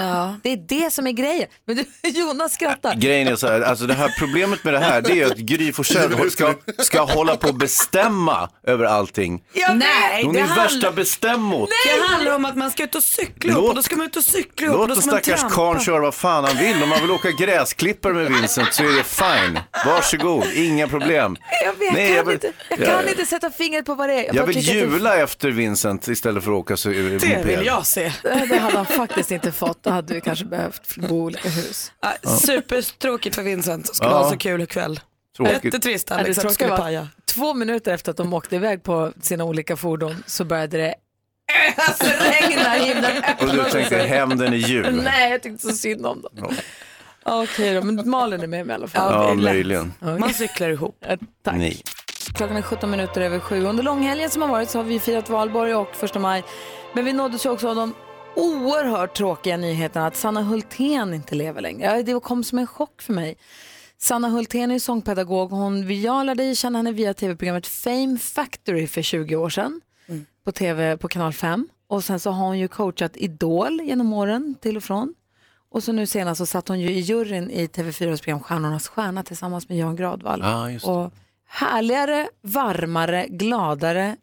det 0.42 0.52
är 0.52 0.56
det 0.56 0.90
som 0.92 1.06
är 1.06 1.10
grejen. 1.12 1.48
Men 1.66 1.76
du, 1.76 2.08
Jonas 2.08 2.52
skrattar. 2.54 2.94
Grejen 2.94 3.28
är 3.28 3.36
så 3.36 3.46
här, 3.48 3.60
alltså 3.60 3.86
det 3.86 3.94
här 3.94 4.14
problemet 4.18 4.64
med 4.64 4.74
det 4.74 4.78
här 4.78 5.00
det 5.00 5.20
är 5.20 5.26
att 5.26 5.36
Gry 5.36 5.72
Forssell 5.72 6.30
ska, 6.30 6.54
ska 6.78 7.00
hålla 7.02 7.36
på 7.36 7.48
och 7.48 7.54
bestämma 7.54 8.50
över 8.66 8.84
allting. 8.84 9.42
Nej, 9.74 10.24
Hon 10.24 10.34
det 10.34 10.40
är 10.40 10.46
värsta 10.56 10.92
bestämmo. 10.92 11.66
Det 11.86 12.02
handlar 12.12 12.34
om 12.34 12.44
att 12.44 12.56
man 12.56 12.70
ska 12.70 12.84
ut 12.84 12.94
och 12.94 13.02
cykla 13.04 13.54
Låt- 13.54 13.68
och 13.68 13.74
då 13.74 13.82
ska 13.82 13.96
man 13.96 14.06
ut 14.06 14.16
och 14.16 14.24
cykla 14.24 14.66
ihop 14.66 14.78
och 14.80 14.88
Låt 14.88 15.04
då 15.04 15.10
den 15.10 15.22
stackars 15.22 15.52
karln 15.54 15.80
köra 15.80 16.00
vad 16.00 16.14
fan 16.14 16.44
han 16.44 16.56
vill. 16.56 16.82
Om 16.82 16.88
man 16.88 17.00
vill 17.00 17.10
åka 17.10 17.30
gräsklippare 17.30 18.12
med 18.12 18.32
Vincent 18.32 18.74
så 18.74 18.82
är 18.82 18.96
det 18.96 19.04
fine. 19.04 19.58
Varsågod, 19.86 20.44
inga 20.54 20.88
problem. 20.88 21.36
Jag, 21.64 21.72
vet, 21.72 21.92
Nej, 21.94 22.06
kan, 22.08 22.16
jag 22.26 22.32
inte, 22.34 22.52
jag 22.68 22.78
kan 22.78 22.88
jag- 22.88 23.08
inte 23.08 23.26
sätta 23.26 23.50
fingret 23.50 23.84
på 23.86 23.94
vad 23.94 24.08
det 24.08 24.26
är. 24.28 24.34
Jag 24.34 24.46
vill 24.46 24.58
jula 24.58 25.16
efter 25.16 25.50
Vincent 25.50 26.08
istället 26.08 26.44
för 26.44 26.50
att 26.50 26.56
åka 26.58 26.76
så 26.76 26.88
Det 26.88 27.42
vill 27.44 27.66
jag 27.66 27.86
se. 27.92 28.12
Det 28.22 28.59
hade 28.59 28.76
han 28.76 28.87
faktiskt 28.87 29.31
inte 29.31 29.52
fått. 29.52 29.83
Då 29.83 29.90
hade 29.90 30.14
vi 30.14 30.20
kanske 30.20 30.44
behövt 30.44 30.96
bo 30.96 31.07
i 31.16 31.20
olika 31.20 31.48
hus. 31.48 31.92
Ja, 32.00 32.31
Supertråkigt 32.38 33.35
för 33.37 33.42
Vincent 33.42 33.87
som 33.87 33.94
skulle 33.94 34.11
Ja. 34.11 34.16
ha 34.22 34.31
så 34.31 34.37
kul 34.37 34.61
ikväll. 34.62 35.00
Tråkigt. 35.37 35.64
Jättetrist 35.64 36.11
Ja, 36.11 36.16
Alex 36.16 36.38
det 36.38 36.50
skulle 36.50 36.76
paja. 36.76 37.00
att 37.00 37.26
Två 37.26 37.55
minuter 37.55 37.94
efter 37.94 38.11
att 38.11 38.16
de 38.16 38.35
åkte 38.35 38.57
iväg 38.57 38.83
på 38.83 39.12
sina 39.22 39.44
olika 39.44 39.76
fordon 39.76 40.22
så 40.26 40.44
började 40.44 40.76
det 40.78 40.94
ösregna. 41.90 42.70
Himlen 42.70 43.22
Och 43.40 43.48
du 43.57 43.64
tänkte 43.70 43.96
hämnden 43.96 44.52
är 44.52 44.57
jul. 44.57 45.00
Nej, 45.05 45.31
jag 45.31 45.42
tyckte 45.42 45.66
så 45.66 45.72
synd 45.76 46.07
om 46.07 46.22
dem. 46.22 46.55
Okej 47.24 47.74
då, 47.74 47.83
men 47.83 48.11
Malin 48.11 48.42
är 48.42 48.46
med 48.46 48.66
mig 48.66 48.74
i 48.74 48.76
alla 48.76 48.88
fall. 48.88 49.12
Ja, 49.12 49.35
möjligen. 49.35 49.92
Man 50.00 50.35
cyklar 50.35 50.68
ihop. 50.68 50.96
Ja, 51.09 51.16
Tack. 51.44 51.57
Nej. 51.57 51.83
Klockan 52.35 52.57
är 52.57 52.62
17 52.62 52.90
minuter 52.90 53.20
över 53.20 53.38
sju. 53.38 53.64
Under 53.64 53.83
långhelgen 53.83 54.31
som 54.31 54.42
har 54.42 54.48
varit 54.48 54.70
så 54.70 54.78
har 54.78 54.85
vi 54.85 55.00
firat 55.00 55.28
valborg 55.28 55.74
och 55.74 55.88
första 55.96 56.18
maj. 56.18 56.42
Men 56.94 57.05
vi 57.05 57.12
nåddes 57.12 57.46
ju 57.46 57.50
också 57.50 57.68
av 57.68 57.76
de 57.76 57.94
oerhört 58.37 59.16
tråkiga 59.16 59.57
nyheterna 59.57 60.07
att 60.07 60.16
Sanna 60.16 60.42
Hultén 60.42 61.14
inte 61.14 61.35
lever 61.35 61.61
längre. 61.61 62.02
Det 62.02 62.20
kom 62.20 62.44
som 62.44 62.59
en 62.59 62.66
chock 62.66 63.02
för 63.02 63.12
mig. 63.12 63.37
Sanna 63.98 64.28
Hultén 64.28 64.70
är 64.70 64.74
ju 64.74 64.81
sångpedagog. 64.81 65.50
Hon, 65.50 66.00
jag 66.00 66.26
lärde 66.26 66.55
känna 66.55 66.78
henne 66.78 66.92
via 66.92 67.14
tv-programmet 67.14 67.66
Fame 67.66 68.18
Factory 68.18 68.87
för 68.87 69.02
20 69.02 69.37
år 69.37 69.48
sedan 69.48 69.81
på 70.44 70.52
tv 70.52 70.96
på 70.96 71.09
kanal 71.09 71.33
5. 71.33 71.68
Och 71.87 72.05
sen 72.05 72.20
så 72.20 72.31
har 72.31 72.46
hon 72.46 72.59
ju 72.59 72.68
coachat 72.68 73.16
Idol 73.16 73.81
genom 73.81 74.12
åren 74.12 74.55
till 74.61 74.76
och 74.76 74.85
från. 74.85 75.14
Och 75.70 75.83
så 75.83 75.92
nu 75.92 76.07
senast 76.07 76.38
så 76.38 76.46
satt 76.46 76.68
hon 76.68 76.81
ju 76.81 76.90
i 76.90 77.00
juryn 77.00 77.50
i 77.50 77.66
TV4s 77.66 78.22
program 78.22 78.40
Stjärnornas 78.40 78.88
stjärna 78.88 79.22
tillsammans 79.22 79.68
med 79.68 79.78
Jan 79.78 79.96
Gradvall. 79.96 80.40
Det. 80.40 80.81
Och 80.85 81.12
härligare, 81.48 82.28
varmare, 82.40 83.26
gladare, 83.28 84.16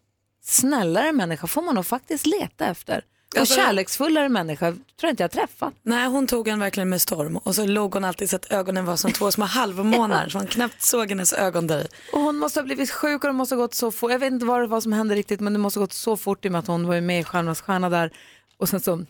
snällare 0.49 1.11
människa 1.11 1.47
får 1.47 1.61
man 1.61 1.75
nog 1.75 1.85
faktiskt 1.85 2.25
leta 2.25 2.65
efter. 2.65 3.05
Och 3.35 3.39
Alltså- 3.39 3.55
kärleksfullare 3.55 4.29
människa 4.29 4.71
tror 4.71 4.81
jag 5.01 5.09
inte 5.09 5.23
jag 5.23 5.31
träffat. 5.31 5.73
Nej, 5.81 6.07
hon 6.07 6.27
tog 6.27 6.47
en 6.47 6.59
verkligen 6.59 6.89
med 6.89 7.01
storm 7.01 7.37
och 7.37 7.55
så 7.55 7.65
låg 7.65 7.93
hon 7.93 8.03
alltid 8.03 8.29
så 8.29 8.35
att 8.35 8.51
ögonen 8.51 8.85
var 8.85 8.95
som 8.95 9.11
två 9.11 9.31
små 9.31 9.45
halvmånar 9.57 10.29
så 10.29 10.37
man 10.37 10.47
knappt 10.47 10.81
såg 10.81 11.09
hennes 11.09 11.33
ögon 11.33 11.67
där. 11.67 11.87
Och 12.13 12.21
hon 12.21 12.37
måste 12.37 12.59
ha 12.59 12.65
blivit 12.65 12.91
sjuk 12.91 13.23
och 13.23 13.29
det 13.29 13.33
måste 13.33 13.55
ha 13.55 13.61
gått 13.61 13.73
så 13.73 13.91
fort. 13.91 14.11
Jag 14.11 14.19
vet 14.19 14.33
inte 14.33 14.45
vad 14.45 14.61
det 14.61 14.67
var 14.67 14.81
som 14.81 14.93
hände 14.93 15.15
riktigt 15.15 15.39
men 15.39 15.53
det 15.53 15.59
måste 15.59 15.79
ha 15.79 15.83
gått 15.83 15.93
så 15.93 16.17
fort 16.17 16.45
i 16.45 16.47
och 16.47 16.51
med 16.51 16.59
att 16.59 16.67
hon 16.67 16.87
var 16.87 17.01
med 17.01 17.19
i 17.19 17.23
Stjärnornas 17.23 17.61
stjärna 17.61 17.89
där. 17.89 18.11
Och 18.57 18.69
sen 18.69 18.79
så 18.79 19.05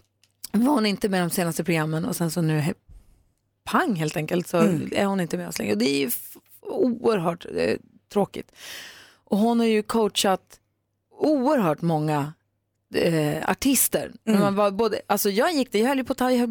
var 0.51 0.73
hon 0.73 0.85
inte 0.85 1.09
med 1.09 1.21
de 1.21 1.29
senaste 1.29 1.63
programmen 1.63 2.05
och 2.05 2.15
sen 2.15 2.31
så 2.31 2.41
nu 2.41 2.59
he- 2.59 2.73
pang 3.63 3.95
helt 3.95 4.17
enkelt 4.17 4.47
så 4.47 4.57
är 4.91 5.05
hon 5.05 5.19
inte 5.19 5.37
med 5.37 5.47
oss 5.47 5.59
längre. 5.59 5.71
Och 5.73 5.77
det 5.79 5.89
är 5.89 5.99
ju 5.99 6.11
oerhört 6.61 7.45
eh, 7.55 7.77
tråkigt. 8.13 8.51
Och 9.23 9.37
hon 9.37 9.59
har 9.59 9.67
ju 9.67 9.83
coachat 9.83 10.58
oerhört 11.19 11.81
många 11.81 12.33
eh, 12.95 13.49
artister. 13.49 14.11
När 14.23 14.39
Man 14.39 14.55
var 14.55 14.71
både, 14.71 15.01
alltså 15.07 15.29
jag 15.29 15.53
gick 15.53 15.71
det, 15.71 15.79
jag 15.79 15.87
höll 15.87 16.03
på 16.03 16.13
ta, 16.13 16.31
jag 16.31 16.49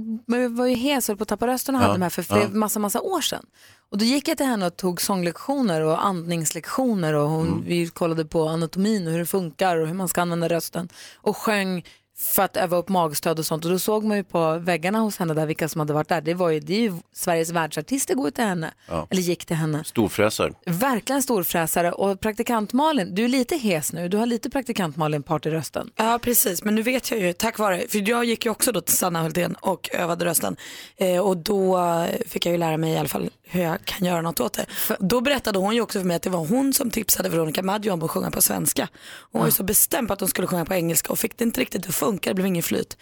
var 0.50 0.66
ju 0.66 0.74
hes 0.74 1.08
och 1.08 1.12
höll 1.12 1.16
på 1.18 1.22
att 1.22 1.28
tappa 1.28 1.46
rösten 1.46 1.74
och 1.74 1.80
Ja, 1.80 1.82
hade 1.82 1.94
de 1.94 2.02
här 2.02 2.10
för 2.10 2.22
fler, 2.22 2.40
ja. 2.40 2.48
massa, 2.48 2.78
massa 2.78 3.00
år 3.00 3.20
sedan. 3.20 3.46
Och 3.90 3.98
då 3.98 4.04
gick 4.04 4.28
jag 4.28 4.36
till 4.36 4.46
henne 4.46 4.66
och 4.66 4.76
tog 4.76 5.00
sånglektioner 5.00 5.80
och 5.80 6.06
andningslektioner 6.06 7.14
och 7.14 7.28
hon, 7.28 7.64
vi 7.66 7.86
kollade 7.86 8.24
på 8.24 8.48
anatomin 8.48 9.06
och 9.06 9.12
hur 9.12 9.18
det 9.18 9.26
funkar 9.26 9.76
och 9.76 9.86
hur 9.86 9.94
man 9.94 10.08
ska 10.08 10.22
använda 10.22 10.48
rösten 10.48 10.88
och 11.16 11.36
sjöng 11.36 11.84
för 12.20 12.42
att 12.42 12.56
öva 12.56 12.76
upp 12.76 12.88
magstöd 12.88 13.38
och 13.38 13.46
sånt. 13.46 13.64
Och 13.64 13.70
då 13.70 13.78
såg 13.78 14.04
man 14.04 14.16
ju 14.16 14.24
på 14.24 14.58
väggarna 14.58 14.98
hos 14.98 15.16
henne 15.18 15.34
där 15.34 15.46
vilka 15.46 15.68
som 15.68 15.78
hade 15.78 15.92
varit 15.92 16.08
där. 16.08 16.20
Det, 16.20 16.34
var 16.34 16.50
ju, 16.50 16.60
det 16.60 16.74
är 16.74 16.80
ju 16.80 16.92
Sveriges 17.12 17.50
världsartister 17.50 18.14
går 18.14 18.30
till 18.30 18.44
henne, 18.44 18.74
Ja. 18.88 19.06
eller 19.10 19.22
gick 19.22 19.44
till 19.44 19.56
henne. 19.56 19.84
Storfräsar. 19.84 20.52
Verkligen 20.66 21.22
storfräsare 21.22 21.92
och 21.92 22.20
praktikant 22.20 22.72
Malin, 22.72 23.14
du 23.14 23.24
är 23.24 23.28
lite 23.28 23.56
hes 23.56 23.92
nu, 23.92 24.08
du 24.08 24.16
har 24.16 24.26
lite 24.26 24.50
praktikant 24.50 24.96
Malin 24.96 25.22
part 25.22 25.46
i 25.46 25.50
rösten. 25.50 25.90
Ja 25.96 26.18
precis, 26.22 26.64
men 26.64 26.74
nu 26.74 26.82
vet 26.82 27.10
jag 27.10 27.20
ju 27.20 27.32
tack 27.32 27.58
vare, 27.58 27.82
för 27.88 28.08
jag 28.10 28.24
gick 28.24 28.44
ju 28.44 28.50
också 28.50 28.72
då 28.72 28.80
till 28.80 28.96
Sanna 28.96 29.22
Hultén 29.22 29.54
och 29.54 29.90
övade 29.92 30.24
rösten 30.24 30.56
eh, 30.96 31.18
och 31.18 31.36
då 31.36 31.78
fick 32.26 32.46
jag 32.46 32.52
ju 32.52 32.58
lära 32.58 32.76
mig 32.76 32.92
i 32.92 32.98
alla 32.98 33.08
fall 33.08 33.30
hur 33.50 33.62
jag 33.62 33.84
kan 33.84 34.06
göra 34.06 34.22
något 34.22 34.40
åt 34.40 34.52
det. 34.52 34.66
Då 35.00 35.20
berättade 35.20 35.58
hon 35.58 35.74
ju 35.74 35.80
också 35.80 35.98
för 35.98 36.06
mig 36.06 36.16
att 36.16 36.22
det 36.22 36.30
var 36.30 36.46
hon 36.46 36.72
som 36.72 36.90
tipsade 36.90 37.28
Veronica 37.28 37.62
Maggio 37.62 37.90
om 37.90 38.02
att 38.02 38.10
sjunga 38.10 38.30
på 38.30 38.42
svenska. 38.42 38.88
Hon 39.32 39.40
var 39.40 39.46
ju 39.48 39.52
så 39.52 39.62
bestämd 39.62 40.08
på 40.08 40.14
att 40.14 40.20
hon 40.20 40.28
skulle 40.28 40.46
sjunga 40.46 40.64
på 40.64 40.74
engelska 40.74 41.12
och 41.12 41.18
fick 41.18 41.38
det 41.38 41.44
inte 41.44 41.60
riktigt 41.60 41.88
att 41.88 41.94
funka, 41.94 42.07
det 42.16 42.34
blev 42.34 42.46
ingen 42.46 42.62
flyt. 42.62 42.96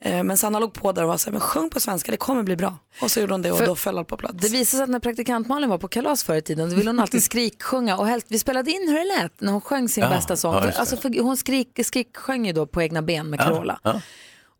Eh, 0.00 0.22
Men 0.22 0.36
Sanna 0.36 0.58
låg 0.58 0.74
på 0.74 0.92
där 0.92 1.02
och 1.02 1.08
var 1.08 1.16
så 1.16 1.26
här, 1.26 1.32
men 1.32 1.40
sjung 1.40 1.70
på 1.70 1.80
svenska, 1.80 2.10
det 2.10 2.16
kommer 2.16 2.42
bli 2.42 2.56
bra. 2.56 2.78
Och 3.02 3.10
så 3.10 3.20
gjorde 3.20 3.34
hon 3.34 3.42
det 3.42 3.52
och 3.52 3.58
För- 3.58 3.66
då 3.66 3.74
föll 3.76 3.98
allt 3.98 4.08
på 4.08 4.16
plats. 4.16 4.34
Det 4.40 4.48
visade 4.48 4.64
sig 4.66 4.82
att 4.82 4.88
när 4.90 4.98
praktikant 4.98 5.48
Malin 5.48 5.70
var 5.70 5.78
på 5.78 5.88
kalas 5.88 6.24
förr 6.24 6.36
i 6.36 6.42
tiden 6.42 6.70
så 6.70 6.76
ville 6.76 6.90
hon 6.90 7.00
alltid 7.00 7.22
skriksjunga 7.30 7.96
och 7.96 8.06
helst, 8.06 8.26
vi 8.30 8.38
spelade 8.38 8.70
in 8.70 8.88
hur 8.88 8.98
det 8.98 9.04
lät 9.22 9.40
när 9.40 9.52
hon 9.52 9.60
sjöng 9.60 9.88
sin 9.88 10.02
Ja, 10.02 10.08
bästa 10.10 10.36
sång. 10.36 10.54
ja, 10.54 10.70
alltså 10.76 11.08
hon 11.20 11.36
skrik, 11.36 11.80
skriksjöng 11.86 12.46
ju 12.46 12.52
då 12.52 12.66
på 12.66 12.82
egna 12.82 13.02
ben 13.02 13.30
med 13.30 13.40
Carola. 13.40 13.80
Ja. 13.82 14.00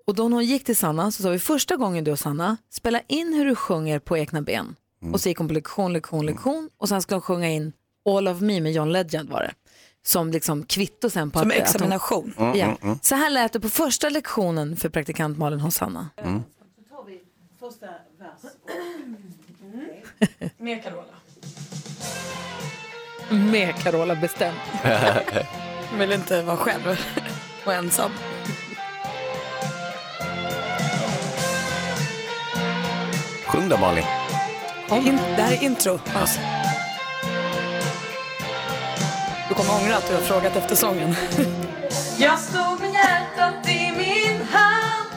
Och 0.06 0.14
då 0.14 0.28
när 0.28 0.36
hon 0.36 0.44
gick 0.44 0.64
till 0.64 0.76
Sanna 0.76 1.10
så 1.10 1.22
sa 1.22 1.30
vi 1.30 1.38
första 1.38 1.76
gången 1.76 2.04
du 2.04 2.10
och 2.12 2.18
Sanna, 2.18 2.56
spela 2.70 3.00
in 3.08 3.32
hur 3.34 3.44
du 3.44 3.54
sjunger 3.54 3.98
på 3.98 4.16
egna 4.18 4.42
ben. 4.42 4.76
Mm. 5.02 5.14
Och 5.14 5.20
så 5.20 5.28
gick 5.28 5.38
hon 5.38 5.48
på 5.48 5.54
lektion, 5.54 5.92
lektion, 5.92 6.26
lektion 6.26 6.70
och 6.78 6.88
sen 6.88 7.02
skulle 7.02 7.14
hon 7.16 7.22
sjunga 7.22 7.48
in 7.48 7.72
All 8.08 8.28
of 8.28 8.40
me 8.40 8.60
med 8.60 8.72
John 8.72 8.92
Legend 8.92 9.30
var 9.30 9.40
det. 9.42 9.52
Som 10.06 10.30
liksom 10.30 10.64
kvitto 10.64 11.10
sen 11.10 11.30
på 11.30 11.38
Som 11.38 11.50
att, 11.50 11.56
att 11.56 11.62
examination. 11.62 12.34
hon, 12.36 12.46
Mm, 12.46 12.58
ja. 12.58 12.64
mm, 12.66 12.76
mm. 12.82 12.98
Så 13.02 13.14
här 13.14 13.30
lät 13.30 13.52
det 13.52 13.60
på 13.60 13.68
första 13.68 14.08
lektionen 14.08 14.76
för 14.76 14.88
praktikant 14.88 15.38
Malin 15.38 15.60
hos 15.60 15.74
Sanna. 15.74 16.08
Mm. 16.16 16.42
Med 20.58 20.82
Carola. 20.84 21.02
Med 23.30 23.74
Carola 23.76 24.14
bestämt. 24.16 24.58
Vill 25.98 26.12
inte 26.12 26.42
vara 26.42 26.56
själv 26.56 26.98
och 27.66 27.72
ensam. 27.74 28.10
Sjung 33.46 33.68
då 33.68 33.76
Malin. 33.78 34.04
In, 34.90 35.16
det 35.36 35.42
här 35.42 35.52
är 35.52 35.62
intro. 35.62 35.98
Alltså. 36.14 36.40
Du 39.56 39.62
kommer 39.62 39.82
ångra 39.82 39.96
att 39.96 40.08
du 40.08 40.14
har 40.14 40.20
frågat 40.20 40.56
efter 40.56 40.76
sången. 40.76 41.16
Jag 42.18 42.38
stod 42.38 42.80
med 42.80 42.92
hjärtat 42.92 43.68
i 43.68 43.92
min 43.96 44.46
hand 44.52 45.08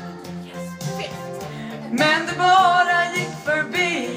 Men 1.92 2.26
det 2.26 2.38
bara 2.38 3.16
gick 3.16 3.30
förbi 3.46 4.10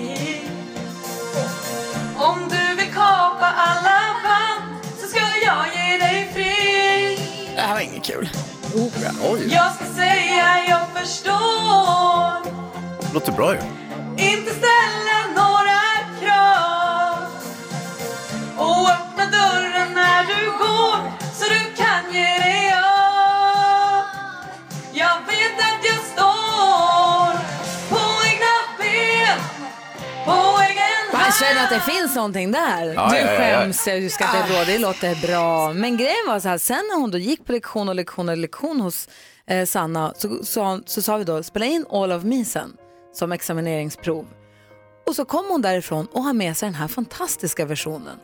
Om 2.16 2.38
du 2.50 2.76
vill 2.76 2.94
kapa 2.94 3.46
alla 3.56 4.00
band 4.24 4.85
Så 5.00 5.06
ska 5.08 5.20
jag 5.44 5.66
ge 5.74 5.98
dig 5.98 6.30
fri 6.35 7.18
Det 7.54 7.61
här 7.61 7.74
var 7.74 7.80
inget 7.80 8.04
kul. 8.04 8.28
Oj. 8.74 9.52
Jag 9.54 9.74
ska 9.74 9.85
säga 9.85 10.64
jag 10.68 11.02
förstår 11.02 12.52
Låter 13.14 13.32
bra 13.32 13.54
ju. 13.54 13.61
Inte 14.16 14.50
ställa 14.50 14.82
går 20.59 20.97
Så 21.35 21.45
du 21.55 21.61
kan 21.83 22.15
ge 22.15 22.38
dig 22.45 22.73
av 22.73 24.05
Jag 24.93 25.17
vet 25.31 25.57
att 25.69 25.85
jag 25.85 25.99
står 26.12 27.33
På 27.91 28.01
egna 28.31 28.55
ben 28.79 29.38
På 30.25 30.61
egen 30.62 31.21
Man 31.21 31.33
känner 31.41 31.65
att 31.65 31.71
det 31.71 31.93
finns 31.93 32.17
någonting 32.17 32.53
där. 32.53 32.95
Ja, 32.95 33.09
du 33.11 33.17
ja, 33.17 33.23
ja, 33.23 33.33
ja. 33.33 33.61
skäms, 33.61 33.85
du 33.85 34.11
ska 34.11 34.25
inte 34.25 34.53
råda, 34.53 34.65
det 34.65 34.79
låter 34.79 35.27
bra. 35.27 35.73
Men 35.73 35.97
grejen 35.97 36.27
var 36.27 36.41
så 36.41 36.49
här, 36.49 36.59
sen 36.59 36.77
när 36.91 37.01
hon 37.01 37.11
då 37.11 37.19
gick 37.19 37.47
på 37.47 37.53
lektion 37.53 37.88
och 37.88 37.95
lektion 37.95 38.29
och 38.29 38.37
lektion 38.37 38.81
hos 38.81 39.09
eh, 39.47 39.67
Sanna 39.67 40.12
så, 40.17 40.45
så, 40.45 40.81
så 40.87 41.03
sa 41.03 41.17
vi 41.17 41.25
då, 41.25 41.43
spela 41.43 41.67
in 41.67 41.87
All 41.91 42.12
of 42.12 42.23
me 42.23 42.45
sen. 42.45 42.73
som 43.15 43.33
examineringsprov. 43.33 44.27
Och 45.07 45.15
så 45.17 45.25
kom 45.25 45.45
hon 45.49 45.62
därifrån 45.62 46.07
och 46.12 46.23
har 46.23 46.33
med 46.33 46.57
sig 46.57 46.67
den 46.67 46.75
här 46.75 46.88
fantastiska 46.88 47.65
versionen. 47.65 48.17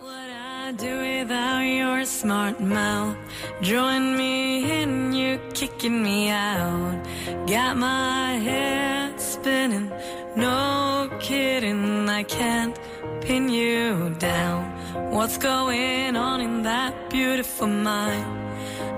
Do 0.76 0.98
without 0.98 1.60
your 1.60 2.04
smart 2.04 2.60
mouth 2.60 3.16
drawing 3.62 4.18
me 4.18 4.82
in, 4.82 5.14
you 5.14 5.40
kicking 5.54 6.02
me 6.02 6.28
out. 6.28 7.02
Got 7.46 7.78
my 7.78 8.34
head 8.34 9.18
spinning, 9.18 9.90
no 10.36 11.08
kidding, 11.20 12.06
I 12.10 12.22
can't 12.22 12.78
pin 13.22 13.48
you 13.48 14.14
down. 14.18 14.70
What's 15.10 15.38
going 15.38 16.16
on 16.16 16.42
in 16.42 16.62
that 16.64 17.08
beautiful 17.08 17.66
mind? 17.66 18.26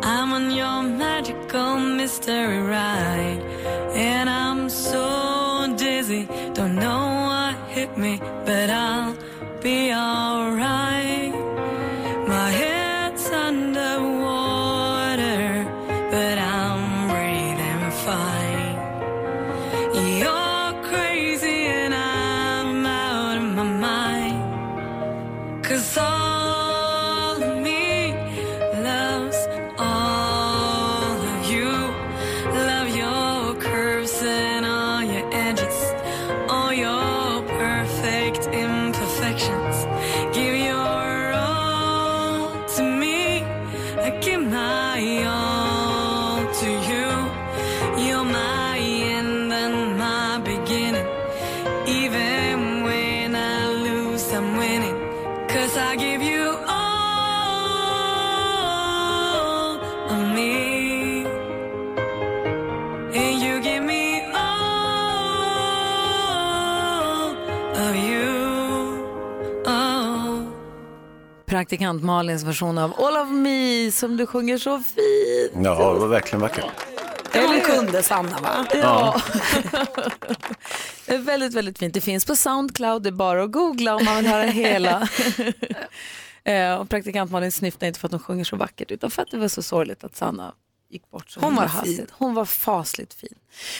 I'm 0.03 0.33
on 0.33 0.51
your 0.51 0.83
magical 0.83 1.79
mystery 1.79 2.63
ride, 2.63 3.43
and 3.95 4.29
I'm 4.29 4.69
so 4.69 5.73
dizzy, 5.77 6.27
don't 6.53 6.75
know 6.75 7.05
what 7.29 7.55
hit 7.71 7.97
me, 7.97 8.19
but 8.45 8.71
I'll 8.71 9.15
be 9.63 9.93
alright. 9.93 11.30
Praktikant 71.71 72.03
Malins 72.03 72.43
version 72.43 72.79
av 72.79 73.01
All 73.01 73.17
of 73.17 73.29
me 73.29 73.91
som 73.93 74.17
du 74.17 74.27
sjunger 74.27 74.59
så 74.59 74.79
fint. 74.79 75.65
Ja, 75.65 75.93
det 75.93 76.01
var 76.01 76.07
verkligen 76.07 76.41
vackert. 76.41 76.65
Eller 77.33 77.61
kunde 77.61 78.03
Sanna 78.03 78.41
va? 78.41 78.67
Ja. 78.75 79.23
det 81.07 81.15
är 81.15 81.19
väldigt, 81.25 81.55
väldigt 81.55 81.79
fint. 81.79 81.95
Det 81.95 82.01
finns 82.01 82.25
på 82.25 82.37
Soundcloud, 82.37 83.03
det 83.03 83.09
är 83.09 83.13
bara 83.13 83.43
att 83.43 83.53
googla 83.53 83.97
om 83.97 84.05
man 84.05 84.17
vill 84.17 84.27
höra 84.27 84.43
hela. 84.43 85.09
Eh, 86.45 86.75
och 86.75 86.89
praktikant 86.89 87.31
Malin 87.31 87.53
snyftade 87.53 87.87
inte 87.87 88.01
för 88.01 88.09
att 88.09 88.13
hon 88.13 88.21
sjunger 88.21 88.45
så 88.45 88.57
vackert 88.57 88.91
utan 88.91 89.11
för 89.11 89.23
att 89.23 89.31
det 89.31 89.39
var 89.39 89.49
så 89.49 89.63
sorgligt 89.63 90.05
att 90.05 90.17
Sanna 90.17 90.55
gick 90.89 91.11
bort 91.11 91.31
så 91.31 91.41
Hon 91.41 91.55
var 91.55 91.67
himla 91.67 91.83
fin. 91.83 92.07
Hon 92.13 92.35
var 92.35 92.45
fasligt 92.45 93.15
fin. 93.15 93.35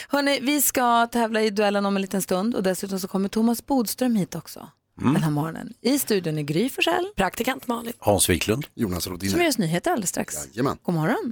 Hörrni, 0.07 0.39
vi 0.41 0.61
ska 0.61 1.07
tävla 1.07 1.41
i 1.41 1.49
duellen 1.49 1.85
om 1.85 1.95
en 1.95 2.01
liten 2.01 2.21
stund 2.21 2.55
och 2.55 2.63
dessutom 2.63 2.99
så 2.99 3.07
kommer 3.07 3.29
Thomas 3.29 3.65
Bodström 3.65 4.15
hit 4.15 4.35
också 4.35 4.69
Mm. 5.01 5.13
den 5.13 5.23
här 5.23 5.31
morgonen. 5.31 5.73
I 5.81 5.99
studion 5.99 6.37
är 6.37 6.41
Gry 6.41 6.69
Forssell. 6.69 7.05
Praktikant 7.15 7.67
Malin. 7.67 7.93
Hans 7.99 8.29
Wiklund. 8.29 8.65
Jonas 8.75 9.03
Som 9.03 9.13
Rodiner. 9.13 9.37
ger 9.39 9.47
oss 9.47 9.57
nyheter 9.57 9.91
alldeles 9.91 10.09
strax. 10.09 10.35
Jajamän. 10.47 10.77
God 10.83 10.95
morgon. 10.95 11.31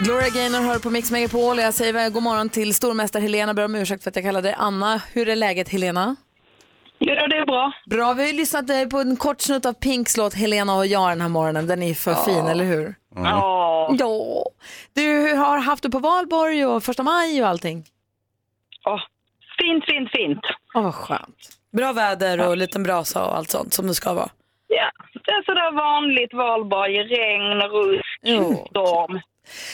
Gloria 0.00 0.28
Gaynor 0.28 0.60
hör 0.60 0.78
på 0.78 0.90
Mix 0.90 1.10
Megapol 1.10 1.58
och 1.58 1.64
jag 1.64 1.74
säger 1.74 1.92
väl 1.92 2.12
god 2.12 2.22
morgon 2.22 2.48
till 2.48 2.74
stormästare 2.74 3.22
Helena. 3.22 3.54
Ber 3.54 3.64
om 3.64 3.74
ursäkt 3.74 4.02
för 4.02 4.10
att 4.10 4.16
jag 4.16 4.24
kallade 4.24 4.48
dig 4.48 4.54
Anna. 4.58 5.02
Hur 5.12 5.28
är 5.28 5.36
läget 5.36 5.68
Helena? 5.68 6.16
Ja, 6.98 7.26
det 7.28 7.36
är 7.36 7.46
bra. 7.46 7.72
Bra, 7.90 8.12
vi 8.12 8.22
har 8.22 8.28
ju 8.30 8.36
lyssnat 8.36 8.90
på 8.90 8.98
en 8.98 9.16
kort 9.16 9.40
snutt 9.40 9.66
av 9.66 9.72
Pinks 9.72 10.16
låt 10.16 10.34
Helena 10.34 10.74
och 10.76 10.86
jag 10.86 11.10
den 11.10 11.20
här 11.20 11.28
morgonen. 11.28 11.66
Den 11.66 11.82
är 11.82 11.94
för 11.94 12.14
fin, 12.14 12.46
eller 12.46 12.64
hur? 12.64 12.94
Ja. 13.14 13.94
Ja. 13.98 14.44
Du 14.92 15.34
har 15.36 15.58
haft 15.58 15.82
du 15.82 15.90
på 15.90 15.98
valborg 15.98 16.66
och 16.66 16.82
första 16.84 17.02
maj 17.02 17.42
och 17.42 17.48
allting? 17.48 17.84
Ja. 18.84 19.00
Fint, 19.58 19.84
fint, 19.84 20.10
fint. 20.10 20.40
Åh, 20.74 20.82
vad 20.82 20.94
skönt. 20.94 21.48
Bra 21.76 21.92
väder 21.92 22.48
och 22.48 22.56
liten 22.56 22.82
brasa 22.82 23.24
och 23.24 23.36
allt 23.36 23.50
sånt 23.50 23.72
som 23.74 23.86
det 23.86 23.94
ska 23.94 24.12
vara. 24.14 24.28
Ja, 24.68 24.90
det 25.24 25.30
är 25.30 25.42
sådär 25.44 25.72
vanligt 25.76 26.34
valborg, 26.34 26.98
regn, 26.98 27.60
rusk, 27.60 28.20
storm. 28.70 29.20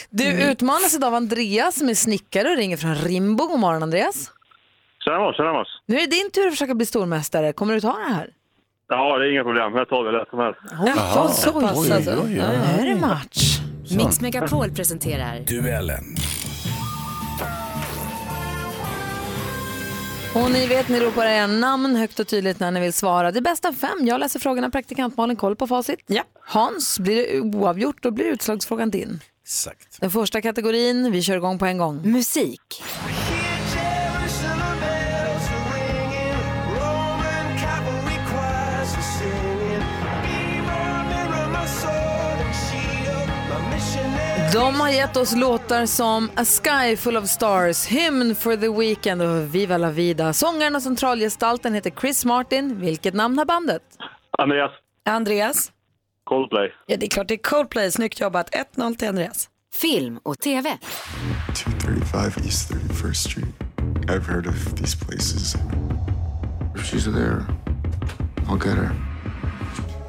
Du 0.09 0.51
utmanas 0.51 0.95
idag 0.95 1.07
av 1.07 1.13
Andreas 1.13 1.79
som 1.79 1.89
är 1.89 1.93
snickare 1.93 2.49
och 2.49 2.57
ringer 2.57 2.77
från 2.77 2.95
Rimbo. 2.95 3.47
God 3.47 3.59
morgon 3.59 3.83
Andreas. 3.83 4.31
Tjena 5.03 5.19
Måns, 5.19 5.37
tjena 5.37 5.53
Måns. 5.53 5.67
Nu 5.85 5.95
är 5.95 5.99
det 6.01 6.07
din 6.15 6.31
tur 6.31 6.47
att 6.47 6.53
försöka 6.53 6.73
bli 6.75 6.85
stormästare. 6.85 7.53
Kommer 7.53 7.73
du 7.73 7.81
ta 7.81 7.97
det 8.07 8.13
här? 8.13 8.29
Ja, 8.89 9.17
det 9.17 9.25
är 9.25 9.31
inga 9.31 9.43
problem. 9.43 9.75
Jag 9.75 9.89
tar 9.89 10.03
det 10.03 10.11
lätt 10.19 10.29
som 10.29 10.39
helst. 10.39 10.59
Jaha, 10.85 11.27
så 11.27 11.61
pass 11.61 11.91
alltså. 11.91 12.11
Ja, 12.11 12.23
Nu 12.25 12.39
är 12.81 12.85
det 12.95 13.01
match. 13.01 13.57
Mix 13.97 14.21
Megapol 14.21 14.71
presenterar 14.71 15.39
Duellen. 15.39 16.03
Och 20.35 20.51
ni 20.51 20.67
vet, 20.67 20.89
ni 20.89 20.99
ropar 20.99 21.25
era 21.25 21.47
namn 21.47 21.95
högt 21.95 22.19
och 22.19 22.27
tydligt 22.27 22.59
när 22.59 22.71
ni 22.71 22.79
vill 22.79 22.93
svara. 22.93 23.31
Det 23.31 23.39
är 23.39 23.41
bästa 23.41 23.67
av 23.67 23.73
fem. 23.73 23.99
Jag 24.01 24.19
läser 24.19 24.39
frågorna, 24.39 24.69
praktikant 24.69 25.17
Malin 25.17 25.35
koll 25.35 25.55
på 25.55 25.67
facit. 25.67 25.99
Ja. 26.07 26.23
Hans, 26.41 26.99
blir 26.99 27.15
det 27.15 27.39
oavgjort 27.39 28.03
då 28.03 28.11
blir 28.11 28.25
utslagsfrågan 28.25 28.89
din. 28.91 29.19
Exakt. 29.43 30.01
Den 30.01 30.11
första 30.11 30.41
kategorin, 30.41 31.11
vi 31.11 31.21
kör 31.21 31.37
igång 31.37 31.59
på 31.59 31.65
en 31.65 31.77
gång. 31.77 32.01
Musik. 32.11 32.83
De 44.53 44.79
har 44.79 44.89
gett 44.89 45.17
oss 45.17 45.35
låtar 45.35 45.85
som 45.85 46.29
A 46.35 46.45
Sky 46.45 46.97
Full 46.97 47.17
of 47.17 47.25
Stars, 47.25 47.85
Hymn 47.85 48.35
for 48.35 48.55
the 48.55 48.69
Weekend 48.79 49.21
och 49.21 49.55
Viva 49.55 49.77
la 49.77 49.89
Vida. 49.91 50.33
Sångaren 50.33 50.75
och 50.75 50.81
centralgestalten 50.81 51.73
heter 51.73 51.91
Chris 52.01 52.25
Martin. 52.25 52.79
Vilket 52.79 53.13
namn 53.13 53.37
har 53.37 53.45
bandet? 53.45 53.81
Andreas, 54.37 54.71
Andreas? 55.05 55.71
Coldplay. 56.23 56.73
Ja, 56.87 56.97
det 56.97 57.05
är 57.05 57.09
klart 57.09 57.27
det 57.27 57.33
är 57.33 57.37
Coldplay. 57.37 57.91
Snyggt 57.91 58.19
jobbat. 58.19 58.49
1-0 58.75 58.95
till 58.95 59.07
Andreas. 59.07 59.49
Film 59.81 60.19
och 60.23 60.39
TV. 60.39 60.77
235 61.55 62.43
East 62.45 62.71
31st 62.71 63.13
Street. 63.13 63.55
I've 64.07 64.25
heard 64.25 64.47
of 64.47 64.75
these 64.75 65.05
places. 65.05 65.55
If 66.75 66.93
she's 66.93 67.13
there, 67.13 67.45
I'll 68.47 68.67
get 68.67 68.77
her. 68.77 68.89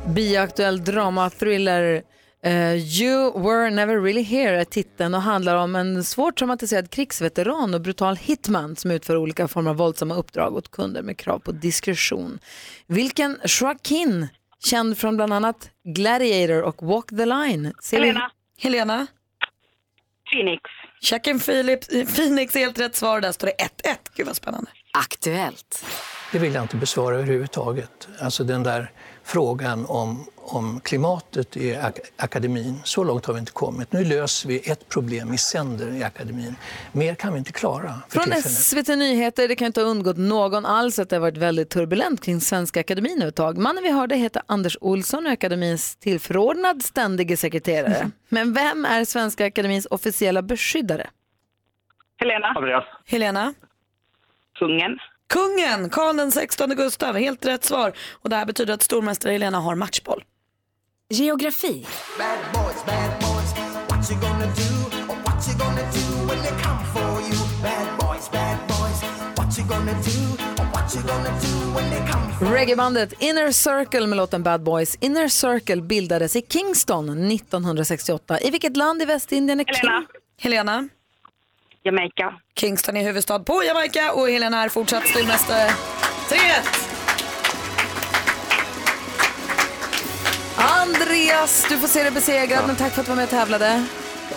Bioaktuell 0.07 0.85
drama-thriller 0.85 2.03
eh, 2.45 2.75
You 2.75 3.43
were 3.43 3.71
never 3.71 4.01
really 4.01 4.23
here 4.23 4.61
är 4.61 4.65
titeln 4.65 5.15
och 5.15 5.23
handlar 5.23 5.57
om 5.57 5.77
en 5.77 6.05
svårt 6.05 6.37
traumatiserad 6.39 6.91
krigsveteran 6.91 7.75
och 7.75 7.81
brutal 7.81 8.17
hitman 8.17 8.77
som 8.77 8.91
utför 8.91 9.17
olika 9.17 9.49
former 9.49 9.71
av 9.71 9.77
våldsamma 9.77 10.15
uppdrag 10.15 10.57
åt 10.57 10.71
kunder 10.71 11.03
med 11.03 11.19
krav 11.19 11.39
på 11.39 11.53
diskretion. 11.53 12.39
Vilken 12.87 13.39
Joaquin, 13.61 14.29
känd 14.65 14.99
från 14.99 15.17
bland 15.17 15.33
annat 15.33 15.71
Gladiator 15.85 16.63
och 16.63 16.83
Walk 16.83 17.09
the 17.09 17.27
line. 17.27 17.73
Ser 17.83 18.01
vi- 18.01 18.07
Helena. 18.07 18.31
Helena? 18.59 19.07
Phoenix. 20.33 20.63
Checken 21.01 21.41
Philip, 21.41 21.81
Phoenix 22.17 22.57
är 22.57 22.61
helt 22.61 22.79
rätt 22.81 22.97
svar. 22.97 23.21
Där 23.21 23.33
står 23.33 23.47
det 23.47 23.53
1-1. 23.53 23.97
Gud 24.15 24.27
vad 24.27 24.37
spännande. 24.37 24.71
Aktuellt. 24.93 25.85
Det 26.33 26.39
vill 26.39 26.55
jag 26.55 26.65
inte 26.65 26.77
besvara 26.77 27.15
överhuvudtaget. 27.17 28.09
Alltså 28.21 28.45
den 28.45 28.63
där 28.63 28.91
frågan 29.25 29.87
om, 29.89 30.25
om 30.37 30.81
klimatet 30.81 31.57
i 31.57 31.77
ak 31.77 31.99
akademin, 32.17 32.81
så 32.85 33.05
långt 33.05 33.27
har 33.27 33.35
vi 33.35 33.41
inte 33.41 33.53
kommit. 33.53 33.93
Nu 33.93 34.05
löser 34.05 34.49
vi 34.49 34.71
ett 34.71 34.89
problem 34.89 35.35
i 35.35 35.39
sänder 35.39 35.93
i 35.97 36.03
akademin. 36.03 36.57
Mer 36.93 37.15
kan 37.15 37.33
vi 37.33 37.39
inte 37.39 37.53
klara 37.53 37.95
Från 38.09 38.23
tillfället. 38.25 38.51
SVT 38.51 38.89
Nyheter, 38.89 39.49
det 39.49 39.57
kan 39.57 39.67
inte 39.67 39.81
ha 39.81 39.89
undgått 39.89 40.17
någon 40.17 40.67
alls 40.67 40.99
att 40.99 41.09
det 41.09 41.17
har 41.17 41.21
varit 41.21 41.37
väldigt 41.37 41.71
turbulent 41.71 42.25
kring 42.25 42.41
Svenska 42.41 42.81
Akademin 42.81 43.19
nu 43.19 43.29
ett 43.29 43.37
tag. 43.37 43.59
Mannen 43.59 43.83
vi 43.83 43.93
hörde 43.93 44.17
heter 44.17 44.43
Anders 44.47 44.77
Olsson 44.81 45.25
och 45.25 45.29
är 45.29 45.33
akademins 45.33 45.97
tillförordnad 45.97 46.83
ständige 46.83 47.37
sekreterare. 47.37 48.11
Men 48.29 48.53
vem 48.55 48.85
är 48.85 49.05
Svenska 49.05 49.47
Akademins 49.47 49.87
officiella 49.91 50.43
beskyddare? 50.43 51.11
Helena. 52.17 52.47
Andreas. 52.47 52.85
Helena? 53.07 53.55
Kungen. 54.59 54.99
Kungen, 55.33 55.91
Karl 55.91 56.17
den 56.17 56.33
16 56.33 56.71
Gustav. 56.77 57.17
Helt 57.17 57.45
rätt 57.45 57.65
svar. 57.65 57.93
Och 58.23 58.31
det 58.31 58.37
här 58.37 58.47
betyder 58.47 58.75
att 58.75 58.83
stormästare 58.83 59.33
Helena 59.33 59.61
har 59.61 59.75
matchboll. 59.75 60.25
Geografi. 61.11 61.87
Bad 62.19 62.39
boys, 62.53 62.85
bad 62.87 63.11
boys, 63.21 63.55
what 63.89 64.11
you 64.11 64.21
gonna 64.21 64.47
do? 64.47 64.73
Or 65.13 65.17
what 65.25 65.49
you 65.49 65.59
gonna 65.59 65.83
do 65.93 66.27
when 66.29 66.43
they 66.43 66.63
come 66.63 66.85
for 66.95 67.21
you? 67.21 67.63
Bad 67.63 67.89
boys, 67.99 68.31
bad 68.31 68.59
boys, 68.69 69.03
what 69.37 69.53
what 69.53 69.59
you 69.59 69.69
gonna 69.69 69.93
do? 69.93 70.63
Or 70.63 70.67
what 70.73 70.95
you 70.95 71.03
gonna 71.03 71.41
do 71.41 71.75
when 71.75 71.91
they 71.91 72.13
come 72.13 72.33
for 72.39 72.47
Reggaebandet 72.47 73.13
Inner 73.19 73.53
Circle 73.53 74.07
med 74.07 74.17
låten 74.17 74.43
Bad 74.43 74.63
Boys. 74.63 74.97
Inner 75.01 75.29
Circle 75.29 75.83
bildades 75.83 76.37
i 76.37 76.43
Kingston 76.43 77.31
1968. 77.33 78.41
I 78.41 78.51
vilket 78.51 78.77
land 78.77 79.03
i 79.03 79.05
Västindien 79.05 79.61
är 79.61 79.65
Helena. 79.65 80.07
Helena. 80.39 80.89
Jamaica. 81.85 82.35
Kingston 82.57 82.97
är 82.97 83.03
huvudstad 83.03 83.39
på 83.39 83.65
Jamaica 83.65 84.13
och 84.13 84.29
Helena 84.29 84.65
är 84.65 84.69
fortsatt 84.69 85.09
stormästare. 85.09 85.71
3 86.29 86.39
Andreas, 90.57 91.67
du 91.69 91.79
får 91.79 91.89
se 91.89 92.03
dig 92.03 92.13
besegrad, 92.13 92.67
men 92.67 92.77
tack 92.77 92.93
för 92.93 93.01
att 93.01 93.07
du 93.07 93.11
var 93.11 93.17
med 93.17 93.25
och 93.25 93.31
tävlade. 93.31 93.85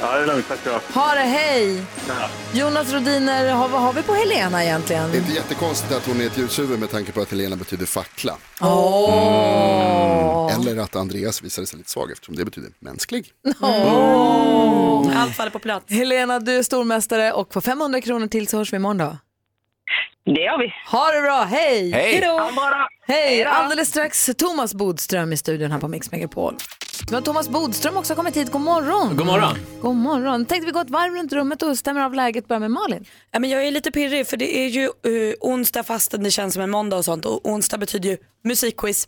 Ja, 0.05 0.17
det 0.17 0.23
är 0.23 0.27
lugnt. 0.27 0.47
Tack 0.47 0.59
ska 0.59 0.69
du 0.69 0.75
ha. 0.75 1.05
Ha 1.07 1.13
det, 1.15 1.21
hej! 1.21 1.83
Ja. 2.07 2.29
Jonas 2.53 2.93
Rodiner, 2.93 3.49
har- 3.51 3.67
vad 3.69 3.81
har 3.81 3.93
vi 3.93 4.01
på 4.03 4.13
Helena 4.13 4.63
egentligen? 4.63 5.11
Det 5.11 5.17
är 5.17 5.19
inte 5.19 5.33
jättekonstigt 5.33 5.93
att 5.93 6.07
hon 6.07 6.21
är 6.21 6.25
ett 6.25 6.37
ljushuvud 6.37 6.79
med 6.79 6.91
tanke 6.91 7.11
på 7.11 7.21
att 7.21 7.31
Helena 7.31 7.55
betyder 7.55 7.85
fackla. 7.85 8.37
Åh. 8.61 10.53
Eller 10.55 10.77
att 10.81 10.95
Andreas 10.95 11.41
visade 11.41 11.67
sig 11.67 11.77
lite 11.77 11.89
svag 11.91 12.11
eftersom 12.11 12.35
det 12.35 12.45
betyder 12.45 12.71
mänsklig. 12.79 13.27
Åh. 13.61 15.11
Allt 15.21 15.35
faller 15.35 15.51
på 15.51 15.59
plats. 15.59 15.85
Helena, 15.89 16.39
du 16.39 16.57
är 16.57 16.63
stormästare 16.63 17.31
och 17.31 17.53
för 17.53 17.61
500 17.61 18.01
kronor 18.01 18.27
till 18.27 18.47
så 18.47 18.57
hörs 18.57 18.73
vi 18.73 18.77
imorgon 18.77 18.97
då. 18.97 19.17
Det 20.25 20.41
gör 20.41 20.57
vi. 20.57 20.73
Ha 20.91 21.11
det 21.11 21.21
bra, 21.21 21.43
hej! 21.43 21.91
Hej. 21.91 22.11
Hejdå. 22.11 22.49
Hej! 23.07 23.43
Alldeles 23.43 23.89
strax 23.89 24.29
Thomas 24.37 24.73
Bodström 24.73 25.33
i 25.33 25.37
studion 25.37 25.71
här 25.71 25.79
på 25.79 25.87
Mix 25.87 26.11
Megapol. 26.11 26.55
Men 27.11 27.23
Thomas 27.23 27.49
Bodström 27.49 27.97
också 27.97 28.13
har 28.13 28.15
kommit 28.15 28.37
hit. 28.37 28.51
God 28.51 28.61
morgon! 28.61 29.17
God 29.17 29.25
morgon. 29.25 29.57
God 29.81 29.95
morgon. 29.95 30.45
Tänkte 30.45 30.65
vi 30.65 30.71
gå 30.71 30.79
ett 30.79 30.89
varv 30.89 31.13
runt 31.13 31.33
rummet 31.33 31.61
och 31.61 31.77
stämmer 31.77 32.01
av 32.01 32.13
läget. 32.13 32.47
Börja 32.47 32.59
med 32.59 32.71
Malin. 32.71 33.05
Ja, 33.31 33.39
men 33.39 33.49
jag 33.49 33.67
är 33.67 33.71
lite 33.71 33.91
pirrig 33.91 34.27
för 34.27 34.37
det 34.37 34.57
är 34.57 34.67
ju 34.67 34.85
uh, 35.07 35.33
onsdag 35.41 35.83
fastän 35.83 36.23
det 36.23 36.31
känns 36.31 36.53
som 36.53 36.63
en 36.63 36.69
måndag 36.69 36.97
och 36.97 37.05
sånt 37.05 37.25
och 37.25 37.49
onsdag 37.49 37.77
betyder 37.77 38.09
ju 38.09 38.17
musikquiz. 38.43 39.07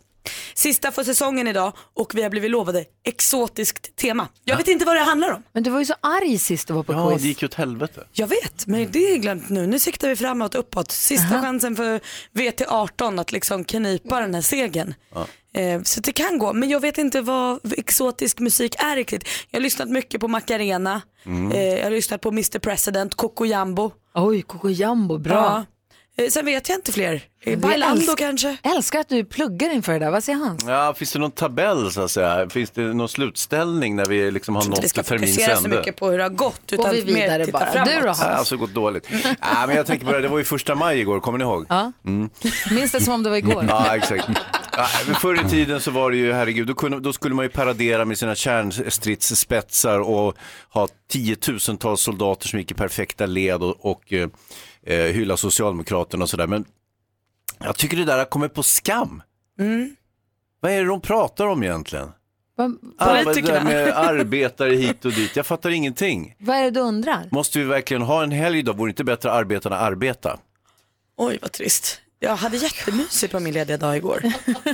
Sista 0.53 0.91
för 0.91 1.03
säsongen 1.03 1.47
idag 1.47 1.73
och 1.93 2.15
vi 2.15 2.23
har 2.23 2.29
blivit 2.29 2.51
lovade 2.51 2.85
exotiskt 3.05 3.95
tema. 3.95 4.27
Jag 4.43 4.57
vet 4.57 4.67
inte 4.67 4.85
vad 4.85 4.95
det 4.95 5.01
handlar 5.03 5.31
om. 5.33 5.43
Men 5.53 5.63
du 5.63 5.69
var 5.69 5.79
ju 5.79 5.85
så 5.85 5.93
arg 6.01 6.37
sist 6.37 6.67
du 6.67 6.73
var 6.73 6.83
på 6.83 6.93
Ja, 6.93 7.09
quiz. 7.09 7.21
det 7.21 7.27
gick 7.27 7.41
ju 7.41 7.45
åt 7.45 7.53
helvete. 7.53 8.03
Jag 8.13 8.27
vet, 8.27 8.67
men 8.67 8.91
det 8.91 8.99
är 9.11 9.17
glömt 9.17 9.49
nu. 9.49 9.67
Nu 9.67 9.79
siktar 9.79 10.07
vi 10.09 10.15
framåt, 10.15 10.55
uppåt. 10.55 10.91
Sista 10.91 11.41
chansen 11.41 11.75
för 11.75 11.99
VT18 12.33 13.21
att 13.21 13.31
liksom 13.31 13.63
knipa 13.63 14.19
den 14.19 14.35
här 14.35 14.41
segern. 14.41 14.93
Ja. 15.13 15.19
Eh, 15.21 15.25
så 15.83 15.99
det 16.01 16.11
kan 16.11 16.37
gå, 16.37 16.53
men 16.53 16.69
jag 16.69 16.79
vet 16.79 16.97
inte 16.97 17.21
vad 17.21 17.59
exotisk 17.77 18.39
musik 18.39 18.75
är 18.79 18.95
riktigt. 18.95 19.23
Jag 19.49 19.59
har 19.59 19.63
lyssnat 19.63 19.89
mycket 19.89 20.21
på 20.21 20.27
Macarena, 20.27 21.01
Mm. 21.25 21.51
eh, 21.51 21.63
jag 21.75 21.83
har 21.83 21.91
lyssnat 21.91 22.21
på 22.21 22.29
Mr 22.29 22.59
President, 22.59 23.15
Coco 23.15 23.45
Jambo. 23.45 23.91
Oj, 24.15 24.41
Coco 24.41 24.69
Jambo, 24.69 25.17
bra. 25.17 25.33
Ja. 26.17 26.23
Eh, 26.23 26.29
sen 26.29 26.45
vet 26.45 26.69
jag 26.69 26.77
inte 26.77 26.91
fler. 26.91 27.21
Eh, 27.43 27.59
Bailando 27.59 28.01
älsk- 28.01 28.17
kanske. 28.17 28.57
Älskar 28.63 28.99
att 28.99 29.09
du 29.09 29.25
pluggar 29.25 29.69
inför 29.73 29.93
det 29.93 29.99
där. 29.99 30.11
Vad 30.11 30.23
säger 30.23 30.39
han? 30.39 30.57
Ja, 30.67 30.93
finns 30.97 31.11
det 31.11 31.19
någon 31.19 31.31
tabell 31.31 31.91
så 31.91 32.01
att 32.01 32.11
säga? 32.11 32.49
Finns 32.49 32.69
det 32.71 32.81
någon 32.81 33.09
slutställning 33.09 33.95
när 33.95 34.05
vi 34.05 34.31
liksom 34.31 34.55
har 34.55 34.61
Jag 34.61 34.65
tror 34.65 34.75
inte 34.75 34.81
vi 34.81 34.85
nått 34.85 34.89
ska 34.89 35.03
termins 35.03 35.35
fokusera 35.35 35.55
så 35.57 35.63
ände? 35.65 35.77
mycket 35.77 35.95
på 35.95 36.09
hur 36.09 36.17
det 36.17 36.23
har 36.23 36.29
gått 36.29 36.71
Går 36.71 36.79
utan 36.79 36.91
vi 36.95 37.01
vidare 37.01 37.45
mer 37.45 37.51
bara. 37.51 37.71
framåt. 37.71 37.89
Du 37.89 37.99
då, 38.01 38.07
Hans? 38.07 38.19
Ja, 38.21 38.25
alltså 38.27 38.57
gått 38.57 38.73
dåligt. 38.73 39.07
ja, 39.41 39.67
men 39.67 39.75
jag 39.75 39.85
tänker 39.85 40.05
på 40.05 40.11
det, 40.11 40.21
det 40.21 40.27
var 40.27 40.37
ju 40.37 40.43
första 40.43 40.75
maj 40.75 40.99
igår, 40.99 41.19
kommer 41.19 41.37
ni 41.37 41.43
ihåg? 41.43 41.65
Ja. 41.69 41.91
Mm. 42.05 42.29
Minns 42.71 42.91
det 42.91 43.01
som 43.01 43.13
om 43.13 43.23
det 43.23 43.29
var 43.29 43.37
igår. 43.37 43.65
Ja, 43.69 43.95
exakt. 43.95 44.27
Förr 45.21 45.45
i 45.45 45.49
tiden 45.49 45.81
så 45.81 45.91
var 45.91 46.11
det 46.11 46.17
ju, 46.17 46.33
herregud, 46.33 46.67
då, 46.67 46.73
kunde, 46.73 46.99
då 46.99 47.13
skulle 47.13 47.35
man 47.35 47.45
ju 47.45 47.49
paradera 47.49 48.05
med 48.05 48.17
sina 48.17 48.35
kärnstridsspetsar 48.35 49.99
och 49.99 50.37
ha 50.69 50.87
tiotusentals 51.09 52.01
soldater 52.01 52.47
som 52.47 52.59
gick 52.59 52.71
i 52.71 52.73
perfekta 52.73 53.25
led 53.25 53.63
och, 53.63 53.85
och 53.85 54.13
eh, 54.13 54.29
eh, 54.83 54.97
hylla 55.13 55.37
Socialdemokraterna 55.37 56.23
och 56.23 56.29
sådär. 56.29 56.47
Men 56.47 56.65
jag 57.59 57.77
tycker 57.77 57.97
det 57.97 58.05
där 58.05 58.17
har 58.17 58.25
kommit 58.25 58.53
på 58.53 58.63
skam. 58.63 59.21
Mm. 59.59 59.95
Vad 60.59 60.71
är 60.71 60.81
det 60.81 60.87
de 60.87 61.01
pratar 61.01 61.47
om 61.47 61.63
egentligen? 61.63 62.09
Vad- 62.55 62.77
Ah, 62.97 63.23
Politikerna. 63.23 63.53
där 63.53 63.63
med 63.63 63.87
arbetare 63.97 64.73
hit 64.75 65.05
och 65.05 65.11
dit, 65.11 65.35
jag 65.35 65.45
fattar 65.45 65.69
ingenting. 65.69 66.35
Vad 66.39 66.57
är 66.57 66.63
det 66.63 66.71
du 66.71 66.79
undrar? 66.79 67.27
Måste 67.31 67.59
vi 67.59 67.65
verkligen 67.65 68.03
ha 68.03 68.23
en 68.23 68.31
helg 68.31 68.63
då? 68.63 68.73
Vore 68.73 68.87
det 68.89 68.91
inte 68.91 69.03
bättre 69.03 69.31
att 69.31 69.37
arbetarna 69.37 69.77
arbeta? 69.77 70.39
Oj 71.17 71.37
vad 71.41 71.51
trist. 71.51 72.01
Jag 72.19 72.35
hade 72.35 72.57
jättemysigt 72.57 73.31
på 73.31 73.39
min 73.39 73.53
lediga 73.53 73.77
dag 73.77 73.97
igår. 73.97 74.21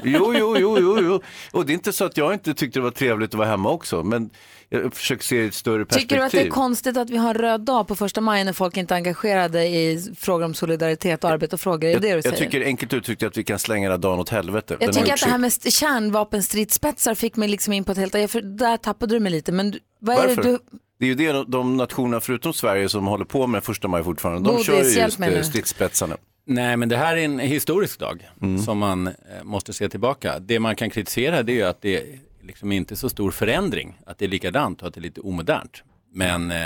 Jo, 0.04 0.34
jo, 0.38 0.58
jo, 0.58 0.78
jo, 0.80 0.98
jo. 1.02 1.22
Och 1.52 1.66
det 1.66 1.72
är 1.72 1.74
inte 1.74 1.94
så 1.94 2.06
att 2.06 2.18
jag 2.18 2.34
inte 2.34 2.54
tyckte 2.54 2.80
det 2.80 2.84
var 2.84 2.91
trevligt 2.91 3.30
att 3.30 3.34
vara 3.38 3.48
hemma 3.48 3.70
också, 3.70 4.04
men 4.04 4.30
jag 4.70 4.94
försöker 4.96 5.24
se 5.24 5.46
ett 5.46 5.54
större 5.54 5.86
perspektiv. 5.86 6.08
Tycker 6.08 6.16
du 6.16 6.24
att 6.26 6.32
det 6.32 6.41
är 6.41 6.50
konstigt 6.50 6.98
att 6.98 7.10
vi 7.10 7.18
har 7.18 7.30
en 7.30 7.41
röd 7.41 7.62
dag 7.62 7.88
på 7.88 7.96
första 7.96 8.22
maj 8.22 8.44
när 8.44 8.54
folk 8.54 8.78
inte 8.78 8.94
är 8.94 8.96
engagerade 8.96 9.64
i 9.66 10.14
frågor 10.18 10.46
om 10.46 10.54
solidaritet 10.54 11.24
och 11.24 11.30
arbete 11.30 11.56
och 11.56 11.62
frågor? 11.62 11.88
Är 11.89 11.89
det 11.89 11.94
jag, 11.94 12.02
det 12.02 12.08
du 12.10 12.16
jag 12.16 12.24
säger? 12.24 12.38
tycker 12.38 12.66
enkelt 12.66 12.94
uttryckt 12.94 13.24
att 13.24 13.38
vi 13.38 13.44
kan 13.44 13.60
slänga 13.60 13.89
den 13.89 13.91
här 13.91 13.98
dagen 14.02 14.20
åt 14.20 14.30
helvete. 14.30 14.78
Jag 14.80 14.88
Den 14.94 14.94
tycker 15.04 15.14
att 15.14 15.20
det 15.22 15.30
här 15.30 15.38
med 15.38 15.48
st- 15.48 15.72
kärnvapenstridsspetsar 15.72 17.16
fick 17.16 17.36
mig 17.36 17.48
liksom 17.50 17.74
in 17.74 17.84
på 17.84 17.91
ett 17.91 17.98
helt... 17.98 18.14
jag- 18.14 18.30
För 18.30 18.41
där 18.41 18.78
tappade 18.78 19.16
du 19.16 19.20
mig 19.20 19.32
lite. 19.32 19.52
Men 19.52 19.74
vad 20.00 20.16
är 20.18 20.28
Varför? 20.28 20.44
det 20.44 20.50
du... 20.52 20.60
Det 21.00 21.06
är 21.06 21.10
ju 21.10 21.16
det 21.16 21.44
de, 21.48 21.78
nationerna 21.78 22.22
förutom 22.22 22.54
Sverige 22.54 22.89
som 22.89 23.08
håller 23.08 23.26
på 23.26 23.48
med 23.48 23.64
första 23.64 23.88
maj 23.88 24.04
fortfarande. 24.04 24.50
De 24.50 24.52
Bodis, 24.52 24.66
kör 24.68 24.84
ju 24.84 25.02
just 25.02 25.20
eh, 25.20 25.41
stridsspetsarna. 25.41 26.18
Nej, 26.46 26.78
men 26.78 26.89
det 26.89 26.98
här 26.98 27.18
är 27.18 27.26
en 27.26 27.39
historisk 27.39 28.00
dag 28.00 28.30
som 28.66 28.78
man 28.78 29.08
eh, 29.08 29.14
måste 29.44 29.74
se 29.74 29.89
tillbaka. 29.89 30.39
Det 30.39 30.60
man 30.60 30.76
kan 30.76 30.89
kritisera 30.89 31.44
det 31.44 31.52
är 31.52 31.56
ju 31.56 31.64
att 31.64 31.82
det 31.82 31.98
är 31.98 32.20
liksom 32.41 32.72
inte 32.72 32.96
så 32.96 33.10
stor 33.10 33.32
förändring, 33.32 34.00
att 34.06 34.18
det 34.18 34.26
är 34.26 34.30
likadant 34.30 34.82
och 34.82 34.88
att 34.88 34.94
det 34.94 35.00
är 35.00 35.02
lite 35.02 35.22
omodernt. 35.22 35.84
Men 36.16 36.51
eh, 36.51 36.57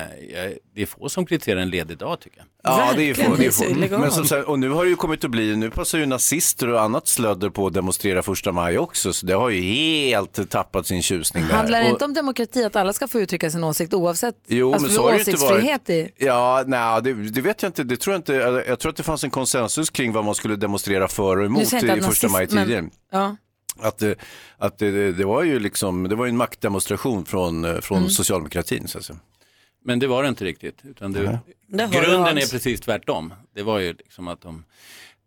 det 0.75 0.81
är 0.81 0.85
få 0.85 1.09
som 1.09 1.25
kritiserar 1.25 1.59
en 1.61 1.69
ledig 1.69 1.97
dag 1.97 2.19
tycker 2.19 2.37
jag. 2.37 2.47
Ja, 2.63 2.93
det 2.95 3.09
är 3.09 3.13
få. 3.13 3.35
Det 3.35 3.45
är 3.45 3.51
få. 3.87 3.99
Men 3.99 4.11
som 4.11 4.25
sagt, 4.25 4.47
och 4.47 4.59
nu 4.59 4.69
har 4.69 4.83
det 4.83 4.89
ju 4.89 4.95
kommit 4.95 5.23
att 5.23 5.31
bli, 5.31 5.55
nu 5.55 5.69
passar 5.69 5.97
ju 5.97 6.05
nazister 6.05 6.67
och 6.69 6.81
annat 6.81 7.07
slödder 7.07 7.49
på 7.49 7.67
att 7.67 7.73
demonstrera 7.73 8.23
första 8.23 8.51
maj 8.51 8.77
också, 8.77 9.13
så 9.13 9.25
det 9.25 9.33
har 9.33 9.49
ju 9.49 9.61
helt 9.61 10.49
tappat 10.49 10.87
sin 10.87 11.01
tjusning 11.01 11.43
där. 11.47 11.53
Handlar 11.55 11.81
det 11.83 11.89
inte 11.89 12.05
om 12.05 12.13
demokrati 12.13 12.63
att 12.63 12.75
alla 12.75 12.93
ska 12.93 13.07
få 13.07 13.19
uttrycka 13.19 13.49
sin 13.51 13.63
åsikt 13.63 13.93
oavsett? 13.93 14.35
Jo, 14.47 14.73
alltså, 14.73 14.87
men 14.87 14.95
så 14.95 15.01
har 15.03 15.11
det 15.13 15.19
inte 15.31 15.35
varit. 15.45 15.89
i... 15.89 16.11
Ja, 16.17 16.63
nej, 16.67 17.01
det, 17.01 17.13
det 17.13 17.41
vet 17.41 17.61
jag 17.63 17.69
inte. 17.69 17.83
Det 17.83 17.97
tror 17.97 18.13
jag 18.13 18.19
inte. 18.19 18.33
Jag 18.67 18.79
tror 18.79 18.89
att 18.89 18.95
det 18.97 19.03
fanns 19.03 19.23
en 19.23 19.29
konsensus 19.29 19.89
kring 19.89 20.11
vad 20.13 20.25
man 20.25 20.35
skulle 20.35 20.55
demonstrera 20.55 21.07
för 21.07 21.37
och 21.37 21.45
emot 21.45 21.61
i 21.73 22.01
första 22.01 22.27
maj 22.27 22.45
nazist- 22.45 22.63
tidigare. 22.63 22.89
Ja. 23.11 23.35
Att, 23.79 23.97
det, 23.97 24.15
att 24.57 24.77
det, 24.79 25.11
det 25.11 25.25
var 25.25 25.43
ju 25.43 25.59
liksom, 25.59 26.09
det 26.09 26.15
var 26.15 26.27
en 26.27 26.37
maktdemonstration 26.37 27.25
från, 27.25 27.65
eh, 27.65 27.81
från 27.81 27.97
Mm. 27.97 28.09
socialdemokratin. 28.09 28.87
Så 28.87 28.97
att 28.97 29.05
säga. 29.05 29.19
Men 29.88 29.99
det 29.99 30.07
var 30.07 30.23
det 30.23 30.29
inte 30.29 30.45
riktigt. 30.45 30.85
Utan 30.85 31.11
det, 31.11 31.39
du, 31.67 31.77
grunden 31.77 32.21
är 32.21 32.33
Hans. 32.33 32.51
precis 32.51 32.81
tvärtom. 32.81 33.33
Det 33.55 33.63
var 33.63 33.79
ju 33.79 33.93
liksom 33.93 34.27
att 34.27 34.41
de 34.41 34.63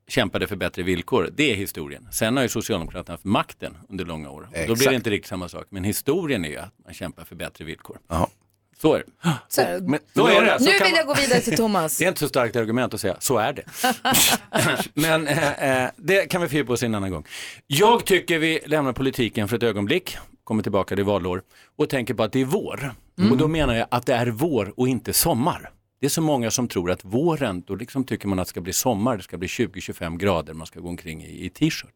kämpade 0.09 0.47
för 0.47 0.57
bättre 0.57 0.83
villkor. 0.83 1.31
Det 1.37 1.53
är 1.53 1.55
historien. 1.55 2.09
Sen 2.13 2.37
har 2.37 2.43
ju 2.43 2.49
Socialdemokraterna 2.49 3.15
haft 3.15 3.25
makten 3.25 3.77
under 3.89 4.05
långa 4.05 4.31
år. 4.31 4.43
Då 4.43 4.49
blir 4.51 4.73
Exakt. 4.73 4.91
det 4.91 4.95
inte 4.95 5.11
riktigt 5.11 5.29
samma 5.29 5.49
sak. 5.49 5.67
Men 5.71 5.85
historien 5.85 6.45
är 6.45 6.49
ju 6.49 6.57
att 6.57 6.75
man 6.85 6.95
kämpar 6.95 7.25
för 7.25 7.37
bättre 7.37 7.65
villkor. 7.65 7.99
Jaha. 8.09 8.29
Så 8.81 8.95
är 8.95 8.99
det. 8.99 9.31
Så. 9.49 9.63
Men, 9.83 10.01
så 10.15 10.27
är 10.27 10.45
det. 10.45 10.59
Så 10.59 10.65
Nu 10.65 10.85
vill 10.85 10.95
jag 10.97 11.07
gå 11.07 11.15
vidare 11.15 11.41
till 11.41 11.57
Thomas. 11.57 11.99
Det 11.99 12.05
är 12.05 12.09
inte 12.09 12.21
så 12.21 12.29
starkt 12.29 12.57
argument 12.57 12.95
att 12.95 13.01
säga, 13.01 13.17
så 13.21 13.39
är 13.39 13.53
det. 13.53 13.65
Men 14.95 15.29
eh, 15.29 15.85
eh, 15.85 15.91
det 15.97 16.27
kan 16.31 16.43
vi 16.43 16.49
fördjupa 16.49 16.73
oss 16.73 16.83
i 16.83 16.87
en 16.87 16.95
annan 16.95 17.11
gång. 17.11 17.27
Jag 17.67 18.05
tycker 18.05 18.39
vi 18.39 18.61
lämnar 18.67 18.93
politiken 18.93 19.49
för 19.49 19.57
ett 19.57 19.63
ögonblick, 19.63 20.17
kommer 20.51 20.63
tillbaka, 20.63 20.97
det 20.97 21.03
är 21.03 21.05
valår, 21.05 21.43
och 21.77 21.89
tänker 21.89 22.15
på 22.15 22.23
att 22.23 22.33
det 22.33 22.41
är 22.41 22.45
vår. 22.45 22.95
Och 23.31 23.37
då 23.37 23.49
menar 23.49 23.75
jag 23.75 23.87
att 23.91 24.07
det 24.07 24.15
är 24.15 24.27
vår 24.27 24.73
och 24.77 24.89
inte 24.89 25.13
sommar. 25.13 25.71
Det 26.01 26.07
är 26.07 26.11
så 26.11 26.23
många 26.23 26.51
som 26.51 26.69
tror 26.69 26.91
att 26.91 27.05
våren, 27.05 27.63
då 27.67 27.75
liksom 27.75 28.05
tycker 28.05 28.29
man 28.29 28.39
att 28.39 28.47
det 28.47 28.51
ska 28.51 28.61
bli 28.61 28.73
sommar, 28.73 29.17
det 29.17 29.23
ska 29.23 29.39
bli 29.39 29.49
20-25 29.49 30.19
grader, 30.19 30.55
man 30.55 30.67
ska 30.67 30.81
gå 30.81 30.89
omkring 30.89 31.23
i, 31.25 31.45
i 31.45 31.51
t-shirt. 31.51 31.91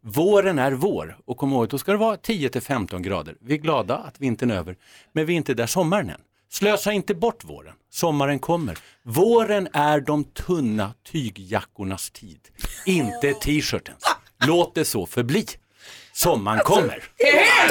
Våren 0.00 0.58
är 0.58 0.72
vår 0.72 1.16
och 1.24 1.36
kom 1.36 1.52
ihåg, 1.52 1.68
då 1.68 1.78
ska 1.78 1.92
det 1.92 1.98
vara 1.98 2.16
10-15 2.16 3.00
grader. 3.00 3.36
Vi 3.40 3.54
är 3.54 3.58
glada 3.58 3.96
att 3.96 4.20
vintern 4.20 4.50
är 4.50 4.56
över, 4.56 4.76
men 5.12 5.26
vi 5.26 5.32
är 5.32 5.36
inte 5.36 5.54
där 5.54 5.66
sommaren 5.66 6.10
än. 6.10 6.20
Slösa 6.50 6.92
inte 6.92 7.14
bort 7.14 7.44
våren, 7.44 7.74
sommaren 7.90 8.38
kommer. 8.38 8.78
Våren 9.02 9.68
är 9.72 10.00
de 10.00 10.24
tunna 10.24 10.94
tygjackornas 11.12 12.10
tid, 12.10 12.40
inte 12.86 13.32
t-shirtens. 13.32 14.04
Låt 14.46 14.74
det 14.74 14.84
så 14.84 15.06
förbli. 15.06 15.46
Sommaren 16.16 16.60
kommer. 16.64 16.98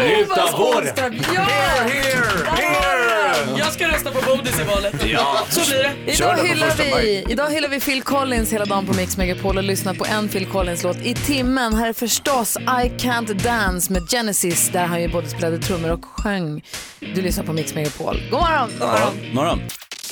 Njut 0.07 0.37
av 0.37 0.59
våren. 0.59 1.21
Jag 3.57 3.73
ska 3.73 3.87
rösta 3.87 4.11
på 4.11 4.21
Bodis 4.25 4.59
i 4.59 4.63
valet. 4.63 5.05
Ja. 5.05 5.37
Så 5.49 5.69
blir 5.69 5.83
det. 5.83 6.11
Idag 6.11 6.37
hyllar, 6.37 7.01
vi, 7.01 7.25
idag 7.29 7.49
hyllar 7.49 7.69
vi 7.69 7.79
Phil 7.79 8.01
Collins 8.01 8.53
hela 8.53 8.65
dagen 8.65 8.85
på 8.85 8.93
Mix 8.93 9.17
Megapol 9.17 9.57
och 9.57 9.63
lyssnar 9.63 9.93
på 9.93 10.05
en 10.05 10.29
Phil 10.29 10.45
Collins-låt 10.45 10.97
i 10.97 11.13
timmen. 11.15 11.73
Här 11.73 11.89
är 11.89 11.93
förstås 11.93 12.57
I 12.57 12.89
Can't 12.97 13.33
Dance 13.33 13.93
med 13.93 14.09
Genesis 14.09 14.69
där 14.69 14.85
han 14.85 15.01
ju 15.01 15.07
både 15.07 15.29
spelade 15.29 15.57
trummor 15.59 15.91
och 15.91 16.05
sjöng. 16.05 16.63
Du 16.99 17.21
lyssnar 17.21 17.43
på 17.43 17.53
Mix 17.53 17.75
Megapol. 17.75 18.21
God 18.31 18.39
morgon! 18.39 18.69
God 18.79 18.87
morgon. 18.89 19.33
Morgon. 19.33 19.59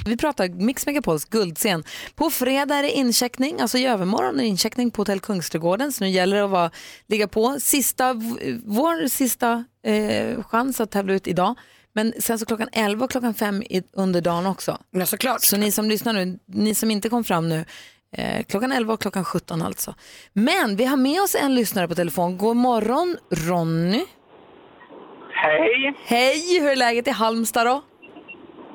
Vi 0.05 0.17
pratar 0.17 0.49
Mix 0.49 0.85
Megapols 0.85 1.25
guldscen. 1.25 1.83
På 2.15 2.29
fredag 2.29 2.75
är 2.75 2.83
det 2.83 2.91
incheckning, 2.91 3.61
alltså 3.61 3.77
i 3.77 3.85
övermorgon 3.85 4.35
är 4.35 4.43
det 4.43 4.47
incheckning 4.47 4.91
på 4.91 5.01
Hotell 5.01 5.19
Kungsträdgården. 5.19 5.91
Så 5.91 6.03
nu 6.03 6.09
gäller 6.09 6.37
det 6.37 6.43
att 6.43 6.49
vara, 6.49 6.71
ligga 7.07 7.27
på. 7.27 7.57
Sista, 7.59 8.13
vår 8.65 9.07
sista 9.07 9.65
eh, 9.85 10.43
chans 10.43 10.81
att 10.81 10.91
tävla 10.91 11.13
ut 11.13 11.27
idag. 11.27 11.55
Men 11.93 12.13
sen 12.19 12.39
så 12.39 12.45
klockan 12.45 12.69
11 12.71 13.05
och 13.05 13.11
klockan 13.11 13.33
5 13.33 13.63
i, 13.63 13.83
under 13.93 14.21
dagen 14.21 14.45
också. 14.45 14.77
Ja, 14.91 15.05
såklart. 15.05 15.43
Så 15.43 15.57
ni 15.57 15.71
som 15.71 15.89
lyssnar 15.89 16.13
nu, 16.13 16.39
ni 16.45 16.75
som 16.75 16.91
inte 16.91 17.09
kom 17.09 17.23
fram 17.23 17.49
nu, 17.49 17.65
Eh, 18.17 18.43
klockan 18.43 18.71
11 18.71 18.93
och 18.93 19.01
klockan 19.01 19.25
17 19.25 19.61
alltså. 19.61 19.93
Men 20.33 20.75
vi 20.75 20.85
har 20.85 20.97
med 20.97 21.21
oss 21.21 21.35
en 21.35 21.55
lyssnare 21.55 21.87
på 21.87 21.95
telefon. 21.95 22.37
God 22.37 22.57
morgon 22.57 23.17
Ronny. 23.29 24.05
Hej! 25.33 25.93
Hej, 26.05 26.59
hur 26.59 26.69
är 26.69 26.75
läget 26.75 27.07
i 27.07 27.11
Halmstad 27.11 27.67
då? 27.67 27.83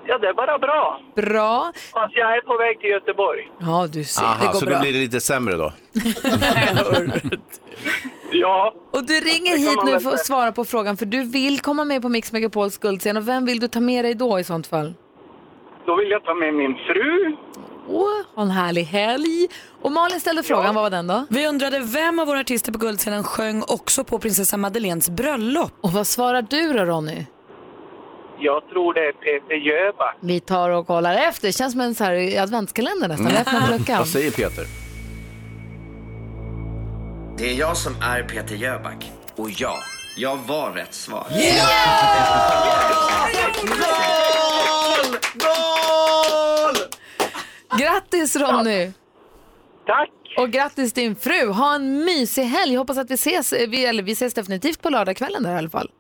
Ja, 0.08 0.18
det 0.18 0.28
är 0.28 0.34
bara 0.34 0.58
bra. 0.58 1.00
Bra. 1.16 1.72
Fast 1.92 2.16
jag 2.16 2.36
är 2.36 2.40
på 2.40 2.56
väg 2.56 2.80
till 2.80 2.90
Göteborg. 2.90 3.50
Ja, 3.58 3.86
du 3.92 4.04
ser. 4.04 4.22
Aha, 4.24 4.36
det 4.40 4.46
går 4.46 4.52
så 4.52 4.66
bra. 4.66 4.74
då 4.74 4.80
blir 4.80 4.92
det 4.92 4.98
lite 4.98 5.20
sämre 5.20 5.54
då? 5.56 5.72
Ja. 8.30 8.74
Och 8.92 9.04
du 9.06 9.12
ringer 9.14 9.56
hit 9.56 9.78
nu 9.84 10.00
för 10.00 10.10
att 10.10 10.26
svara 10.26 10.52
på 10.52 10.64
frågan 10.64 10.96
för 10.96 11.06
du 11.06 11.22
vill 11.22 11.60
komma 11.60 11.84
med 11.84 12.02
på 12.02 12.08
Mix 12.08 12.32
Megapols 12.32 12.78
guldscen 12.78 13.16
och 13.16 13.28
vem 13.28 13.44
vill 13.46 13.60
du 13.60 13.68
ta 13.68 13.80
med 13.80 14.04
dig 14.04 14.14
då 14.14 14.38
i 14.38 14.44
sånt 14.44 14.66
fall? 14.66 14.94
Då 15.86 15.96
vill 15.96 16.10
jag 16.10 16.24
ta 16.24 16.34
med 16.34 16.54
min 16.54 16.74
fru. 16.74 17.36
Åh, 17.88 18.08
ha 18.34 18.42
en 18.42 18.50
härlig 18.50 18.82
helg. 18.84 19.48
Och 19.82 19.92
Malin 19.92 20.20
ställde 20.20 20.42
frågan, 20.42 20.74
vad 20.74 20.82
var 20.84 20.90
den 20.90 21.06
då? 21.06 21.26
Vi 21.30 21.46
undrade 21.46 21.78
vem 21.80 22.18
av 22.18 22.26
våra 22.26 22.40
artister 22.40 22.72
på 22.72 22.78
Guldscenen 22.78 23.24
sjöng 23.24 23.62
också 23.68 24.04
på 24.04 24.18
prinsessa 24.18 24.56
Madeleines 24.56 25.10
bröllop. 25.10 25.72
Och 25.80 25.92
vad 25.92 26.06
svarar 26.06 26.42
du 26.42 26.72
då 26.72 26.84
Ronny? 26.84 27.26
Jag 28.38 28.68
tror 28.68 28.94
det 28.94 29.00
är 29.00 29.12
Peter 29.12 29.54
Jöback. 29.54 30.16
Vi 30.20 30.40
tar 30.40 30.70
och 30.70 30.86
kollar 30.86 31.14
efter. 31.14 31.50
Känns 31.52 31.72
som 31.72 31.80
en 31.80 31.94
så 31.94 32.04
här 32.04 32.42
adventskalender 32.42 33.08
nästan. 33.08 33.26
Vi 33.26 33.36
öppnar 33.36 33.60
på 33.60 33.78
luckan. 33.78 33.98
Vad 33.98 34.08
säger 34.08 34.30
Peter? 34.30 34.64
Det 37.38 37.50
är 37.50 37.54
jag 37.54 37.76
som 37.76 37.92
är 38.02 38.22
Peter 38.22 38.54
Jöback. 38.54 39.12
Och 39.36 39.50
ja, 39.50 39.74
jag 40.16 40.36
var 40.36 40.70
rätt 40.70 40.94
svar. 40.94 41.26
Grattis 47.78 48.36
Ronny! 48.36 48.92
Tack! 49.86 50.10
Och 50.38 50.50
grattis 50.50 50.92
din 50.92 51.16
fru. 51.16 51.46
Ha 51.48 51.74
en 51.74 52.04
mysig 52.04 52.42
helg. 52.42 52.76
Hoppas 52.76 52.98
att 52.98 53.10
vi 53.10 53.14
ses, 53.14 53.52
vi, 53.52 53.84
eller 53.86 54.02
vi 54.02 54.12
ses 54.12 54.34
definitivt 54.34 54.82
på 54.82 54.90
lördagskvällen 54.90 55.42
där 55.42 55.54
i 55.54 55.58
alla 55.58 55.70
fall. 55.70 55.90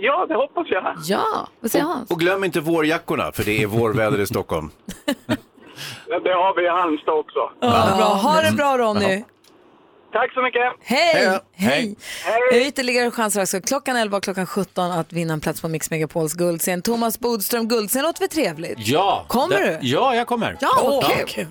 Ja, 0.00 0.26
det 0.28 0.34
hoppas 0.34 0.66
jag. 0.70 0.94
Ja, 1.04 1.48
vad 1.60 1.70
säger 1.70 1.84
Hans? 1.84 2.10
Och 2.10 2.20
glöm 2.20 2.44
inte 2.44 2.60
vårjackorna, 2.60 3.32
för 3.32 3.44
det 3.44 3.62
är 3.62 3.66
vårväder 3.66 4.20
i 4.20 4.26
Stockholm. 4.26 4.70
Det 6.24 6.32
har 6.32 6.56
vi 6.56 6.64
i 6.64 6.68
Halmstad 6.68 7.14
också. 7.14 7.38
Ja, 7.60 7.94
bra. 7.96 8.06
Ha 8.06 8.40
det 8.42 8.52
bra 8.52 8.78
Ronny. 8.78 9.24
Tack 10.12 10.32
så 10.34 10.42
mycket. 10.42 10.62
Hej! 10.82 11.38
Hej! 11.52 11.96
Hej. 12.52 12.68
Ytterligare 12.68 13.10
chanser 13.10 13.42
också. 13.42 13.60
Klockan 13.60 13.96
11 13.96 14.16
och 14.16 14.22
klockan 14.22 14.46
17 14.46 14.90
att 14.92 15.12
vinna 15.12 15.32
en 15.32 15.40
plats 15.40 15.60
på 15.60 15.68
Mix 15.68 15.90
Megapols 15.90 16.34
guldscen. 16.34 16.82
Thomas 16.82 17.20
Bodström, 17.20 17.68
guldscen 17.68 18.02
låter 18.02 18.20
väl 18.20 18.28
trevligt? 18.28 18.78
Ja. 18.78 19.24
Kommer 19.28 19.58
det- 19.58 19.78
du? 19.80 19.86
Ja, 19.88 20.14
jag 20.14 20.26
kommer. 20.26 20.56
Ja, 20.60 20.68
vad 20.82 21.28
kul. 21.28 21.46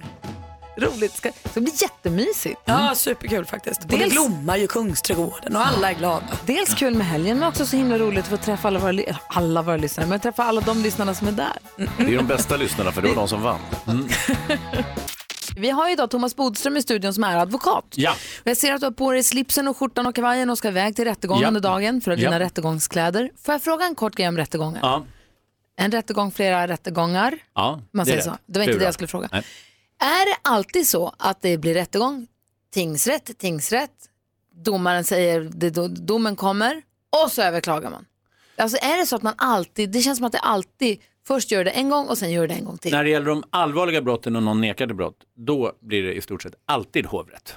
Roligt. 0.77 1.15
Ska, 1.15 1.31
det 1.43 1.49
ska 1.49 1.61
bli 1.61 1.71
jättemysigt. 1.81 2.61
Ja, 2.65 2.93
superkul 2.95 3.45
faktiskt. 3.45 3.81
Och 3.83 3.87
det 3.89 3.97
Dels- 3.97 4.13
blommar 4.13 4.57
ju 4.57 4.67
Kungsträdgården 4.67 5.55
och 5.55 5.67
alla 5.67 5.89
är 5.91 5.95
glada. 5.95 6.25
Dels 6.45 6.73
kul 6.73 6.95
med 6.95 7.07
helgen 7.07 7.39
men 7.39 7.47
också 7.49 7.65
så 7.65 7.77
himla 7.77 7.97
roligt 7.97 8.19
att 8.19 8.27
få 8.29 8.37
träffa 8.37 8.67
alla 8.67 8.79
våra, 8.79 9.01
alla 9.27 9.61
våra 9.61 9.77
lyssnare, 9.77 10.07
men 10.07 10.19
träffa 10.19 10.43
alla 10.43 10.61
de 10.61 10.81
lyssnarna 10.83 11.13
som 11.13 11.27
är 11.27 11.31
där. 11.31 11.57
Det 11.97 12.13
är 12.13 12.17
de 12.17 12.27
bästa 12.27 12.57
lyssnarna, 12.57 12.91
för 12.91 13.01
det 13.01 13.07
var 13.07 13.15
de 13.15 13.27
som 13.27 13.41
vann. 13.41 13.59
Vi 15.57 15.69
har 15.69 15.87
ju 15.87 15.93
idag 15.93 16.09
Thomas 16.11 16.35
Bodström 16.35 16.77
i 16.77 16.81
studion 16.81 17.13
som 17.13 17.23
är 17.23 17.37
advokat. 17.37 17.85
Ja. 17.95 18.11
Och 18.11 18.47
jag 18.47 18.57
ser 18.57 18.73
att 18.73 18.79
du 18.79 18.85
har 18.85 18.91
på 18.91 19.11
dig 19.11 19.23
slipsen 19.23 19.67
och 19.67 19.77
skjortan 19.77 20.07
och 20.07 20.15
kavajen 20.15 20.49
och 20.49 20.57
ska 20.57 20.67
iväg 20.67 20.95
till 20.95 21.05
rättegång 21.05 21.41
Ja. 21.41 21.47
under 21.47 21.61
dagen 21.61 22.01
för 22.01 22.11
att 22.11 22.19
Ja. 22.19 22.29
dina 22.29 22.39
rättegångskläder. 22.39 23.31
Får 23.45 23.53
jag 23.53 23.63
fråga 23.63 23.85
en 23.85 23.95
kort 23.95 24.15
grej 24.15 24.27
om 24.27 24.37
rättegången? 24.37 24.79
Ja. 24.81 25.03
En 25.79 25.91
rättegång, 25.91 26.31
flera 26.31 26.67
rättegångar. 26.67 27.33
Ja, 27.55 27.81
Man 27.93 28.05
säger 28.05 28.17
är 28.17 28.21
så. 28.21 28.37
Det 28.45 28.59
var 28.59 28.65
inte 28.65 28.77
det 28.79 28.85
jag 28.85 28.93
skulle 28.93 29.07
fråga. 29.07 29.29
Nej. 29.31 29.43
Är 29.99 30.25
det 30.25 30.37
alltid 30.49 30.87
så 30.87 31.13
att 31.19 31.41
det 31.41 31.57
blir 31.57 31.73
rättegång, 31.73 32.27
tingsrätt, 32.73 33.37
tingsrätt, 33.37 33.91
domaren 34.63 35.03
säger 35.03 35.41
det, 35.41 35.69
do- 35.69 35.87
domen 35.87 36.35
kommer 36.35 36.81
och 37.23 37.31
så 37.31 37.41
överklagar 37.41 37.89
man? 37.89 38.05
Alltså 38.57 38.77
är 38.81 38.97
det 38.97 39.05
så 39.05 39.15
att 39.15 39.23
man 39.23 39.33
alltid, 39.37 39.89
det 39.91 40.01
känns 40.01 40.17
som 40.17 40.25
att 40.25 40.31
det 40.31 40.39
alltid 40.39 40.99
först 41.27 41.51
gör 41.51 41.63
det 41.63 41.71
en 41.71 41.89
gång 41.89 42.07
och 42.07 42.17
sen 42.17 42.31
gör 42.31 42.47
det 42.47 42.53
en 42.53 42.65
gång 42.65 42.77
till. 42.77 42.91
När 42.91 43.03
det 43.03 43.09
gäller 43.09 43.25
de 43.25 43.43
allvarliga 43.49 44.01
brotten 44.01 44.35
och 44.35 44.43
någon 44.43 44.61
nekade 44.61 44.93
brott, 44.93 45.17
då 45.35 45.71
blir 45.81 46.03
det 46.03 46.13
i 46.13 46.21
stort 46.21 46.43
sett 46.43 46.53
alltid 46.65 47.05
hovrätt. 47.05 47.55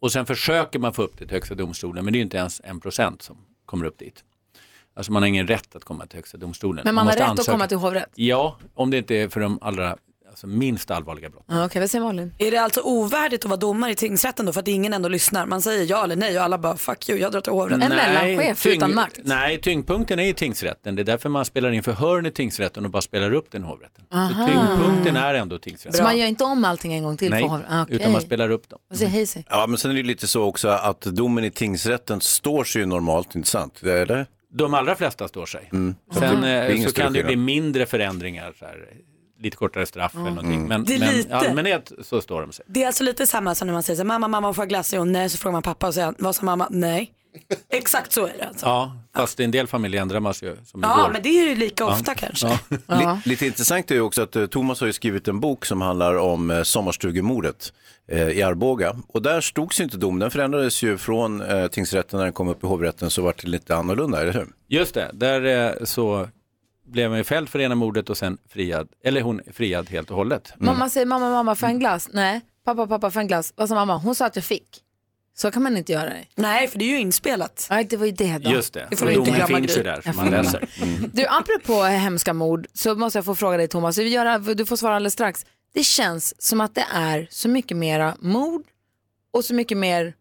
Och 0.00 0.12
sen 0.12 0.26
försöker 0.26 0.78
man 0.78 0.92
få 0.94 1.02
upp 1.02 1.12
det 1.18 1.24
till 1.26 1.34
Högsta 1.34 1.54
domstolen, 1.54 2.04
men 2.04 2.12
det 2.12 2.18
är 2.18 2.20
inte 2.20 2.36
ens 2.36 2.60
en 2.64 2.80
procent 2.80 3.22
som 3.22 3.36
kommer 3.66 3.84
upp 3.86 3.98
dit. 3.98 4.24
Alltså 4.94 5.12
man 5.12 5.22
har 5.22 5.26
ingen 5.28 5.46
rätt 5.46 5.76
att 5.76 5.84
komma 5.84 6.06
till 6.06 6.16
Högsta 6.18 6.38
domstolen. 6.38 6.82
Men 6.84 6.94
man 6.94 7.02
har 7.06 7.12
måste 7.12 7.20
rätt 7.20 7.24
att 7.24 7.30
ansöka. 7.38 7.52
komma 7.52 7.66
till 7.68 7.76
hovrätt? 7.76 8.10
Ja, 8.14 8.58
om 8.74 8.90
det 8.90 8.98
inte 8.98 9.14
är 9.14 9.28
för 9.28 9.40
de 9.40 9.58
allra 9.62 9.96
alltså 10.36 10.46
minst 10.46 10.90
allvarliga 10.90 11.30
brotten. 11.30 11.56
Ja, 11.56 11.64
Okej, 11.66 11.80
vad 11.80 11.90
säger 11.90 12.04
Malin? 12.04 12.34
Är 12.38 12.50
det 12.50 12.56
alltså 12.58 12.80
ovärdigt 12.80 13.44
att 13.44 13.48
vara 13.48 13.60
domare 13.60 13.92
i 13.92 13.94
tingsrätten 13.94 14.46
då 14.46 14.52
för 14.52 14.60
att 14.60 14.68
ingen 14.68 14.92
ändå 14.92 15.08
lyssnar? 15.08 15.46
Man 15.46 15.62
säger 15.62 15.86
ja 15.90 16.04
eller 16.04 16.16
nej 16.16 16.38
och 16.38 16.44
alla 16.44 16.58
bara 16.58 16.76
fuck 16.76 17.08
you, 17.08 17.18
jag 17.20 17.32
drar 17.32 17.40
till 17.40 17.52
hovrätten. 17.52 17.82
tyngd- 18.88 19.20
Nej, 19.24 19.60
tyngdpunkten 19.60 20.18
är 20.18 20.26
i 20.28 20.34
tingsrätten. 20.34 20.94
Det 20.96 21.02
är 21.02 21.04
därför 21.04 21.28
man 21.28 21.44
spelar 21.44 21.72
in 21.72 21.82
förhören 21.82 22.26
i 22.26 22.30
tingsrätten 22.30 22.84
och 22.84 22.90
bara 22.90 23.02
spelar 23.02 23.32
upp 23.34 23.50
den 23.50 23.62
i 23.62 23.66
hovrätten. 23.66 24.04
Aha. 24.12 24.28
Så 24.28 24.52
tyngdpunkten 24.52 25.16
är 25.16 25.34
ändå 25.34 25.58
tingsrätten. 25.58 25.96
Så 25.98 26.02
man 26.02 26.18
gör 26.18 26.26
inte 26.26 26.44
om 26.44 26.64
allting 26.64 26.92
en 26.94 27.02
gång 27.02 27.16
till? 27.16 27.30
Nej, 27.30 27.48
för? 27.48 27.66
Ah, 27.68 27.82
okej. 27.82 27.96
utan 27.96 28.12
man 28.12 28.20
spelar 28.20 28.50
upp 28.50 28.68
dem. 28.68 28.78
Vad 28.88 28.98
säger 28.98 29.10
Hayes? 29.10 29.36
Ja, 29.48 29.66
men 29.66 29.78
sen 29.78 29.90
är 29.90 29.94
det 29.94 30.02
lite 30.02 30.26
så 30.26 30.42
också 30.42 30.68
att 30.68 31.00
domen 31.00 31.44
i 31.44 31.50
tingsrätten 31.50 32.20
står 32.20 32.64
sig 32.64 32.80
ju 32.80 32.86
normalt, 32.86 33.34
inte 33.34 33.48
sant? 33.48 33.78
Det 33.80 33.92
är 33.92 34.06
det? 34.06 34.26
De 34.52 34.74
allra 34.74 34.94
flesta 34.96 35.28
står 35.28 35.46
sig. 35.46 35.68
Mm. 35.72 35.94
Sen 36.14 36.44
eh, 36.44 36.70
ingen 36.74 36.84
så 36.84 36.90
större 36.90 37.04
kan 37.04 37.12
det 37.12 37.18
bli 37.22 37.28
skillnad. 37.28 37.44
mindre 37.46 37.86
förändringar, 37.86 38.52
så 38.58 38.64
här, 38.64 38.76
lite 39.40 39.56
kortare 39.56 39.86
straff 39.86 40.14
eller 40.14 40.24
någonting. 40.24 40.54
Mm. 40.54 40.68
Men, 40.68 40.84
Det 40.84 40.94
är 40.94 40.98
men 40.98 41.08
i 41.08 41.12
lite. 41.16 41.36
allmänhet 41.36 41.92
så 42.02 42.20
står 42.20 42.40
de 42.40 42.52
sig. 42.52 42.64
Det 42.68 42.82
är 42.82 42.86
alltså 42.86 43.04
lite 43.04 43.26
samma 43.26 43.54
som 43.54 43.66
när 43.66 43.72
man 43.74 43.82
säger 43.82 43.96
så 43.96 44.00
här, 44.02 44.06
mamma, 44.06 44.28
mamma 44.28 44.52
får 44.54 44.62
jag 44.62 44.68
glass? 44.68 44.92
Och 44.92 45.08
nej, 45.08 45.30
så 45.30 45.38
frågar 45.38 45.52
man 45.52 45.62
pappa 45.62 45.86
och 45.86 45.94
säger 45.94 46.14
vad 46.18 46.34
sa 46.36 46.42
mamma? 46.44 46.66
Nej. 46.70 47.12
Exakt 47.72 48.12
så 48.12 48.26
är 48.26 48.32
det 48.38 48.44
alltså. 48.44 48.66
Ja, 48.66 48.96
fast 49.16 49.40
i 49.40 49.44
en 49.44 49.50
del 49.50 49.66
familjer 49.66 50.02
ändrar 50.02 50.20
man 50.20 50.34
sig 50.34 50.48
ju, 50.48 50.56
som 50.64 50.80
Ja, 50.82 50.98
igår. 51.00 51.10
men 51.12 51.22
det 51.22 51.28
är 51.28 51.48
ju 51.48 51.54
lika 51.56 51.84
Ja. 51.84 51.92
ofta 51.92 52.14
kanske. 52.14 52.58
Ja. 52.86 53.18
Li- 53.24 53.30
lite 53.30 53.46
intressant 53.46 53.90
är 53.90 53.94
ju 53.94 54.00
också 54.00 54.22
att 54.22 54.36
eh, 54.36 54.46
Thomas 54.46 54.80
har 54.80 54.86
ju 54.86 54.92
skrivit 54.92 55.28
en 55.28 55.40
bok 55.40 55.64
som 55.66 55.80
handlar 55.80 56.14
om 56.14 56.50
eh, 56.50 56.62
sommarstugemordet 56.62 57.72
eh, 58.08 58.28
i 58.28 58.42
Arboga. 58.42 58.96
Och 59.08 59.22
där 59.22 59.40
stods 59.40 59.80
ju 59.80 59.84
inte 59.84 59.96
dom, 59.96 60.18
den 60.18 60.30
förändrades 60.30 60.82
ju 60.82 60.98
från 60.98 61.40
eh, 61.42 61.66
tingsrätten 61.66 62.16
när 62.18 62.24
den 62.24 62.32
kom 62.32 62.48
upp 62.48 62.64
i 62.64 62.66
hovrätten 62.66 63.10
så 63.10 63.22
var 63.22 63.34
det 63.42 63.48
lite 63.48 63.76
annorlunda, 63.76 64.20
eller 64.22 64.32
hur? 64.32 64.46
Just 64.68 64.94
det, 64.94 65.10
där 65.12 65.44
eh, 65.78 65.84
så 65.84 66.28
blev 66.86 67.10
man 67.10 67.18
ju 67.18 67.24
fälld 67.24 67.48
för 67.48 67.58
ena 67.60 67.74
mordet 67.74 68.10
och 68.10 68.16
sen 68.16 68.38
friad, 68.48 68.88
eller 69.04 69.20
hon 69.20 69.40
friad 69.52 69.90
helt 69.90 70.10
och 70.10 70.16
hållet. 70.16 70.52
Mamma 70.58 70.90
säger 70.90 71.06
mamma, 71.06 71.30
mamma, 71.30 71.54
får 71.54 71.66
jag 71.66 71.74
en 71.74 71.78
glass? 71.80 72.08
Nej. 72.12 72.40
Pappa, 72.64 72.86
pappa, 72.86 73.10
får 73.10 73.20
jag 73.20 73.24
en 73.24 73.28
glass? 73.28 73.52
Vad 73.56 73.68
sa 73.68 73.74
mamma? 73.74 73.96
Hon 73.96 74.14
sa 74.14 74.26
att 74.26 74.36
jag 74.36 74.44
fick. 74.44 74.82
Så 75.34 75.50
kan 75.50 75.62
man 75.62 75.76
inte 75.76 75.92
göra 75.92 76.10
det. 76.10 76.24
Nej, 76.34 76.68
för 76.68 76.78
det 76.78 76.84
är 76.84 76.88
ju 76.88 76.98
inspelat. 77.00 77.66
Nej, 77.70 77.84
det 77.84 77.96
var 77.96 78.06
ju 78.06 78.12
det 78.12 78.38
då. 78.38 78.50
Just 78.50 78.74
det, 78.74 78.86
Det 78.90 78.96
får 78.96 79.06
och 79.06 79.12
du 79.12 79.18
inte 79.18 79.30
domen 79.30 79.46
glömma, 79.46 79.58
finns 79.66 79.78
ju 79.78 79.82
där 79.82 80.00
som 80.00 80.16
man 80.16 80.30
läser. 80.30 80.68
Mm. 80.82 81.10
Du, 81.14 81.26
apropå 81.26 81.82
hemska 81.82 82.32
mord 82.32 82.66
så 82.72 82.94
måste 82.94 83.18
jag 83.18 83.24
få 83.24 83.34
fråga 83.34 83.56
dig 83.56 83.68
Thomas, 83.68 83.98
vi 83.98 84.08
göra, 84.08 84.38
du 84.38 84.66
får 84.66 84.76
svara 84.76 84.96
alldeles 84.96 85.12
strax. 85.12 85.46
Det 85.74 85.82
känns 85.84 86.42
som 86.42 86.60
att 86.60 86.74
det 86.74 86.84
är 86.94 87.26
så 87.30 87.48
mycket 87.48 87.76
mera 87.76 88.16
mord 88.20 88.62
och 89.32 89.44
så 89.44 89.54
mycket 89.54 89.78
mer, 89.78 90.14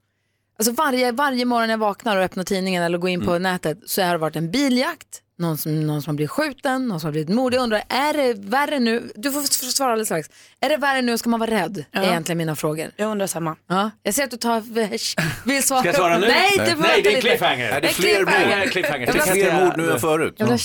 alltså 0.59 0.71
varje, 0.73 1.11
varje 1.11 1.45
morgon 1.45 1.69
jag 1.69 1.77
vaknar 1.77 2.17
och 2.17 2.23
öppnar 2.23 2.43
tidningen 2.43 2.83
eller 2.83 2.97
går 2.97 3.09
in 3.09 3.25
på 3.25 3.39
nätet 3.39 3.77
så 3.85 4.01
har 4.01 4.11
det 4.11 4.17
varit 4.17 4.35
en 4.35 4.51
biljakt, 4.51 5.21
någon 5.37 5.57
som, 5.57 5.87
någon 5.87 6.01
som 6.01 6.11
har 6.11 6.15
blivit 6.15 6.31
skjuten, 6.31 6.87
någon 6.87 6.99
som 6.99 7.07
har 7.07 7.11
blivit 7.11 7.29
mord. 7.29 7.53
Jag 7.53 7.63
undrar, 7.63 7.83
är 7.89 8.13
det 8.13 8.33
värre 8.49 8.79
nu, 8.79 9.11
du 9.15 9.31
får 9.31 9.41
svara 9.71 9.91
alldeles 9.91 10.07
strax, 10.07 10.29
är 10.61 10.69
det 10.69 10.77
värre 10.77 11.01
nu, 11.01 11.17
ska 11.17 11.29
man 11.29 11.39
vara 11.39 11.51
rädd? 11.51 11.85
Ja. 11.91 12.01
Är 12.01 12.07
egentligen 12.07 12.37
mina 12.37 12.55
frågor. 12.55 12.91
Jag 12.95 13.11
undrar 13.11 13.27
samma. 13.27 13.55
Ja, 13.69 13.91
jag 14.03 14.13
ser 14.13 14.23
att 14.23 14.31
du 14.31 14.37
tar, 14.37 14.59
vill 15.45 15.63
svara. 15.63 15.79
Ska 15.79 15.89
jag 15.89 15.95
svara 15.95 16.17
nu? 16.17 16.27
Nej, 16.27 16.51
Nej. 16.57 16.71
får 16.75 16.81
Nej, 16.81 17.01
det 17.01 17.15
är 17.17 17.21
cliffhanger. 17.21 17.69
Är 17.69 17.81
det 17.81 17.87
fler 17.87 18.19
mord? 18.19 18.71
cliffhanger. 18.71 19.05
Det 19.05 19.11
är 19.11 19.13
vill- 19.13 19.13
Det 19.13 19.19
kan 19.25 19.33
Fler 19.33 19.65
mord 19.65 19.77
nu 19.77 19.91
än 19.91 19.99
förut? 19.99 20.35
Jag 20.37 20.45
vill 20.45 20.53
ha 20.53 20.57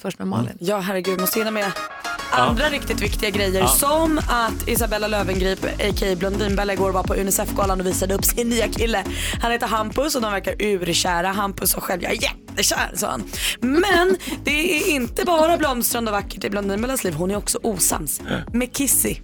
först 0.00 0.18
med 0.18 0.28
Malin. 0.28 0.56
Ja, 0.60 0.78
herregud, 0.78 1.20
måste 1.20 1.38
hinna 1.38 1.50
med 1.50 1.72
andra 2.30 2.68
riktigt 2.68 3.00
viktiga 3.00 3.30
grejer. 3.30 3.60
Ja. 3.60 3.68
Som 3.68 4.18
att 4.18 4.68
Isabella 4.68 5.06
Löwengrip, 5.08 5.64
a.k.a. 5.64 6.16
Blondinbella, 6.16 6.72
igår 6.72 6.90
var 6.92 7.02
på 7.02 7.14
Unicef-galan 7.14 7.80
och 7.80 7.86
visade 7.86 8.14
upp 8.14 8.24
sin 8.24 8.48
nya 8.48 8.68
kille. 8.68 9.04
Han 9.42 9.52
heter 9.52 9.66
Hampus 9.66 10.14
och 10.14 10.22
de 10.22 10.32
verkar 10.32 10.62
urkära. 10.62 11.28
Hampus 11.28 11.70
sa 11.70 11.80
själv, 11.80 12.02
jag 12.02 12.12
är 12.12 12.22
jättekär, 12.22 12.90
sa 12.96 13.06
han. 13.10 13.24
Men 13.60 13.99
det 14.44 14.76
är 14.76 14.90
inte 14.90 15.24
bara 15.24 15.56
blomstrande 15.56 16.10
och 16.10 16.16
vackert 16.16 16.44
i 16.44 16.50
Blondinbellas 16.50 17.04
liv, 17.04 17.14
hon 17.14 17.30
är 17.30 17.36
också 17.36 17.58
osams 17.62 18.20
med 18.52 18.76
Kissy. 18.76 19.16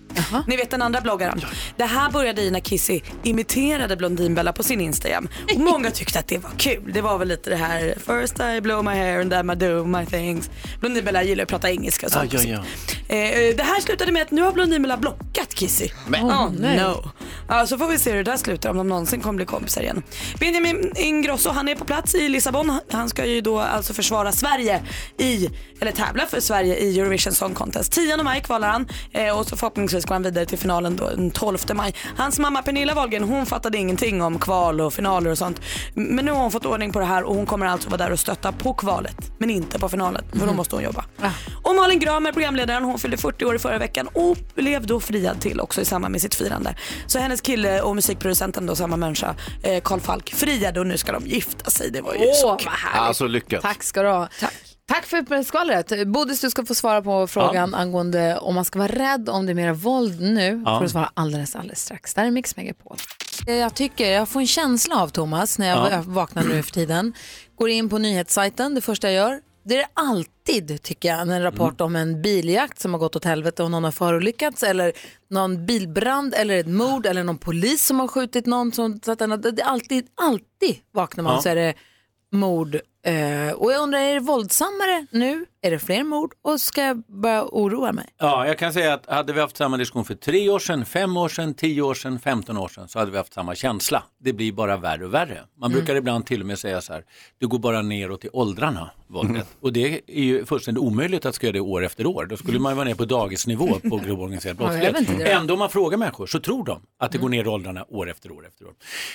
Ni 0.47 0.57
vet 0.57 0.71
den 0.71 0.83
andra 0.83 1.01
bloggaren. 1.01 1.41
Det 1.77 1.85
här 1.85 2.11
började 2.11 2.43
i 2.43 2.51
när 2.51 2.61
Kissy 2.61 3.01
imiterade 3.23 3.97
Blondinbella 3.97 4.53
på 4.53 4.63
sin 4.63 4.81
Instagram. 4.81 5.29
Och 5.55 5.61
många 5.61 5.91
tyckte 5.91 6.19
att 6.19 6.29
det 6.29 6.39
var 6.39 6.51
kul. 6.57 6.91
Det 6.95 7.01
var 7.01 7.19
väl 7.19 7.29
lite 7.29 7.51
det 7.51 7.57
här 7.57 7.95
first 8.07 8.41
I 8.41 8.61
blow 8.61 8.85
my 8.85 8.91
hair 8.91 9.21
and 9.21 9.31
then 9.31 9.51
I 9.51 9.55
do 9.55 9.85
my 9.85 10.07
things. 10.07 10.51
Blondinbella 10.81 11.23
gillar 11.23 11.43
att 11.43 11.49
prata 11.49 11.71
engelska 11.71 12.07
och 12.07 12.13
sånt. 12.13 12.35
Ah, 12.35 12.39
ja, 12.43 12.63
ja. 13.09 13.15
Eh, 13.17 13.57
det 13.57 13.63
här 13.63 13.81
slutade 13.81 14.13
med 14.13 14.23
att 14.23 14.31
nu 14.31 14.43
har 14.43 14.53
Blondinbella 14.53 14.97
blockat 14.97 15.55
Kissy. 15.55 15.89
Men- 16.09 16.25
oh, 16.27 16.53
nej. 16.59 16.77
no. 16.79 17.11
Ja, 17.49 17.67
så 17.67 17.79
får 17.79 17.89
vi 17.89 17.99
se 17.99 18.11
hur 18.11 18.17
det 18.25 18.31
där 18.31 18.37
slutar 18.37 18.71
om 18.71 18.77
de 18.77 18.89
någonsin 18.89 19.21
kommer 19.21 19.37
bli 19.37 19.47
kompisar 19.47 19.83
igen. 19.83 20.03
Benjamin 20.41 20.93
Ingrosso 20.97 21.51
han 21.51 21.69
är 21.69 21.75
på 21.75 21.85
plats 21.85 22.15
i 22.15 22.29
Lissabon. 22.29 22.81
Han 22.91 23.09
ska 23.09 23.25
ju 23.27 23.41
då 23.41 23.61
alltså 23.61 23.95
försvara 23.95 24.33
Sverige 24.33 24.83
i, 25.19 25.51
eller 25.81 25.93
tävla 25.93 26.27
för 26.27 26.41
Sverige 26.41 26.77
i 26.77 27.01
Eurovision 27.01 27.33
Song 27.33 27.55
Contest. 27.55 27.93
10 27.93 28.23
maj 28.23 28.41
kvalar 28.43 28.69
han 28.69 28.89
eh, 29.13 29.39
och 29.39 29.47
så 29.47 29.57
förhoppningsvis 29.57 30.06
går 30.07 30.15
han 30.15 30.23
vidare 30.23 30.47
till 30.47 30.59
finalen 30.59 30.97
då, 30.97 31.09
den 31.09 31.31
12 31.31 31.59
maj. 31.75 31.95
Hans 32.17 32.39
mamma 32.39 32.63
Pernilla 32.63 32.95
Wahlgren 32.95 33.25
hon 33.25 33.47
fattade 33.47 33.79
ingenting 33.79 34.23
om 34.23 34.39
kval 34.39 34.81
och 34.81 34.93
finaler 34.93 35.31
och 35.31 35.39
sånt. 35.39 35.61
Men 35.95 36.25
nu 36.25 36.31
har 36.33 36.39
hon 36.41 36.51
fått 36.51 36.67
ordning 36.67 36.93
på 36.93 36.99
det 36.99 37.05
här 37.05 37.23
och 37.23 37.35
hon 37.35 37.47
kommer 37.47 37.67
alltså 37.67 37.89
vara 37.89 37.99
där 38.05 38.13
och 38.13 38.21
stötta 38.21 38.53
på 38.53 38.75
kvalet 38.75 39.17
men 39.39 39.51
inte 39.51 39.79
på 39.79 39.89
finalen 39.89 40.25
för 40.33 40.47
då 40.47 40.53
måste 40.53 40.77
hon 40.77 40.85
jobba. 40.85 41.05
Och 41.63 41.75
Malin 41.75 41.99
Gramer, 41.99 42.33
programledaren, 42.33 42.85
hon 42.85 42.99
fyllde 42.99 43.17
40 43.17 43.45
år 43.45 43.55
i 43.57 43.59
förra 43.59 43.79
veckan 43.79 44.09
och 44.13 44.37
blev 44.55 44.87
då 44.87 45.01
friad 45.01 45.41
till 45.41 45.61
också 45.61 45.81
i 45.81 45.85
samband 45.85 46.13
med 46.13 46.21
sitt 46.21 46.35
firande. 46.35 46.75
Så 47.07 47.19
hennes 47.19 47.41
kille 47.41 47.81
och 47.81 47.95
musikproducenten 47.97 48.67
då, 48.67 48.77
samma 48.77 48.97
människa, 48.97 49.35
eh, 49.63 49.81
Carl 49.83 50.01
Falk, 50.01 50.35
friade 50.35 50.81
och 50.81 50.87
nu 50.87 50.99
ska 50.99 51.13
de 51.13 51.27
gifta 51.27 51.71
sig. 51.71 51.91
Det 51.91 52.01
var 52.01 52.15
ju 52.15 52.21
så 52.33 52.57
kul. 52.57 52.67
vad 52.67 52.75
härligt. 52.75 53.09
Alltså 53.09 53.27
lyckat. 53.27 53.63
Tack 53.63 53.83
ska 53.83 54.03
du 54.03 54.09
ha. 54.09 54.29
Tack. 54.41 54.55
Tack 54.87 55.07
för 55.07 55.43
skvallret. 55.43 56.07
Bodis, 56.09 56.41
du 56.41 56.51
ska 56.51 56.65
få 56.67 56.75
svara 56.75 57.03
på 57.03 57.27
frågan 57.27 57.75
angående 57.75 58.39
om 58.39 58.55
man 58.55 58.65
ska 58.65 58.79
vara 58.79 58.93
rädd 58.93 59.29
om 59.29 59.47
det 59.47 59.53
är 59.53 59.55
mer 59.55 59.73
våld 59.73 60.21
nu. 60.21 60.63
Ja. 60.67 60.79
får 60.79 60.83
du 60.85 60.89
svara 60.89 61.11
alldeles, 61.15 61.57
alldeles 61.57 61.81
strax. 61.83 62.15
Där 62.15 62.25
är 62.25 62.31
Mix 62.31 62.57
Megapol. 62.57 62.97
Jag 63.47 63.75
tycker, 63.75 64.11
jag 64.13 64.29
får 64.29 64.41
en 64.41 64.47
känsla 64.47 65.03
av 65.03 65.09
Thomas 65.09 65.59
när 65.59 65.69
jag 65.69 65.93
Ja. 65.93 66.03
vaknar 66.07 66.45
nu 66.45 66.63
för 66.63 66.71
tiden. 66.73 67.13
Går 67.57 67.69
in 67.71 67.89
på 67.89 67.99
nyhetssajten, 67.99 68.75
det 68.75 68.81
första 68.81 69.11
jag 69.13 69.29
gör. 69.31 69.41
Det 69.65 69.75
är 69.75 69.79
det 69.79 69.89
alltid 69.95 70.83
tycker 70.83 71.09
jag, 71.09 71.21
en 71.21 71.43
rapport 71.43 71.81
om 71.81 71.97
en 71.97 72.23
biljakt 72.23 72.81
som 72.81 72.93
har 72.95 72.99
gått 72.99 73.17
åt 73.17 73.25
helvete 73.25 73.63
och 73.63 73.71
någon 73.71 73.85
har 73.85 73.91
förolyckats 73.91 74.63
eller 74.63 74.93
någon 75.31 75.67
bilbrand 75.67 76.35
eller 76.35 76.59
ett 76.59 76.69
mord 76.69 77.07
eller 77.07 77.25
någon 77.25 77.39
polis 77.39 77.87
som 77.87 78.01
har 78.01 78.09
skjutit 78.09 78.47
någon. 78.47 78.73
Som, 78.73 79.01
så 79.05 79.13
att 79.13 79.19
den, 79.19 79.41
det 79.41 79.49
är 79.63 79.65
alltid, 79.67 80.07
alltid 80.15 80.77
vaknar 80.93 81.25
man 81.25 81.35
Ja. 81.35 81.43
så 81.43 81.49
är 81.49 81.55
det 81.57 81.75
mord. 82.33 82.77
Eh, 83.07 83.53
och 83.53 83.73
jag 83.73 83.83
undrar, 83.83 83.99
är 83.99 84.15
det 84.15 84.21
våldsammare 84.21 85.07
nu? 85.11 85.47
Är 85.67 85.71
det 85.71 85.79
fler 85.79 86.05
mord? 86.05 86.33
Och 86.43 86.61
ska 86.61 86.83
jag 86.83 87.03
börja 87.09 87.45
oroa 87.45 87.93
mig? 87.93 88.05
Ja, 88.19 88.47
jag 88.47 88.59
kan 88.59 88.73
säga 88.73 88.95
att 88.95 89.07
hade 89.07 89.33
vi 89.33 89.41
haft 89.41 89.57
samma 89.57 89.77
diskussion 89.77 90.05
för 90.05 90.15
tre 90.15 90.49
år 90.49 90.59
sedan, 90.59 90.85
fem 90.85 91.17
år 91.17 91.29
sedan, 91.29 91.55
tio 91.55 91.83
år 91.83 91.95
sedan, 91.95 92.19
femton 92.19 92.57
år 92.57 92.69
sedan 92.69 92.89
så 92.89 92.99
hade 92.99 93.11
vi 93.11 93.17
haft 93.19 93.35
samma 93.35 93.55
känsla. 93.55 94.03
Det 94.19 94.33
blir 94.33 94.53
bara 94.53 94.77
värre 94.77 95.05
och 95.05 95.15
värre. 95.15 95.41
Man 95.61 95.71
Mm. 95.71 95.79
brukar 95.79 95.97
ibland 95.97 96.27
till 96.27 96.41
och 96.41 96.47
med 96.47 96.59
säga 96.59 96.81
så 96.81 96.93
här, 96.93 97.05
det 97.41 97.47
går 97.47 97.59
bara 97.59 97.83
neråt 97.83 98.25
i 98.25 98.29
åldrarna, 98.33 98.91
våldet. 99.07 99.47
Och 99.61 99.73
det 99.73 100.01
är 100.07 100.23
ju 100.25 100.45
fullständigt 100.45 100.83
omöjligt 100.85 101.27
att 101.27 101.35
ska 101.35 101.47
göra 101.47 101.53
det 101.55 101.61
år 101.61 101.85
efter 101.85 102.07
år. 102.07 102.27
Då 102.27 102.37
skulle 102.37 102.59
man 102.59 102.73
ju 102.73 102.77
vara 102.77 102.85
ner 102.89 102.95
på 102.95 103.05
dagisnivå 103.05 103.69
på 103.91 103.97
grov 104.07 104.21
organiserad 104.23 104.57
Ja, 104.61 104.67
brottslighet. 104.67 105.19
det. 105.19 105.33
Ändå 105.33 105.55
om 105.55 105.59
man 105.59 105.71
frågar 105.71 105.99
människor 105.99 106.27
så 106.27 106.41
tror 106.41 106.65
de 106.65 106.81
att 106.99 107.13
det 107.13 107.19
går 107.19 107.29
ner 107.29 107.45
i 107.45 107.49
åldrarna 107.49 107.85
år 107.89 108.11
efter 108.11 108.33
år 108.33 108.47
efter 108.47 108.65
år. 108.67 108.73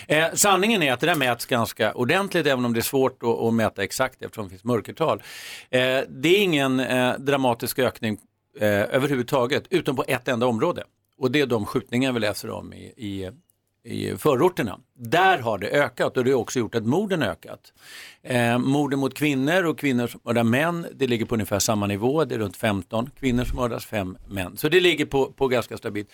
Eh, 0.08 0.26
sanningen 0.34 0.84
är 0.84 0.93
att 0.93 0.99
det 0.99 1.08
där 1.08 1.16
mäts 1.16 1.45
ganska 1.45 1.93
ordentligt, 1.93 2.47
även 2.47 2.66
om 2.66 2.74
det 2.74 2.80
är 2.80 2.82
svårt 2.82 3.24
att, 3.24 3.30
att 3.39 3.54
mäta 3.54 3.84
exakt 3.84 4.22
eftersom 4.22 4.43
det 4.43 4.49
finns 4.49 4.64
mörkertal. 4.64 5.22
Eh, 5.70 5.80
det 6.10 6.38
ingen 6.42 6.80
eh, 6.80 7.14
dramatisk 7.20 7.80
ökning 7.80 8.18
eh, 8.60 8.68
överhuvudtaget, 8.68 9.64
utom 9.70 9.96
på 9.96 10.04
ett 10.08 10.28
enda 10.28 10.46
område. 10.46 10.84
Och 11.18 11.32
det 11.32 11.42
är 11.42 11.46
de 11.46 11.66
skjutningar 11.66 12.12
vi 12.12 12.20
läser 12.20 12.50
om 12.50 12.74
i, 12.74 12.84
i, 12.86 13.32
i 13.84 14.17
förorterna. 14.17 14.79
Där 14.95 15.38
har 15.38 15.57
det 15.57 15.67
ökat 15.67 16.17
och 16.17 16.23
det 16.23 16.32
har 16.32 16.39
också 16.39 16.59
gjort 16.59 16.75
att 16.75 16.86
morden 16.86 17.23
ökat. 17.23 17.73
Eh, 18.23 18.57
morden 18.57 18.99
mot 18.99 19.13
kvinnor 19.13 19.63
och 19.63 19.79
kvinnor 19.79 20.07
som 20.07 20.21
mördar 20.23 20.43
män, 20.43 20.88
det 20.93 21.07
ligger 21.07 21.25
på 21.25 21.36
ungefär 21.36 21.59
samma 21.59 21.88
nivå. 21.88 22.25
Det 22.25 22.36
är 22.36 22.39
runt 22.39 22.57
15 22.57 23.09
kvinnor 23.19 23.43
som 23.43 23.55
mördas, 23.55 23.86
5 23.86 24.17
män. 24.27 24.57
Så 24.57 24.69
det 24.69 24.79
ligger 24.79 25.05
på, 25.05 25.32
på 25.32 25.47
ganska 25.47 25.77
stabilt. 25.77 26.09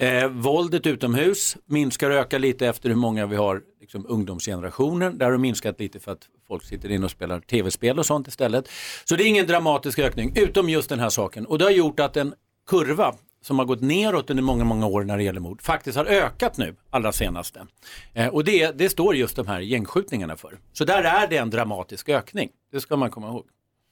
Eh, 0.00 0.28
våldet 0.28 0.86
utomhus 0.86 1.56
minskar 1.66 2.10
och 2.10 2.16
ökar 2.16 2.38
lite 2.38 2.66
efter 2.66 2.88
hur 2.88 2.96
många 2.96 3.26
vi 3.26 3.36
har 3.36 3.62
liksom, 3.80 4.06
ungdomsgenerationen. 4.08 5.18
Där 5.18 5.24
har 5.26 5.32
det 5.32 5.38
minskat 5.38 5.80
lite 5.80 6.00
för 6.00 6.12
att 6.12 6.28
folk 6.48 6.64
sitter 6.64 6.90
inne 6.90 7.04
och 7.04 7.10
spelar 7.10 7.40
tv-spel 7.40 7.98
och 7.98 8.06
sånt 8.06 8.28
istället. 8.28 8.68
Så 9.04 9.16
det 9.16 9.24
är 9.24 9.26
ingen 9.26 9.46
dramatisk 9.46 9.98
ökning, 9.98 10.32
utom 10.36 10.68
just 10.68 10.88
den 10.88 11.00
här 11.00 11.08
saken. 11.08 11.46
Och 11.46 11.58
det 11.58 11.64
har 11.64 11.72
gjort 11.72 12.00
att 12.00 12.16
en 12.16 12.34
kurva 12.66 13.14
som 13.42 13.58
har 13.58 13.66
gått 13.66 13.80
neråt 13.80 14.30
under 14.30 14.42
många, 14.42 14.64
många 14.64 14.86
år 14.86 15.04
när 15.04 15.16
det 15.16 15.22
gäller 15.22 15.40
mord 15.40 15.62
faktiskt 15.62 15.96
har 15.96 16.04
ökat 16.04 16.56
nu 16.56 16.76
allra 16.90 17.12
senaste. 17.12 17.66
Eh, 18.14 18.28
och 18.28 18.44
det, 18.44 18.78
det 18.78 18.88
står 18.88 19.16
just 19.16 19.36
de 19.36 19.46
här 19.46 19.60
gängskjutningarna 19.60 20.36
för. 20.36 20.58
Så 20.72 20.84
där 20.84 21.02
är 21.02 21.26
det 21.26 21.36
en 21.36 21.50
dramatisk 21.50 22.08
ökning, 22.08 22.48
det 22.72 22.80
ska 22.80 22.96
man 22.96 23.10
komma 23.10 23.28
ihåg. 23.28 23.44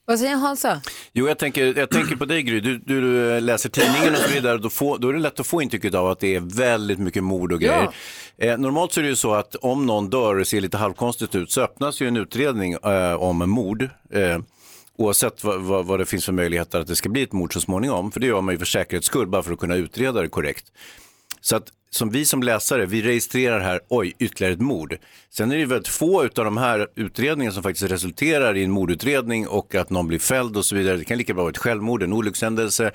Vad 0.09 0.19
säger 0.19 0.37
Hansa? 0.37 0.81
Jo, 1.13 1.29
jag 1.29 1.39
tänker, 1.39 1.79
jag 1.79 1.91
tänker 1.91 2.17
på 2.17 2.25
dig 2.25 2.43
Gry. 2.43 2.61
Du, 2.61 2.79
du 2.79 3.41
läser 3.41 3.69
tidningen 3.69 4.13
och 4.13 4.19
så 4.19 4.31
vidare. 4.31 4.59
Då, 4.59 4.71
får, 4.71 4.99
då 4.99 5.09
är 5.09 5.13
det 5.13 5.19
lätt 5.19 5.41
att 5.41 5.47
få 5.47 5.63
intrycket 5.63 5.95
av 5.95 6.07
att 6.07 6.21
det 6.21 6.35
är 6.35 6.41
väldigt 6.41 6.99
mycket 6.99 7.25
mord 7.25 7.53
och 7.53 7.61
grejer. 7.61 7.89
Eh, 8.37 8.59
normalt 8.59 8.93
så 8.93 9.01
är 9.01 9.03
det 9.03 9.09
ju 9.09 9.17
så 9.17 9.35
att 9.35 9.55
om 9.55 9.87
någon 9.87 10.11
dör 10.11 10.39
och 10.41 10.47
ser 10.47 10.61
lite 10.61 10.77
halvkonstigt 10.77 11.35
ut 11.35 11.51
så 11.51 11.61
öppnas 11.61 12.01
ju 12.01 12.09
en 12.09 12.17
utredning 12.17 12.73
eh, 12.73 13.15
om 13.15 13.51
mord. 13.51 13.83
Eh, 14.11 14.39
oavsett 14.99 15.45
vad, 15.45 15.61
vad, 15.63 15.87
vad 15.87 15.99
det 15.99 16.07
finns 16.07 16.25
för 16.25 16.33
möjligheter 16.33 16.81
att 16.81 16.87
det 16.87 16.97
ska 16.97 17.09
bli 17.09 17.23
ett 17.23 17.33
mord 17.33 17.53
så 17.53 17.61
småningom. 17.61 18.13
För 18.13 18.21
det 18.21 18.27
gör 18.27 18.41
man 18.41 18.55
ju 18.55 18.59
för 18.59 18.67
säkerhets 18.67 19.07
skull, 19.07 19.27
bara 19.27 19.43
för 19.43 19.53
att 19.53 19.59
kunna 19.59 19.75
utreda 19.77 20.23
det 20.23 20.29
korrekt. 20.29 20.65
Så 21.41 21.57
att 21.57 21.69
som 21.91 22.11
vi 22.11 22.25
som 22.25 22.43
läsare, 22.43 22.87
vi 22.87 23.03
registrerar 23.03 23.61
här, 23.61 23.81
oj, 23.89 24.15
ytterligare 24.19 24.53
ett 24.55 24.61
mord. 24.61 24.97
Sen 25.31 25.53
är 25.53 25.57
det 25.57 25.67
väldigt 25.67 25.89
få 25.89 26.21
av 26.23 26.29
de 26.35 26.57
här 26.57 26.87
utredningarna 26.95 27.55
som 27.55 27.63
faktiskt 27.63 27.91
resulterar 27.91 28.57
i 28.57 28.65
en 28.65 28.71
mordutredning 28.71 29.49
och 29.49 29.75
att 29.75 29.91
någon 29.91 30.07
blir 30.09 30.19
fälld 30.19 30.57
och 30.57 30.65
så 30.65 30.77
vidare. 30.77 30.97
Det 30.97 31.05
kan 31.05 31.19
lika 31.19 31.35
bra 31.35 31.43
vara 31.43 31.51
ett 31.51 31.59
självmord, 31.59 32.03
en 32.03 32.13
olyckshändelse, 32.13 32.91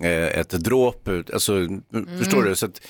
eh, 0.00 0.08
ett 0.38 0.50
dråp, 0.50 1.08
alltså, 1.32 1.52
förstår 2.18 2.42
du? 2.42 2.56
Så 2.56 2.66
att 2.66 2.80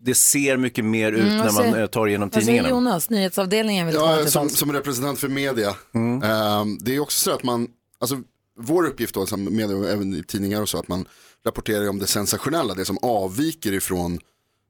det 0.00 0.14
ser 0.14 0.56
mycket 0.56 0.84
mer 0.84 1.12
ut 1.12 1.20
Mm, 1.20 1.36
när 1.36 1.44
man 1.44 1.52
säger- 1.54 1.80
eh, 1.80 1.86
tar 1.86 2.06
igenom 2.06 2.28
Vad 2.28 2.32
säger 2.34 2.46
tidningarna. 2.46 2.68
Jonas? 2.68 3.10
Nyhetsavdelningen 3.10 3.86
vill 3.86 3.96
Ja, 3.96 4.26
som, 4.26 4.48
som 4.48 4.72
representant 4.72 5.18
för 5.18 5.28
media. 5.28 5.74
ehm, 5.94 6.78
det 6.80 6.94
är 6.96 7.00
också 7.00 7.18
så 7.24 7.30
att 7.34 7.42
man, 7.42 7.68
alltså 8.00 8.22
vår 8.58 8.86
uppgift 8.86 9.14
då 9.14 9.26
som 9.26 9.56
media 9.56 9.76
och 9.76 9.88
även 9.88 10.14
i 10.14 10.22
tidningar 10.22 10.62
och 10.62 10.68
så, 10.68 10.78
att 10.78 10.88
man 10.88 11.08
rapporterar 11.46 11.88
om 11.88 11.98
det 11.98 12.06
sensationella, 12.06 12.74
det 12.74 12.84
som 12.84 12.98
avviker 13.02 13.72
ifrån 13.72 14.18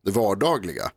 det 0.04 0.10
vardagliga. 0.10 0.90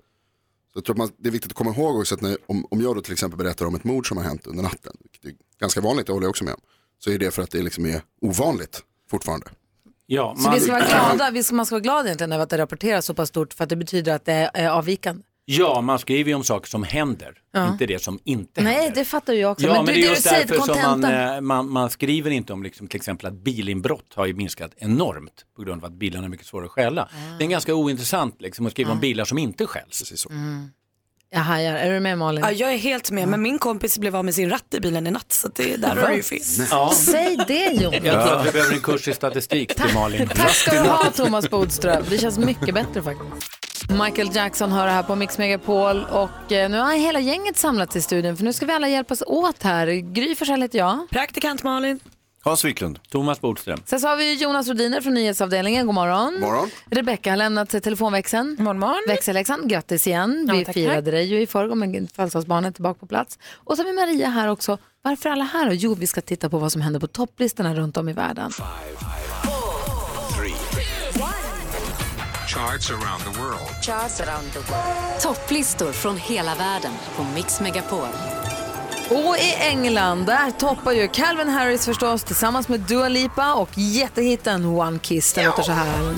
Så 0.73 0.77
jag 0.77 0.85
tror 0.85 0.93
att 0.93 0.97
man, 0.97 1.11
det 1.17 1.29
är 1.29 1.31
viktigt 1.31 1.51
att 1.51 1.57
komma 1.57 1.71
ihåg 1.71 1.95
också 1.99 2.15
att 2.15 2.21
när, 2.21 2.37
om, 2.45 2.65
om 2.71 2.81
jag 2.81 2.95
då 2.95 3.01
till 3.01 3.13
exempel 3.13 3.37
berättar 3.37 3.65
om 3.65 3.75
ett 3.75 3.83
mord 3.83 4.07
som 4.07 4.17
har 4.17 4.23
hänt 4.23 4.47
under 4.47 4.63
natten, 4.63 4.93
vilket 5.01 5.25
är 5.25 5.33
ganska 5.59 5.81
vanligt, 5.81 6.07
det 6.07 6.13
håller 6.13 6.25
jag 6.25 6.29
också 6.29 6.43
med 6.43 6.53
om, 6.53 6.61
så 6.99 7.11
är 7.11 7.17
det 7.17 7.31
för 7.31 7.41
att 7.41 7.51
det 7.51 7.61
liksom 7.61 7.85
är 7.85 8.01
ovanligt 8.21 8.81
fortfarande. 9.09 9.47
Ja, 10.05 10.35
Så 10.37 10.51
vi 10.51 10.59
ska 10.59 10.71
vara 10.71 10.85
glada, 10.85 11.31
vi 11.31 11.43
ska, 11.43 11.55
man 11.55 11.65
ska 11.65 11.75
vara 11.75 11.81
glad 11.81 12.05
egentligen 12.05 12.31
över 12.31 12.43
att 12.43 12.49
det 12.49 12.57
rapporteras 12.57 13.05
så 13.05 13.13
pass 13.13 13.29
stort 13.29 13.53
för 13.53 13.63
att 13.63 13.69
det 13.69 13.75
betyder 13.75 14.15
att 14.15 14.25
det 14.25 14.51
är 14.53 14.69
avvikande. 14.69 15.23
Ja, 15.45 15.81
man 15.81 15.99
skriver 15.99 16.29
ju 16.29 16.35
om 16.35 16.43
saker 16.43 16.69
som 16.69 16.83
händer, 16.83 17.33
Ja. 17.53 17.67
inte 17.71 17.85
det 17.85 18.03
som 18.03 18.19
inte 18.23 18.61
Nej, 18.61 18.73
händer. 18.73 18.95
det 18.95 19.05
fattar 19.05 19.33
jag 19.33 19.51
också. 19.51 19.65
Ja, 19.65 19.73
men, 19.73 19.85
men, 19.85 19.95
du, 19.95 20.01
det 20.01 20.07
är 20.07 20.09
just 20.09 20.23
därför 20.23 20.55
som 20.55 20.99
man, 21.01 21.03
eh, 21.03 21.41
man, 21.41 21.69
man 21.69 21.89
skriver 21.89 22.31
inte 22.31 22.53
om 22.53 22.63
liksom, 22.63 22.87
till 22.87 22.97
exempel 22.97 23.27
att 23.27 23.33
bilinbrott 23.33 24.13
har 24.15 24.25
ju 24.25 24.33
minskat 24.33 24.71
enormt 24.77 25.45
på 25.55 25.63
grund 25.63 25.83
av 25.83 25.91
att 25.91 25.97
bilarna 25.99 26.25
är 26.25 26.29
mycket 26.29 26.47
svårare 26.47 26.65
att 26.65 26.71
stjäla. 26.71 27.09
Det 27.39 27.45
är 27.45 27.49
ganska 27.49 27.73
ointressant 27.75 28.41
liksom, 28.41 28.65
att 28.65 28.71
skriva 28.71 28.91
om 28.91 28.99
bilar 28.99 29.25
som 29.25 29.37
inte 29.37 29.65
stjäls. 29.65 30.25
Mm. 30.29 30.69
Jag 31.29 31.39
hajar. 31.39 31.75
Är 31.75 31.93
du 31.93 31.99
med 31.99 32.17
Malin? 32.17 32.43
Ja, 32.43 32.51
jag 32.51 32.73
är 32.73 32.77
helt 32.77 33.11
med, 33.11 33.27
men 33.27 33.41
min 33.41 33.59
kompis 33.59 33.97
blev 33.97 34.15
av 34.15 34.25
med 34.25 34.35
sin 34.35 34.49
ratt 34.49 34.73
i 34.73 34.79
bilen 34.79 35.07
i 35.07 35.11
natt 35.11 35.31
så 35.31 35.47
det, 35.55 35.75
där 35.75 35.95
har 35.95 36.07
du 36.07 36.15
ju 36.15 36.23
fel. 36.23 36.39
Ja. 36.71 36.91
Säg 36.95 37.37
det 37.47 37.65
Jonas. 37.81 37.99
Jag 38.03 38.27
tror 38.27 38.35
att 38.39 38.47
vi 38.47 38.51
behöver 38.51 38.73
en 38.73 38.81
kurs 38.81 39.07
i 39.07 39.13
statistik 39.13 39.75
till 39.75 39.93
Malin. 39.93 40.27
Tack 40.35 40.49
ska 40.51 40.71
du 40.71 40.89
ha 40.89 41.11
Thomas 41.11 41.49
Bodström. 41.49 42.03
Det 42.09 42.17
känns 42.17 42.37
mycket 42.37 42.73
bättre 42.73 43.03
faktiskt. 43.03 43.63
Michael 43.89 44.35
Jackson 44.35 44.71
hör 44.71 44.85
det 44.85 44.91
här 44.91 45.03
på 45.03 45.15
Mix 45.15 45.37
Megapol 45.37 46.05
och 46.11 46.51
eh, 46.51 46.69
nu 46.69 46.79
har 46.79 46.93
hela 46.93 47.19
gänget 47.19 47.57
samlats 47.57 47.95
i 47.95 48.01
studion 48.01 48.37
för 48.37 48.43
nu 48.43 48.53
ska 48.53 48.65
vi 48.65 48.73
alla 48.73 48.87
hjälpas 48.89 49.23
åt 49.27 49.63
här. 49.63 49.87
Gry 49.87 50.35
Forssell 50.35 50.61
heter 50.61 50.77
jag. 50.79 51.07
Praktikant 51.09 51.63
Malin. 51.63 51.99
Hans 52.43 52.65
Wiklund. 52.65 52.99
Thomas 53.09 53.41
Bodström. 53.41 53.79
Sen 53.85 53.99
så 53.99 54.07
har 54.07 54.15
vi 54.15 54.33
Jonas 54.33 54.67
Rodiner 54.67 55.01
från 55.01 55.13
nyhetsavdelningen. 55.13 55.85
God 55.85 55.95
morgon. 55.95 56.39
morgon. 56.39 56.69
Rebecka 56.91 57.29
har 57.29 57.37
lämnat 57.37 57.69
telefonväxeln. 57.69 58.55
morgon, 58.59 58.79
morgon. 58.79 59.01
Växelläxan, 59.07 59.67
grattis 59.67 60.07
igen. 60.07 60.45
Ja, 60.47 60.55
vi 60.55 60.65
tack, 60.65 60.73
firade 60.73 60.95
tack. 60.95 61.05
dig 61.05 61.25
ju 61.25 61.41
i 61.41 61.47
förrgår 61.47 61.75
men 61.75 62.07
födelsedagsbarnet 62.07 62.69
är 62.69 62.73
tillbaka 62.73 62.99
på 62.99 63.05
plats. 63.05 63.39
Och 63.53 63.75
så 63.77 63.83
har 63.83 63.89
vi 63.89 63.93
Maria 63.95 64.29
här 64.29 64.47
också. 64.47 64.77
Varför 65.01 65.29
är 65.29 65.33
alla 65.33 65.43
här? 65.43 65.65
då? 65.65 65.73
Jo, 65.73 65.95
vi 65.95 66.07
ska 66.07 66.21
titta 66.21 66.49
på 66.49 66.57
vad 66.57 66.71
som 66.71 66.81
händer 66.81 66.99
på 66.99 67.07
topplistorna 67.07 67.75
runt 67.75 67.97
om 67.97 68.09
i 68.09 68.13
världen. 68.13 68.51
Charts 72.53 72.91
around 72.91 73.23
the 73.23 73.39
world. 73.41 73.81
Charts 73.81 74.21
around 74.21 74.51
the 74.51 74.59
world. 74.59 75.21
Topplistor 75.21 75.91
från 75.91 76.17
hela 76.17 76.55
världen 76.55 76.91
på 77.15 77.23
Mix 77.23 77.61
Megapol. 77.61 78.07
Och 79.09 79.37
i 79.37 79.53
England, 79.59 80.25
där 80.25 80.51
toppar 80.51 80.91
ju 80.91 81.07
Calvin 81.07 81.49
Harris 81.49 81.85
förstås 81.85 82.23
tillsammans 82.23 82.67
med 82.67 82.79
Dua 82.79 83.09
Lipa 83.09 83.53
och 83.53 83.69
jättehitten 83.73 84.65
One 84.65 84.99
Kiss. 84.99 85.33
Den 85.33 85.45
låter 85.45 85.63
så 85.63 85.71
här. 85.71 86.13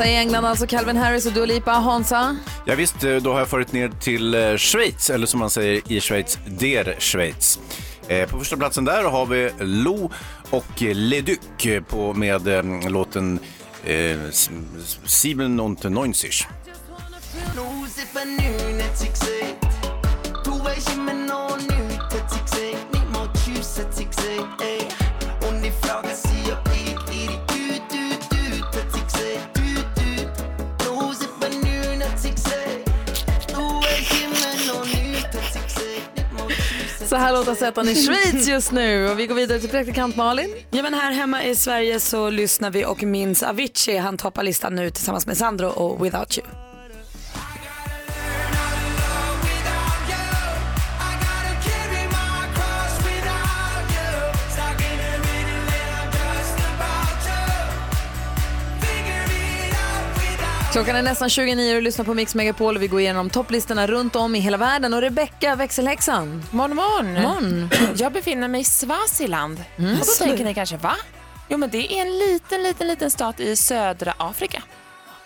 Etta 0.00 0.08
i 0.08 0.16
England, 0.16 0.44
alltså 0.44 0.66
Calvin 0.66 0.96
Harris 0.96 1.26
och 1.26 1.32
Dua 1.32 1.46
Lipa. 1.46 1.70
Hansa? 1.70 2.36
Ja, 2.64 2.74
visst, 2.74 3.04
eh, 3.04 3.16
då 3.16 3.32
har 3.32 3.38
jag 3.38 3.48
farit 3.48 3.72
ner 3.72 3.88
till 3.88 4.34
eh, 4.34 4.56
Schweiz, 4.56 5.10
eller 5.10 5.26
som 5.26 5.40
man 5.40 5.50
säger 5.50 5.92
i 5.92 6.00
Schweiz, 6.00 6.38
der 6.46 6.96
Schweiz. 6.98 7.58
Eh, 8.08 8.28
på 8.28 8.38
första 8.38 8.56
platsen 8.56 8.84
där 8.84 9.04
har 9.04 9.26
vi 9.26 9.50
Lo 9.58 10.10
och 10.50 10.82
Leduc 10.82 11.38
på, 11.88 12.14
med 12.14 12.48
eh, 12.48 14.16
Sieben 15.04 15.60
und 15.60 15.90
Neunzig. 15.90 16.46
Så 37.10 37.16
här 37.16 37.32
låter 37.32 37.54
Zettan 37.54 37.88
i 37.88 37.94
Schweiz 37.94 38.48
just 38.48 38.72
nu 38.72 39.10
och 39.10 39.18
vi 39.18 39.26
går 39.26 39.34
vidare 39.34 39.60
till 39.60 39.68
praktikant 39.70 40.16
Malin. 40.16 40.54
Ja 40.70 40.82
men 40.82 40.94
här 40.94 41.12
hemma 41.12 41.44
i 41.44 41.54
Sverige 41.54 42.00
så 42.00 42.30
lyssnar 42.30 42.70
vi 42.70 42.84
och 42.84 43.02
minns 43.02 43.42
Avicii. 43.42 43.96
Han 43.96 44.16
toppar 44.16 44.42
listan 44.42 44.74
nu 44.74 44.90
tillsammans 44.90 45.26
med 45.26 45.36
Sandro 45.36 45.66
och 45.66 46.04
Without 46.04 46.38
You. 46.38 46.69
Klockan 60.72 60.96
är 60.96 61.02
nästan 61.02 61.30
29 61.30 61.76
och 61.76 61.82
lyssnar 61.82 62.04
på 62.04 62.14
Mix 62.14 62.34
Megapol 62.34 62.76
och 62.76 62.82
vi 62.82 62.86
går 62.86 63.00
igenom 63.00 63.30
topplistorna 63.30 63.86
runt 63.86 64.16
om 64.16 64.34
i 64.34 64.38
hela 64.38 64.56
världen. 64.56 64.94
Och 64.94 65.00
Rebecca, 65.00 65.56
växelhäxan. 65.56 66.42
Morgon, 66.50 66.76
morgon. 66.76 67.22
Morgon. 67.22 67.70
Jag 67.96 68.12
befinner 68.12 68.48
mig 68.48 68.60
i 68.60 68.64
Swaziland. 68.64 69.64
Mm. 69.76 69.92
Och 69.92 69.98
då 69.98 70.24
tänker 70.24 70.44
ni 70.44 70.54
kanske, 70.54 70.76
va? 70.76 70.96
Jo, 71.48 71.58
men 71.58 71.70
det 71.70 71.92
är 71.92 72.00
en 72.00 72.18
liten, 72.18 72.62
liten, 72.62 72.88
liten 72.88 73.10
stat 73.10 73.40
i 73.40 73.56
södra 73.56 74.14
Afrika. 74.16 74.62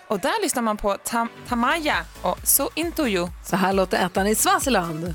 Och 0.07 0.19
där 0.19 0.41
lyssnar 0.43 0.61
man 0.63 0.77
på 0.77 0.97
tam 1.03 1.29
Tamaya 1.47 1.97
och 2.21 2.37
So 2.43 2.69
Into 2.75 3.07
You. 3.07 3.29
Så 3.43 3.55
här 3.55 3.73
låter 3.73 4.05
ettan 4.05 4.27
i 4.27 4.35
Swaziland. 4.35 5.13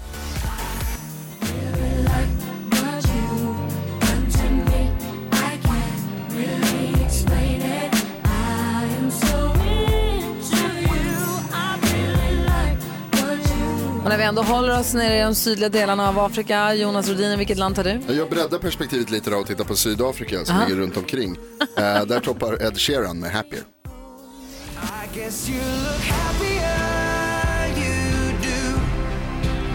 När 14.10 14.18
vi 14.18 14.24
ändå 14.24 14.42
håller 14.42 14.78
oss 14.80 14.94
nere 14.94 15.18
i 15.18 15.22
de 15.22 15.34
sydliga 15.34 15.68
delarna 15.68 16.08
av 16.08 16.18
Afrika, 16.18 16.74
Jonas 16.74 17.08
Rodin, 17.08 17.38
vilket 17.38 17.58
land 17.58 17.76
tar 17.76 17.84
du? 17.84 18.14
Jag 18.14 18.30
breddar 18.30 18.58
perspektivet 18.58 19.10
lite 19.10 19.30
då 19.30 19.36
och 19.36 19.46
tittar 19.46 19.64
på 19.64 19.76
Sydafrika 19.76 20.44
som 20.44 20.56
Aha. 20.56 20.66
ligger 20.66 20.80
runt 20.80 20.96
omkring. 20.96 21.36
Eh, 21.76 22.04
där 22.04 22.20
toppar 22.20 22.62
Ed 22.62 22.80
Sheeran 22.80 23.18
med 23.18 23.30
Happier. 23.30 23.62
I 23.62 25.18
guess 25.18 25.48
you 25.48 25.58
look 25.58 26.04
happier, 26.04 27.68
you 27.78 28.32
do. 28.42 28.80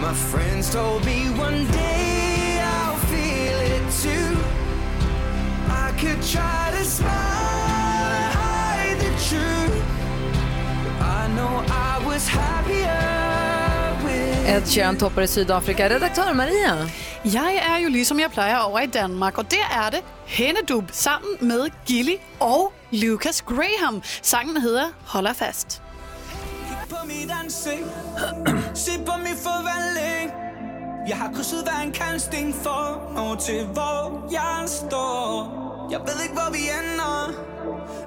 My 0.00 0.14
friends 0.14 0.72
told 0.72 1.04
me 1.04 1.30
one 1.40 1.64
day 1.72 2.60
I'll 2.60 3.00
feel 3.12 3.58
it 3.76 4.02
too. 4.02 4.36
I 5.70 6.00
could 6.00 6.22
try 6.22 6.78
to 6.78 6.84
smile 6.84 8.12
and 8.16 8.34
hide 8.34 8.98
the 9.00 9.12
truth. 9.28 9.82
But 10.98 11.06
I 11.06 11.28
know 11.36 11.64
I 11.68 12.06
was 12.06 12.28
happier 12.28 13.25
Ed 14.48 14.66
Sheeran 14.66 14.96
toppar 14.98 15.22
i 15.22 15.26
Sydafrika. 15.26 15.88
Redaktör 15.88 16.34
Maria. 16.34 16.88
Jeg 17.24 17.62
er 17.74 17.78
jo 17.82 17.88
ligesom 17.88 18.20
jeg 18.20 18.30
plejer 18.30 18.58
over 18.58 18.80
i 18.80 18.86
Danmark, 18.86 19.38
og 19.38 19.50
der 19.50 19.84
er 19.86 19.90
det 19.90 20.00
Hennedub 20.26 20.84
sammen 20.92 21.30
med 21.40 21.70
Gilly 21.86 22.16
og 22.40 22.72
Lucas 22.92 23.42
Graham. 23.42 24.02
Sangen 24.22 24.56
hedder 24.60 24.84
Holder 25.04 25.32
fast. 25.32 25.82
på 26.90 26.96
mit 27.06 27.30
ansigt 27.42 27.86
Se 28.84 28.90
på 29.06 29.12
min 29.24 29.36
forvandling 29.48 30.30
Jeg 31.08 31.16
har 31.16 31.32
krydset 31.34 31.62
hver 31.62 31.80
en 31.84 31.92
kantsten 31.92 32.54
for 32.62 33.12
Nå 33.16 33.36
til 33.40 33.64
hvor 33.66 34.28
jeg 34.32 34.68
står 34.68 35.88
Jeg 35.90 36.00
ved 36.00 36.22
ikke 36.22 36.34
hvor 36.34 36.50
vi 36.52 36.62
ender 36.80 37.32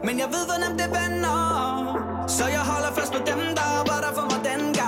Men 0.06 0.20
jeg 0.20 0.28
ved 0.28 0.44
hvor 0.50 0.58
nemt 0.64 0.80
det 0.82 0.90
vender 1.00 1.40
Så 2.28 2.46
jeg 2.48 2.60
holder 2.60 2.92
fast 2.98 3.12
på 3.12 3.18
dem 3.18 3.40
der 3.60 3.72
var 3.90 4.00
der 4.06 4.14
for 4.18 4.26
mig 4.32 4.40
dengang 4.52 4.79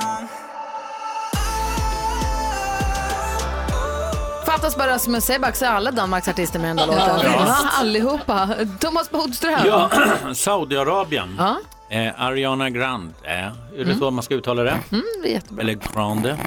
Fattas 4.52 4.76
bara 4.76 4.88
Rasmus 4.92 5.26
Seback 5.26 5.56
så 5.56 5.66
är 5.66 5.70
alla 5.70 5.92
Danmarks 5.92 6.28
artister 6.28 6.60
med 6.60 6.70
den 6.70 6.78
där 6.78 6.86
låten. 6.88 7.02
Ja. 7.24 7.32
Ja, 7.48 7.70
allihopa. 7.80 8.50
Thomas 8.80 9.12
Bodström. 9.12 9.60
Ja, 9.66 9.90
Saudiarabien. 10.36 11.36
Ja. 11.38 11.58
Eh, 11.90 12.22
Ariana 12.22 12.70
Grande. 12.70 13.14
Eh, 13.24 13.80
är 13.80 13.86
det 13.86 13.96
så 13.96 14.12
man 14.12 14.24
ska 14.24 14.36
uttala 14.36 14.64
det? 14.64 14.80
Mm, 14.92 15.04
det 15.24 15.30
är 15.30 15.34
jättebra. 15.34 15.62
Eller 15.62 15.74
Grande. 15.94 16.38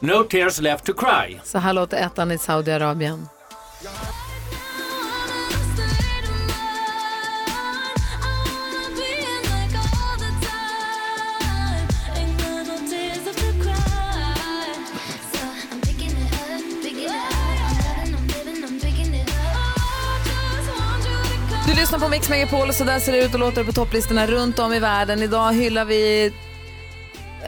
No 0.00 0.24
tears 0.24 0.60
left 0.60 0.84
to 0.84 0.92
cry. 0.92 1.38
Så 1.44 1.58
här 1.58 1.72
låter 1.72 1.96
ettan 1.96 2.32
i 2.32 2.38
Saudiarabien. 2.38 3.28
Lyssnar 21.92 22.08
på 22.08 22.10
Mix 22.10 22.28
Megapol 22.28 22.68
och 22.68 22.74
så 22.74 22.84
där 22.84 22.98
ser 22.98 23.12
det 23.12 23.24
ut 23.24 23.34
och 23.34 23.40
låter 23.40 23.64
på 23.64 23.72
topplistorna 23.72 24.26
runt 24.26 24.58
om 24.58 24.72
i 24.72 24.78
världen. 24.78 25.22
Idag 25.22 25.52
hyllar 25.52 25.84
vi 25.84 26.32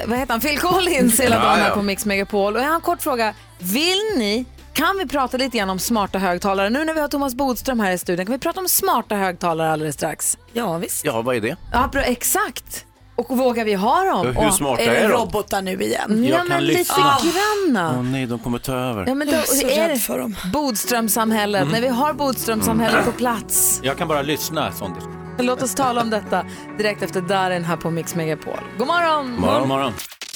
vad 0.07 0.19
heter 0.19 0.33
han? 0.33 0.41
Phil 0.41 0.59
Collins 0.59 1.21
hela 1.21 1.39
dagen 1.39 1.59
här 1.59 1.71
på 1.71 1.83
Mix 1.83 2.07
Megapol. 2.07 2.57
Och 2.57 2.63
jag 2.63 2.67
har 2.67 2.75
en 2.75 2.81
kort 2.81 3.03
fråga. 3.03 3.35
Vill 3.59 3.99
ni, 4.17 4.45
kan 4.73 4.99
vi 4.99 5.07
prata 5.07 5.37
lite 5.37 5.59
grann 5.59 5.71
om 5.71 5.79
smarta 5.79 6.19
högtalare? 6.19 6.71
Nu 6.71 6.85
när 6.85 6.95
vi 6.95 7.01
har 7.01 7.09
Thomas 7.09 7.35
Bodström 7.35 7.81
här 7.81 7.93
i 7.93 7.99
studion, 7.99 8.27
kan 8.27 8.33
vi 8.33 8.39
prata 8.39 8.61
om 8.61 8.69
smarta 8.69 9.15
högtalare 9.15 9.73
alldeles 9.73 9.95
strax? 9.95 10.39
Ja, 10.53 10.79
visst. 10.79 11.05
Ja, 11.05 11.23
vad 11.23 11.37
är 11.37 11.41
det? 11.41 11.57
Ja, 11.73 11.89
bra, 11.93 12.03
exakt. 12.03 12.87
Och 13.17 13.37
vågar 13.39 13.65
vi 13.65 13.75
ha 13.75 14.05
dem? 14.05 14.27
Hur 14.27 14.47
Och- 14.47 14.55
smarta 14.55 14.83
Är 14.83 14.91
det 14.91 14.97
är 14.97 15.09
de? 15.09 15.13
robotar 15.15 15.63
nu 15.63 15.83
igen? 15.83 16.25
Ja, 16.25 16.31
Jag 16.31 16.39
men 16.39 16.49
kan 16.49 16.65
lite 16.67 16.95
granna. 16.95 17.95
Åh 17.99 18.03
nej, 18.03 18.27
de 18.27 18.39
kommer 18.39 18.59
ta 18.59 18.73
över. 18.75 19.05
Ja, 19.07 19.15
men 19.15 19.27
då, 19.27 19.33
Jag 19.33 19.43
är 19.43 19.47
så 19.47 19.67
är 19.69 19.89
rädd 19.89 20.01
för 20.01 20.19
dem. 20.19 20.37
Bodströmsamhället, 20.53 21.61
Mm. 21.63 21.73
när 21.73 21.81
vi 21.81 21.89
har 21.89 22.13
Bodströmsamhället 22.13 23.05
på 23.05 23.13
plats. 23.13 23.81
Jag 23.83 23.99
kan 23.99 24.09
bara 24.09 24.23
lyssna 24.23 24.73
sånt. 24.73 24.95
Låt 25.39 25.63
oss 25.63 25.75
tala 25.75 26.01
om 26.03 26.11
detta 26.11 26.45
direkt 26.79 27.03
efter 27.03 27.21
Darin 27.21 27.65
här 27.65 27.77
på 27.77 27.91
Mix 27.91 28.15
Megapol. 28.15 28.59
God 28.79 28.87
morgon! 28.87 29.41
Morgon, 29.41 29.69
morgon. 29.69 29.93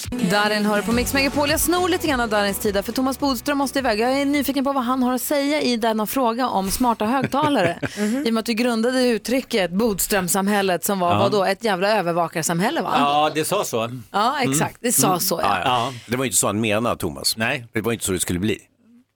Darin 0.06 0.66
hör 0.66 0.82
på 0.82 0.92
Mix 0.92 1.14
Megapol. 1.14 1.50
Jag 1.50 1.60
snor 1.60 1.88
lite 1.88 2.06
grann 2.08 2.20
av 2.20 2.28
Darins 2.28 2.58
tid 2.58 2.84
för 2.84 2.92
Thomas 2.92 3.18
Bodström 3.18 3.58
måste 3.58 3.78
iväg. 3.78 4.00
Jag 4.00 4.20
är 4.20 4.24
nyfiken 4.24 4.64
på 4.64 4.72
vad 4.72 4.84
han 4.84 5.02
har 5.02 5.12
att 5.14 5.22
säga 5.22 5.60
i 5.62 5.76
denna 5.76 6.06
fråga 6.06 6.48
om 6.48 6.70
smarta 6.70 7.04
högtalare. 7.04 7.78
I 8.26 8.28
och 8.30 8.34
med 8.34 8.38
att 8.40 8.46
du 8.46 8.52
grundade 8.54 9.02
uttrycket 9.08 9.70
Bodströmsamhället 9.70 10.84
som 10.84 10.98
var 10.98 11.12
Ja. 11.12 11.18
vadå, 11.18 11.44
ett 11.44 11.64
jävla 11.64 11.88
övervakarsamhälle 11.98 12.80
va? 12.82 12.92
Ja, 12.98 13.30
det 13.34 13.44
sa 13.44 13.64
så. 13.64 13.90
Ja, 14.10 14.36
exakt. 14.42 14.76
Det 14.80 14.92
sa 14.92 15.20
så, 15.20 15.40
ja. 15.42 15.58
Ja, 15.58 15.60
ja. 15.64 15.92
Det 16.06 16.16
var 16.16 16.24
inte 16.24 16.36
så 16.36 16.46
han 16.46 16.60
menade, 16.60 16.96
Thomas. 16.96 17.36
Nej. 17.36 17.66
Det 17.72 17.80
var 17.80 17.92
inte 17.92 18.04
så 18.04 18.12
det 18.12 18.20
skulle 18.20 18.38
bli. 18.38 18.58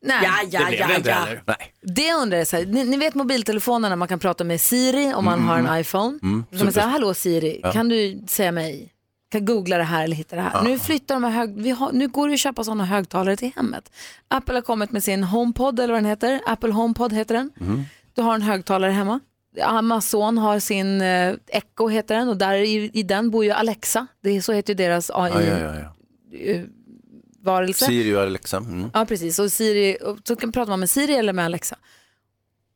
Nej. 0.05 0.16
Ja, 0.22 0.30
ja, 0.51 0.61
Det 0.61 0.66
blev 0.66 0.80
ja, 0.80 0.87
det 0.89 0.97
inte 0.97 1.11
ja. 1.11 1.14
heller. 1.16 1.43
Nej. 1.47 1.57
Det 1.83 2.12
undrar 2.14 2.39
jag, 2.39 2.47
så 2.47 2.57
här, 2.57 2.64
ni, 2.66 2.85
ni 2.85 2.97
vet 2.97 3.14
mobiltelefonerna, 3.14 3.97
man 3.97 4.09
kan 4.09 4.18
prata 4.18 4.45
med 4.45 4.61
Siri 4.61 5.14
om 5.14 5.24
man 5.24 5.41
har 5.41 5.59
en 5.59 5.80
iPhone. 5.80 6.18
Mm, 6.22 6.45
kan 6.51 6.59
man 6.59 6.59
säga, 6.59 6.72
super. 6.72 6.87
hallå 6.89 7.14
Siri, 7.14 7.61
Ja. 7.62 7.72
kan 7.72 7.89
du 7.89 8.22
säga 8.28 8.53
mig? 8.53 8.89
Kan 9.33 9.45
googla 9.45 9.78
det 9.78 9.85
här 9.85 10.05
eller 10.05 10.16
hitta 10.16 10.37
det 10.37 10.43
här. 10.43 10.51
Ja. 10.55 10.62
Nu 10.62 10.78
flyttar 10.78 11.14
de 11.14 11.24
här 11.24 11.30
hög, 11.30 11.55
vi 11.62 11.70
har, 11.70 11.93
nu 11.93 12.09
går 12.09 12.28
det 12.28 12.35
att 12.35 12.41
köpa 12.41 12.64
sådana 12.64 12.85
högtalare 12.85 13.37
till 13.37 13.51
hemmet. 13.57 13.93
Apple 14.28 14.55
har 14.55 14.62
kommit 14.62 14.93
med 14.93 15.05
sin 15.05 15.24
HomePod 15.24 15.80
eller 15.80 15.93
vad 15.93 16.03
den 16.03 16.11
heter. 16.11 16.41
Apple 16.47 16.72
HomePod 16.72 17.12
heter 17.12 17.35
den. 17.35 17.51
Mm. 17.61 17.83
Du 18.14 18.22
har 18.22 18.35
en 18.35 18.43
högtalare 18.43 18.91
hemma. 18.93 19.20
Amazon 19.62 20.39
har 20.39 20.59
sin 20.59 21.01
eh, 21.01 21.35
Echo 21.47 21.89
heter 21.89 22.14
den 22.14 22.28
och 22.28 22.37
där 22.37 22.55
i, 22.55 22.91
i 22.95 23.03
den 23.03 23.30
bor 23.30 23.45
ju 23.45 23.51
Alexa. 23.51 24.07
Det 24.22 24.30
är, 24.30 24.41
så 24.41 24.53
heter 24.53 24.72
ju 24.72 24.76
deras 24.76 25.11
Ja, 25.14 25.28
ja, 25.28 25.41
ja, 25.43 25.59
ja. 25.59 25.95
AI-varelse. 26.33 27.85
Siri 27.85 28.14
och 28.16 28.20
Alexa. 28.22 28.57
Mm. 28.57 28.91
Ja, 28.95 29.05
precis. 29.05 29.39
Och 29.39 29.53
Siri, 29.53 29.97
och 30.05 30.18
så 30.24 30.37
kan 30.37 30.53
prata 30.53 30.70
man 30.70 30.80
med 30.80 30.91
Siri 30.91 31.14
eller 31.14 31.33
med 31.33 31.45
Alexa. 31.45 31.76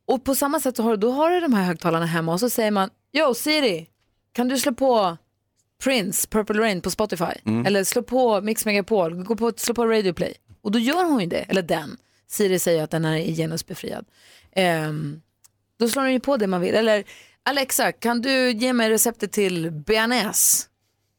Och 0.07 0.25
på 0.25 0.35
samma 0.35 0.61
sätt 0.61 0.77
så 0.77 0.83
har, 0.83 0.91
du- 0.91 0.97
då 0.97 1.11
har 1.11 1.31
du 1.31 1.41
de 1.41 1.55
här 1.55 1.65
högtalarna 1.65 2.07
hemma 2.07 2.33
och 2.33 2.41
så 2.41 2.51
säger 2.51 2.71
man, 2.71 2.91
Yo 3.13 3.35
Siri, 3.35 3.87
kan 4.33 4.49
du 4.49 4.59
slå 4.59 4.73
på 4.75 5.17
Prince, 5.85 6.29
Purple 6.29 6.61
Rain 6.61 6.81
på 6.81 6.91
Spotify? 6.91 7.33
Mm. 7.45 7.67
Eller 7.67 7.85
slå 7.85 8.03
på 8.03 8.41
Mix 8.41 8.65
Megapol, 8.67 9.25
gå 9.25 9.37
på, 9.37 9.53
slå 9.57 9.75
på 9.75 9.87
Radio 9.87 10.13
Play. 10.13 10.35
Och 10.63 10.71
då 10.71 10.79
gör 10.79 11.05
hon 11.05 11.21
ju 11.21 11.27
det, 11.27 11.45
eller 11.49 11.63
den. 11.63 11.97
Siri 12.29 12.59
säger 12.59 12.85
att 12.85 12.91
den 12.91 13.05
är 13.05 13.19
genusbefriad. 13.19 14.05
Ehm, 14.53 15.21
då 15.79 15.89
slår 15.89 16.03
den 16.03 16.13
ju 16.13 16.21
på 16.21 16.37
det 16.37 16.47
man 16.47 16.61
vill. 16.61 16.75
Eller 16.75 17.05
Alexa, 17.43 17.93
kan 17.93 18.23
du 18.23 18.51
ge 18.51 18.73
mig 18.73 18.91
receptet 18.91 19.33
till 19.33 19.71
bearnaise? 19.71 20.67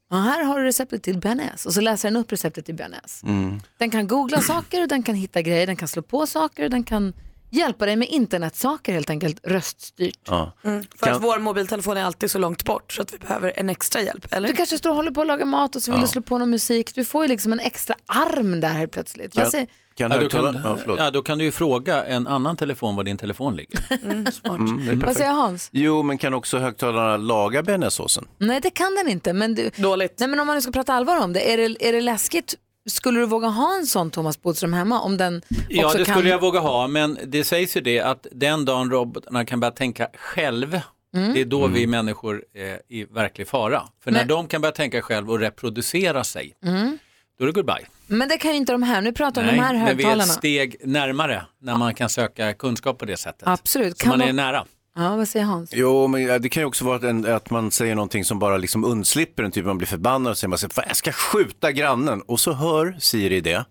Och 0.09 0.17
här 0.17 0.43
har 0.43 0.59
du 0.59 0.65
receptet 0.65 1.03
till 1.03 1.17
bearnaise 1.17 1.67
och 1.69 1.73
så 1.73 1.81
läser 1.81 2.09
den 2.09 2.15
upp 2.15 2.31
receptet 2.31 2.65
till 2.65 2.75
bearnaise. 2.75 3.25
Mm. 3.25 3.59
Den 3.77 3.89
kan 3.89 4.07
googla 4.07 4.41
saker 4.41 4.81
och 4.81 4.87
den 4.87 5.03
kan 5.03 5.15
hitta 5.15 5.41
grejer, 5.41 5.67
den 5.67 5.75
kan 5.75 5.87
slå 5.87 6.01
på 6.01 6.27
saker 6.27 6.63
och 6.63 6.69
den 6.69 6.83
kan 6.83 7.13
hjälpa 7.49 7.85
dig 7.85 7.95
med 7.95 8.07
internetsaker 8.07 8.93
helt 8.93 9.09
enkelt, 9.09 9.39
röststyrt. 9.47 10.19
Ja. 10.27 10.51
Mm, 10.63 10.83
för 10.99 11.09
att 11.09 11.21
vår 11.23 11.39
mobiltelefon 11.39 11.97
är 11.97 12.03
alltid 12.03 12.31
så 12.31 12.37
långt 12.39 12.63
bort 12.65 12.93
så 12.93 13.01
att 13.01 13.13
vi 13.13 13.17
behöver 13.17 13.53
en 13.55 13.69
extra 13.69 14.01
hjälp, 14.01 14.27
eller? 14.33 14.47
Du 14.47 14.53
kanske 14.55 14.77
står 14.77 14.89
och 14.89 14.95
håller 14.95 15.11
på 15.11 15.21
att 15.21 15.27
laga 15.27 15.45
mat 15.45 15.75
och 15.75 15.81
så 15.81 15.91
vill 15.91 15.99
Ja. 15.99 16.05
du 16.05 16.11
slå 16.11 16.21
på 16.21 16.37
någon 16.37 16.49
musik. 16.49 16.95
Du 16.95 17.05
får 17.05 17.23
ju 17.23 17.27
liksom 17.29 17.53
en 17.53 17.59
extra 17.59 17.95
arm 18.05 18.59
där 18.61 18.69
helt 18.69 18.91
plötsligt. 18.91 19.35
Jag 19.35 19.47
säger, 19.51 19.67
Kan 19.95 20.11
ja, 20.11 20.17
då, 20.17 20.23
högtalaren- 20.23 20.61
kan, 20.63 20.79
ja, 20.87 20.95
ja, 20.97 21.11
då 21.11 21.21
kan 21.21 21.37
du 21.37 21.43
ju 21.43 21.51
fråga 21.51 22.03
en 22.05 22.27
annan 22.27 22.57
telefon 22.57 22.95
var 22.95 23.03
din 23.03 23.17
telefon 23.17 23.55
ligger. 23.55 23.79
Mm, 24.03 24.89
är 24.89 25.05
Vad 25.05 25.15
säger 25.17 25.31
Hans? 25.31 25.69
Jo, 25.71 26.03
men 26.03 26.17
kan 26.17 26.33
också 26.33 26.57
högtalarna 26.57 27.17
laga 27.17 27.63
bearnaisesåsen? 27.63 28.27
Nej 28.37 28.59
det 28.61 28.69
kan 28.69 28.95
den 28.95 29.07
inte. 29.09 29.33
Men 29.33 29.55
du, 29.55 29.69
Dåligt. 29.77 30.19
Nej 30.19 30.29
men 30.29 30.39
om 30.39 30.47
man 30.47 30.55
nu 30.55 30.61
ska 30.61 30.71
prata 30.71 30.93
allvar 30.93 31.23
om 31.23 31.33
det, 31.33 31.53
är 31.53 31.57
det, 31.57 31.87
är 31.87 31.93
det 31.93 32.01
läskigt? 32.01 32.55
Skulle 32.87 33.19
du 33.19 33.25
våga 33.25 33.47
ha 33.47 33.75
en 33.77 33.85
sån 33.85 34.11
Thomas 34.11 34.41
Bodström 34.41 34.73
hemma 34.73 34.99
om 35.01 35.17
den 35.17 35.41
Ja, 35.69 35.93
det 35.93 36.05
kan... 36.05 36.15
skulle 36.15 36.29
jag 36.29 36.41
våga 36.41 36.59
ha, 36.59 36.87
men 36.87 37.17
det 37.25 37.43
sägs 37.43 37.77
ju 37.77 37.81
det 37.81 37.99
att 37.99 38.27
den 38.31 38.65
dagen 38.65 38.91
robotarna 38.91 39.45
kan 39.45 39.59
börja 39.59 39.71
tänka 39.71 40.07
själv, 40.13 40.79
Mm. 41.15 41.33
det 41.33 41.41
är 41.41 41.45
då 41.45 41.67
vi 41.67 41.87
människor 41.87 42.43
är 42.53 42.79
i 42.89 43.03
verklig 43.05 43.47
fara. 43.47 43.83
För 44.03 44.11
när 44.11 44.19
Men- 44.19 44.27
de 44.27 44.47
kan 44.47 44.61
börja 44.61 44.71
tänka 44.71 45.01
själv 45.01 45.31
och 45.31 45.39
reproducera 45.39 46.23
sig, 46.23 46.53
Mm. 46.65 46.97
då 47.39 47.43
är 47.43 47.47
det 47.47 47.53
goodbye. 47.53 47.85
Men 48.07 48.29
det 48.29 48.37
kan 48.37 48.51
ju 48.51 48.57
inte 48.57 48.71
de 48.71 48.83
här. 48.83 49.01
Nu 49.01 49.11
pratar 49.13 49.43
vi 49.43 49.49
om 49.49 49.55
de 49.55 49.61
här 49.61 49.73
men 49.73 49.83
vi 49.85 49.91
är 49.91 49.95
högtalarna. 49.95 50.23
ett 50.23 50.29
steg 50.37 50.75
närmare 50.83 51.45
när 51.61 51.75
man 51.77 51.95
kan 51.95 52.09
söka 52.09 52.53
kunskap 52.53 52.97
på 52.99 53.05
det 53.05 53.17
sättet. 53.17 53.47
Absolut. 53.47 53.97
Så 53.97 54.03
Kan 54.03 54.09
man 54.09 54.21
är 54.21 54.25
man- 54.25 54.35
nära. 54.35 54.65
Ja, 54.97 55.15
vad 55.15 55.27
säger 55.27 55.45
Hans? 55.45 55.69
Jo, 55.73 56.07
men 56.07 56.41
det 56.41 56.49
kan 56.49 56.61
ju 56.61 56.67
också 56.67 56.85
vara 56.85 56.95
att, 56.95 57.03
en, 57.03 57.25
att 57.25 57.49
man 57.49 57.71
säger 57.71 57.95
någonting 57.95 58.25
som 58.25 58.39
bara 58.39 58.57
liksom 58.57 58.83
undslipper 58.85 59.43
en, 59.43 59.51
typ 59.51 59.65
man 59.65 59.77
blir 59.77 59.87
förbannad 59.87 60.31
och 60.31 60.37
säger 60.37 60.49
man, 60.49 60.57
"Fan, 60.57 60.85
jag 60.87 60.97
ska 60.97 61.11
skjuta 61.11 61.71
grannen 61.71 62.21
och 62.21 62.39
så 62.39 62.53
hör 62.53 62.95
Siri 62.99 63.41
det. 63.41 63.65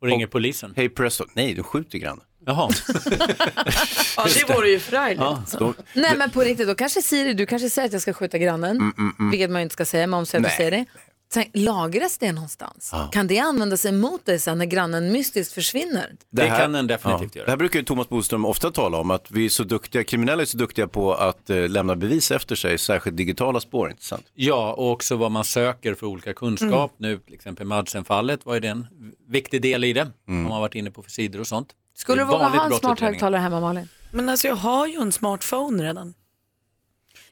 Och 0.00 0.06
ringer 0.06 0.26
polisen. 0.26 0.72
Hej 0.76 0.88
presto, 0.88 1.24
nej 1.34 1.54
du 1.54 1.62
skjuter 1.62 1.98
grannen. 1.98 2.24
Jaha. 2.46 2.70
Ja, 4.16 4.26
det 4.34 4.54
vore 4.54 4.68
ju 4.68 4.78
förargligt. 4.78 5.20
Ja, 5.20 5.42
då, 5.58 5.74
Nej 5.92 6.16
men 6.16 6.30
på 6.30 6.40
riktigt, 6.40 6.68
då 6.68 6.74
kanske 6.74 7.02
Siri, 7.02 7.34
du 7.34 7.46
kanske 7.46 7.70
säger 7.70 7.86
att 7.86 7.92
jag 7.92 8.02
ska 8.02 8.12
skjuta 8.12 8.38
grannen, 8.38 8.76
Mm, 8.76 8.92
mm, 8.98 9.14
mm. 9.18 9.30
vilket 9.30 9.50
man 9.50 9.60
ju 9.60 9.62
inte 9.62 9.72
ska 9.72 9.84
säga, 9.84 10.06
men 10.06 10.18
om 10.18 10.26
säger 10.26 10.48
säger 10.48 10.70
det. 10.70 10.84
Lagras 11.52 12.18
det 12.18 12.32
någonstans? 12.32 12.90
Ja. 12.92 13.08
Kan 13.12 13.26
det 13.26 13.38
användas 13.38 13.86
emot 13.86 14.26
dig 14.26 14.38
sen 14.38 14.58
när 14.58 14.64
grannen 14.64 15.12
mystiskt 15.12 15.54
försvinner? 15.54 16.16
Det 16.30 16.46
kan 16.48 16.72
den 16.72 16.86
definitivt 16.86 17.36
göra. 17.36 17.44
Det 17.44 17.52
här 17.52 17.56
brukar 17.56 17.78
ju 17.78 17.84
Thomas 17.84 18.08
Bodström 18.08 18.44
ofta 18.44 18.70
tala 18.70 18.98
om, 18.98 19.10
att 19.10 19.30
vi 19.30 19.44
är 19.44 19.48
så 19.48 19.64
duktiga, 19.64 20.04
kriminella 20.04 20.42
är 20.42 20.46
så 20.46 20.56
duktiga 20.56 20.88
på 20.88 21.14
att 21.14 21.50
eh, 21.50 21.68
lämna 21.68 21.96
bevis 21.96 22.30
efter 22.30 22.56
sig, 22.56 22.78
särskilt 22.78 23.16
digitala 23.16 23.60
spår, 23.60 23.90
inte 23.90 24.04
sant? 24.04 24.26
Ja, 24.34 24.72
och 24.72 24.90
också 24.90 25.16
vad 25.16 25.30
man 25.30 25.44
söker 25.44 25.94
för 25.94 26.06
olika 26.06 26.32
kunskap. 26.34 26.92
Nu 26.96 27.18
till 27.18 27.34
exempel 27.34 27.66
Madsen-fallet, 27.66 28.40
vad 28.46 28.56
är 28.56 28.60
det 28.60 28.68
en 28.68 28.86
viktig 29.28 29.62
del 29.62 29.84
i 29.84 29.92
det? 29.92 30.10
Om 30.28 30.42
man 30.42 30.52
har 30.52 30.60
varit 30.60 30.74
inne 30.74 30.90
på 30.90 31.02
för 31.02 31.10
sidor 31.10 31.40
och 31.40 31.46
sånt. 31.46 31.68
Skulle 31.96 32.22
Det 32.22 32.26
du 32.26 32.32
våga 32.32 32.44
ha 32.48 32.66
en 32.66 32.72
smart 32.72 33.00
högtalare 33.00 33.40
hemma 33.40 33.60
Malin? 33.60 33.88
Men 34.12 34.28
alltså 34.28 34.48
jag 34.48 34.56
har 34.56 34.86
ju 34.86 35.00
en 35.00 35.12
smartphone 35.12 35.84
redan. 35.84 36.14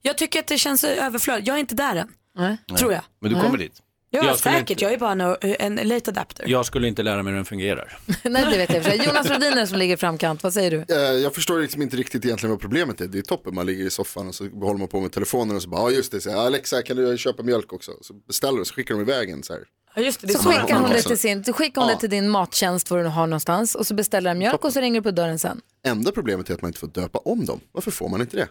Jag 0.03 0.19
tycker 0.19 0.41
att 0.41 0.47
det 0.47 0.59
känns 0.59 0.85
överflödigt. 0.85 1.47
Jag 1.47 1.57
är 1.57 1.61
inte 1.61 1.75
där 1.75 1.97
än. 1.97 2.09
Nej. 2.35 2.57
Tror 2.79 2.93
jag. 2.93 3.03
Men 3.21 3.33
du 3.35 3.41
kommer 3.41 3.59
dit. 3.59 3.73
Ja, 4.15 4.25
Jag 4.25 4.39
säkert. 4.39 4.71
inte- 4.71 4.85
Jag 4.85 4.93
är 4.93 4.99
bara 4.99 5.37
en, 5.41 5.79
en 5.79 5.89
late 5.89 6.11
adapter. 6.11 6.45
Jag 6.49 6.67
skulle 6.67 6.89
inte 6.89 7.03
lära 7.03 7.23
mig 7.23 7.31
hur 7.31 7.37
den 7.37 7.45
fungerar. 7.45 7.99
Nej 8.25 8.45
det 8.51 8.59
vet 8.59 8.71
jag 8.71 8.79
och 8.79 8.85
för. 8.85 8.93
Jonas 8.95 9.27
Rhodiner 9.31 9.67
som 9.67 9.79
ligger 9.79 9.95
i 9.95 9.97
framkant, 9.97 10.43
vad 10.43 10.53
säger 10.53 10.71
du? 10.71 10.95
Eh, 10.95 11.01
Jag 11.01 11.35
förstår 11.35 11.61
liksom 11.61 11.83
inte 11.83 11.97
riktigt 11.97 12.25
egentligen 12.25 12.51
vad 12.51 12.61
problemet 12.61 13.01
är. 13.01 13.07
Det 13.07 13.19
är 13.19 13.23
toppen, 13.23 13.55
man 13.55 13.67
ligger 13.67 13.85
i 13.85 13.91
soffan 13.91 14.29
och 14.29 14.35
så 14.35 14.45
håller 14.49 14.79
man 14.79 14.89
på 14.89 15.01
med 15.01 15.13
telefonen 15.13 15.57
och 15.57 15.63
så 15.63 15.69
bara, 15.69 15.91
ja 15.91 15.97
just 15.97 16.13
det, 16.13 16.21
så 16.21 16.39
Alexa 16.41 16.83
kan 16.83 16.97
du 16.97 17.19
köpa 17.19 17.43
mjölk 17.43 17.73
också? 17.73 17.93
Så 18.01 18.15
beställer 18.15 18.59
du 18.59 18.65
så 18.65 18.75
skickar 18.75 18.95
de 18.95 19.01
iväg 19.01 19.31
en 19.31 19.43
så 19.43 19.53
här. 19.53 19.63
Ja, 19.95 20.03
just 20.03 20.21
det, 20.21 20.27
det 20.27 20.33
Så 20.33 20.43
så 20.43 20.51
skickar 20.51 20.77
hon, 20.81 20.91
det 20.91 21.03
till 21.03 21.19
sin, 21.19 21.45
så 21.45 21.53
skickar 21.53 21.81
hon 21.81 21.89
ja. 21.89 21.95
det 21.95 22.01
till 22.01 22.11
din 22.11 22.29
mattjänst 22.29 22.91
vad 22.91 23.01
du 23.05 23.09
har 23.09 23.27
någonstans 23.27 23.75
och 23.75 23.87
så 23.87 23.95
beställer 23.95 24.31
den 24.31 24.39
mjölk 24.39 24.65
och 24.65 24.73
så 24.73 24.81
ringer 24.81 25.01
du 25.01 25.05
på 25.05 25.11
dörren 25.11 25.39
sen. 25.39 25.61
Enda 25.87 26.13
problemet 26.13 26.51
är 26.51 26.55
att 26.55 26.63
man 26.63 26.69
inte 26.69 26.81
får 26.81 26.87
döpa 26.87 27.19
om 27.19 27.47
dem. 27.47 27.61
Varför 27.73 27.91
får 27.91 28.09
man 28.09 28.21
inte 28.21 28.37
det? 28.37 28.49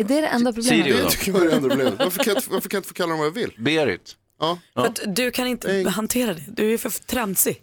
Är 0.00 0.04
det 0.04 0.20
det 0.20 0.26
enda 0.26 0.52
problemet? 0.52 0.84
Siri 0.86 0.96
Det 0.96 1.02
då? 1.02 1.08
tycker 1.10 1.32
jag 1.32 1.42
är 1.44 1.48
det 1.50 1.56
enda 1.56 1.68
problemet. 1.68 1.94
Varför 1.98 2.18
kan 2.24 2.32
jag, 2.34 2.36
inte- 2.42 2.50
varför 2.50 2.68
kan 2.68 2.76
jag 2.76 2.80
inte 2.80 2.88
få 2.88 2.94
kalla 2.94 3.08
dem 3.10 3.18
vad 3.18 3.26
jag 3.26 3.32
vill? 3.32 3.54
Berit. 3.58 4.16
Ja, 4.40 4.58
För 4.74 4.86
att 4.86 5.00
du 5.06 5.30
kan 5.30 5.46
inte 5.46 5.88
hantera 5.88 6.34
det. 6.34 6.42
Du 6.48 6.74
är 6.74 6.78
för 6.78 6.90
tramsig. 6.90 7.62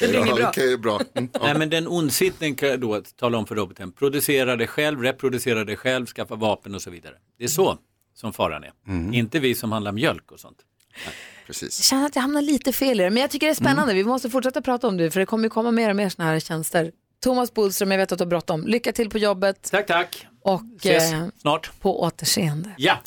Det 0.00 0.08
blir 0.08 0.14
ja, 0.14 0.24
inget 0.24 0.36
bra. 0.36 0.48
okej, 0.48 0.78
bra. 0.78 1.00
Mm, 1.14 1.30
ja. 1.32 1.40
Nej, 1.42 1.58
men 1.58 1.70
den 1.70 1.88
ondsittning 1.88 2.54
kan 2.54 2.80
då 2.80 3.02
tala 3.16 3.38
om 3.38 3.46
för 3.46 3.54
roboten, 3.54 3.92
producera 3.92 4.56
det 4.56 4.66
själv, 4.66 5.02
reproducera 5.02 5.64
det 5.64 5.76
själv, 5.76 6.06
skaffa 6.06 6.34
vapen 6.34 6.74
och 6.74 6.82
så 6.82 6.90
vidare. 6.90 7.14
Det 7.38 7.44
är 7.44 7.48
så 7.48 7.78
som 8.14 8.32
faran 8.32 8.64
är. 8.64 8.72
Inte 9.14 9.38
vi 9.38 9.54
som 9.54 9.72
handlar 9.72 9.92
mjölk 9.92 10.32
och 10.32 10.40
sånt. 10.40 10.58
Jag 11.04 11.12
Precis. 11.46 11.82
känner 11.82 12.06
att 12.06 12.14
jag 12.14 12.22
hamnar 12.22 12.42
lite 12.42 12.72
fel 12.72 13.00
i 13.00 13.02
det, 13.04 13.10
men 13.10 13.20
jag 13.20 13.30
tycker 13.30 13.46
det 13.46 13.52
är 13.52 13.54
spännande. 13.54 13.94
Vi 13.94 14.04
måste 14.04 14.30
fortsätta 14.30 14.62
prata 14.62 14.88
om 14.88 14.96
det, 14.96 15.10
för 15.10 15.20
det 15.20 15.26
kommer 15.26 15.44
ju 15.44 15.50
komma 15.50 15.70
mer 15.70 15.90
och 15.90 15.96
mer 15.96 16.08
sådana 16.08 16.30
här 16.32 16.40
tjänster. 16.40 16.92
Thomas 17.22 17.54
Bodström, 17.54 17.90
jag 17.90 17.98
vet 17.98 18.12
att 18.12 18.18
du 18.18 18.24
har 18.24 18.30
bråttom. 18.30 18.66
Lycka 18.66 18.92
till 18.92 19.10
på 19.10 19.18
jobbet 19.18 19.68
Tack, 19.70 19.86
tack. 19.86 20.26
Och 20.46 20.86
eh, 20.86 21.28
snart. 21.40 21.70
på 21.80 22.02
återseende. 22.02 22.70
Ja. 22.76 22.98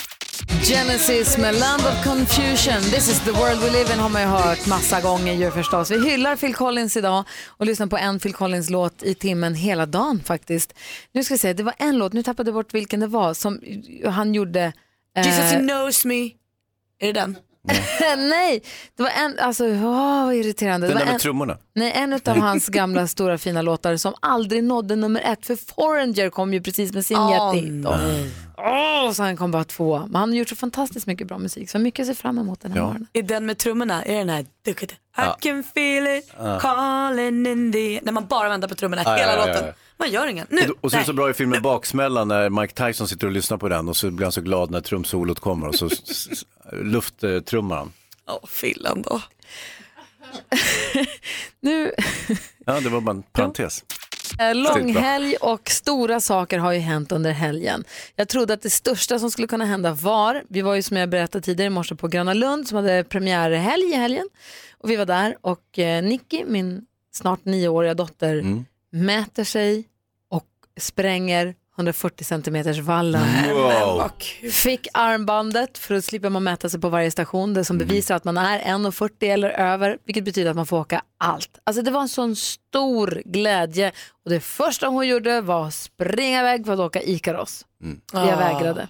Genesis 0.63 1.37
med 1.37 1.55
Land 1.55 1.81
of 1.81 2.03
Confusion. 2.03 2.81
This 2.81 3.09
is 3.11 3.19
the 3.19 3.31
world 3.31 3.59
we 3.61 3.69
live 3.69 3.93
in 3.93 3.99
har 3.99 4.09
man 4.09 4.21
ju 4.21 4.27
hört 4.27 4.67
massa 4.67 5.01
gånger 5.01 5.33
ju 5.33 5.51
förstås. 5.51 5.91
Vi 5.91 6.09
hyllar 6.11 6.35
Phil 6.35 6.55
Collins 6.55 6.97
idag 6.97 7.23
och 7.47 7.65
lyssnar 7.65 7.87
på 7.87 7.97
en 7.97 8.19
Phil 8.19 8.33
Collins-låt 8.33 9.03
i 9.03 9.15
timmen 9.15 9.55
hela 9.55 9.85
dagen 9.85 10.23
faktiskt. 10.25 10.73
Nu 11.11 11.23
ska 11.23 11.33
vi 11.33 11.37
se, 11.37 11.53
det 11.53 11.63
var 11.63 11.73
en 11.77 11.97
låt, 11.97 12.13
nu 12.13 12.23
tappade 12.23 12.47
jag 12.49 12.55
bort 12.55 12.73
vilken 12.73 12.99
det 12.99 13.07
var, 13.07 13.33
som 13.33 13.59
han 14.05 14.33
gjorde. 14.33 14.73
eh, 15.17 15.25
Jesus 15.27 15.51
he 15.51 15.59
knows 15.59 16.05
me. 16.05 16.23
Är 16.99 17.07
det 17.07 17.13
den? 17.13 17.37
nej, 18.17 18.63
det 18.97 19.03
var 19.03 19.09
en, 19.09 19.39
alltså, 19.39 19.65
åh, 19.65 20.25
vad 20.25 20.35
irriterande. 20.35 20.87
Den 20.87 20.93
det 20.95 20.99
där 20.99 21.05
var 21.05 21.05
med 21.05 21.13
en, 21.13 21.19
trummorna. 21.19 21.57
nej, 21.75 21.91
en 21.95 22.13
av 22.13 22.37
hans 22.37 22.67
gamla 22.67 23.07
stora 23.17 23.37
fina 23.37 23.61
låtar 23.61 23.97
som 23.97 24.13
aldrig 24.19 24.63
nådde 24.63 24.95
nummer 24.95 25.21
ett, 25.25 25.45
för 25.45 25.55
Foreigner 25.55 26.29
kom 26.29 26.53
ju 26.53 26.61
precis 26.61 26.93
med 26.93 27.05
sin 27.05 27.17
Åh, 27.17 27.31
jättehit. 27.55 27.85
Och, 27.85 27.93
åh, 28.57 29.11
så 29.11 29.23
han 29.23 29.37
kom 29.37 29.51
bara 29.51 29.63
två. 29.63 29.99
Men 29.99 30.15
han 30.15 30.29
har 30.29 30.35
gjort 30.37 30.49
så 30.49 30.55
fantastiskt 30.55 31.07
mycket 31.07 31.27
bra 31.27 31.37
musik, 31.37 31.69
så 31.69 31.79
mycket 31.79 32.07
ser 32.07 32.13
fram 32.13 32.37
emot 32.37 32.61
den 32.61 32.71
här 32.71 32.79
Ja. 32.79 32.83
morgonen. 32.85 33.07
Är 33.13 33.23
den 33.23 33.45
med 33.45 33.57
trummorna? 33.57 34.03
Är 34.03 34.17
den 34.17 34.29
här? 34.29 34.41
I 34.65 34.75
Ja. 35.17 35.37
can 35.41 35.63
feel 35.63 36.07
it 36.17 36.31
calling 36.61 37.45
in 37.47 37.71
the... 37.71 37.99
När 38.03 38.11
man 38.11 38.25
bara 38.27 38.49
väntar 38.49 38.67
på 38.67 38.75
trummorna 38.75 39.01
Ja, 39.05 39.15
hela 39.15 39.31
ja, 39.35 39.39
ja, 39.47 39.53
låten. 39.53 39.73
Ja. 39.99 40.05
Man 40.05 40.11
gör 40.11 40.27
ingen. 40.27 40.47
Nu! 40.49 40.61
Och, 40.69 40.75
och 40.81 40.91
så 40.91 40.97
är 40.97 41.01
det 41.01 41.05
så 41.05 41.13
bra 41.13 41.29
i 41.29 41.33
filmen 41.33 41.61
Baksmällan 41.61 42.27
när 42.27 42.49
Mike 42.49 42.73
Tyson 42.87 43.07
sitter 43.07 43.27
och 43.27 43.33
lyssnar 43.33 43.57
på 43.57 43.69
den 43.69 43.89
och 43.89 43.97
så 43.97 44.11
blir 44.11 44.25
han 44.25 44.31
så 44.31 44.41
glad 44.41 44.71
när 44.71 44.81
trumsolot 44.81 45.39
kommer 45.39 45.67
och 45.67 45.75
så 45.75 45.89
lufttrummar 46.71 47.75
han. 47.77 47.91
Åh, 48.27 48.45
Phil 48.61 48.85
ändå. 48.85 49.21
Nu, 51.61 51.91
Ja, 52.65 52.79
det 52.79 52.89
var 52.89 53.01
bara 53.01 53.11
en 53.15 53.21
parentes. 53.23 53.83
Eh, 54.39 54.55
Långhelg 54.55 55.35
och 55.35 55.69
stora 55.69 56.19
saker 56.19 56.59
har 56.59 56.71
ju 56.71 56.79
hänt 56.79 57.11
under 57.11 57.31
helgen. 57.31 57.83
Jag 58.15 58.27
trodde 58.27 58.53
att 58.53 58.61
det 58.61 58.69
största 58.69 59.19
som 59.19 59.31
skulle 59.31 59.47
kunna 59.47 59.65
hända 59.65 59.93
var, 59.93 60.43
vi 60.49 60.61
var 60.61 60.75
ju 60.75 60.81
som 60.81 60.97
jag 60.97 61.09
berättade 61.09 61.41
tidigare 61.45 61.67
i 61.67 61.69
morse 61.69 61.95
på 61.95 62.07
Gröna 62.07 62.33
Lund 62.33 62.67
som 62.67 62.75
hade 62.75 63.03
premiärhelg 63.03 63.83
i 63.83 63.95
helgen. 63.95 64.29
Och 64.77 64.89
vi 64.89 64.95
var 64.95 65.05
där 65.05 65.37
och 65.41 65.79
eh, 65.79 66.03
Nicky, 66.03 66.45
min 66.45 66.81
snart 67.11 67.45
nioåriga 67.45 67.93
dotter, 67.93 68.33
Mm. 68.39 68.65
Mäter 68.91 69.43
sig 69.43 69.87
och 70.29 70.45
spränger 70.79 71.55
140 71.77 72.23
centimeters 72.23 72.79
vallen. 72.79 73.21
Wow. 73.53 74.11
Fick 74.51 74.87
armbandet 74.93 75.77
för 75.77 75.95
att 75.95 76.05
slippa 76.05 76.29
man 76.29 76.43
mäta 76.43 76.69
sig 76.69 76.79
på 76.81 76.89
varje 76.89 77.11
station. 77.11 77.53
Det 77.53 77.65
som 77.65 77.75
Mm. 77.75 77.87
bevisar 77.87 78.15
att 78.15 78.23
man 78.23 78.37
är 78.37 78.59
1,40 78.59 79.31
eller 79.33 79.49
över, 79.49 79.97
vilket 80.05 80.23
betyder 80.25 80.49
att 80.49 80.55
man 80.55 80.65
får 80.65 80.79
åka 80.79 81.01
allt. 81.17 81.59
Alltså 81.63 81.81
det 81.81 81.91
var 81.91 82.01
en 82.01 82.09
sån 82.09 82.35
stor 82.35 83.21
glädje 83.25 83.91
och 84.25 84.31
det 84.31 84.39
första 84.39 84.87
hon 84.87 85.07
gjorde 85.07 85.41
var 85.41 85.67
att 85.67 85.73
springa 85.73 86.39
iväg 86.39 86.65
för 86.65 86.73
att 86.73 86.79
åka 86.79 87.01
Ikaros. 87.01 87.65
Mm. 87.83 88.01
Jag 88.13 88.37
vägrade. 88.37 88.87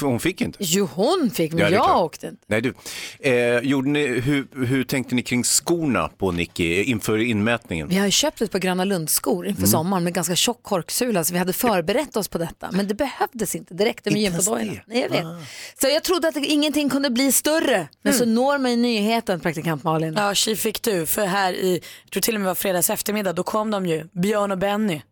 Hon 0.00 0.20
fick 0.20 0.40
inte? 0.40 0.58
Jo, 0.60 0.88
hon 0.94 1.30
fick, 1.34 1.52
men 1.52 1.60
Ja, 1.62 1.68
jag 1.70 2.04
åkte 2.04 2.26
inte. 2.26 2.42
Nej 2.46 2.60
du, 2.60 2.74
eh, 3.20 3.58
gjorde 3.58 3.88
ni, 3.88 4.06
hur, 4.20 4.66
hur 4.66 4.84
tänkte 4.84 5.14
ni 5.14 5.22
kring 5.22 5.44
skorna 5.44 6.08
på 6.08 6.32
Nicky 6.32 6.82
inför 6.82 7.18
inmätningen? 7.18 7.88
Vi 7.88 7.98
har 7.98 8.04
ju 8.06 8.10
köpt 8.10 8.40
ett 8.42 8.50
par 8.50 8.58
Gröna 8.58 8.84
Lund-skor 8.84 9.46
inför 9.46 9.60
Mm. 9.60 9.70
sommaren 9.70 10.04
med 10.04 10.14
ganska 10.14 10.36
tjock 10.36 10.62
korksula 10.62 11.24
så 11.24 11.32
vi 11.32 11.38
hade 11.38 11.52
förberett 11.52 12.16
oss 12.16 12.28
på 12.28 12.38
detta. 12.38 12.70
Men 12.72 12.88
det 12.88 12.94
behövdes 12.94 13.54
inte, 13.54 13.74
det 13.74 13.84
räckte 13.84 14.10
med 14.10 14.18
Inte 14.20 14.32
ens 14.32 14.46
gympabojorna. 14.46 14.72
det? 14.72 14.82
Nej, 14.94 15.00
jag 15.02 15.08
vet. 15.10 15.24
Ah. 15.24 15.36
Så 15.80 15.86
jag 15.88 16.02
trodde 16.02 16.28
att 16.28 16.36
ingenting 16.36 16.90
kunde 16.90 17.10
bli 17.10 17.32
större. 17.32 17.88
Men 18.02 18.14
så 18.14 18.24
når 18.24 18.58
mig 18.58 18.76
nyheten, 18.76 19.40
praktikant 19.40 19.84
Malin. 19.84 20.14
Ja, 20.16 20.34
tji 20.34 20.56
fick 20.56 20.82
du. 20.82 21.06
För 21.06 21.26
här 21.26 21.52
i, 21.52 21.80
jag 22.04 22.10
tror 22.12 22.20
till 22.20 22.34
och 22.34 22.40
med 22.40 22.48
var 22.48 22.54
fredags 22.54 22.90
eftermiddag, 22.90 23.32
då 23.32 23.42
kom 23.42 23.70
de 23.70 23.86
ju, 23.86 24.04
Björn 24.22 24.50
och 24.52 24.58
Benny, 24.58 25.02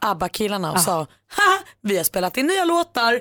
ABBA-killarna 0.00 0.72
och 0.72 0.80
sa, 0.80 0.94
ha, 0.96 1.06
vi 1.82 1.96
har 1.96 2.04
spelat 2.04 2.36
in 2.36 2.46
nya 2.46 2.64
låtar. 2.64 3.20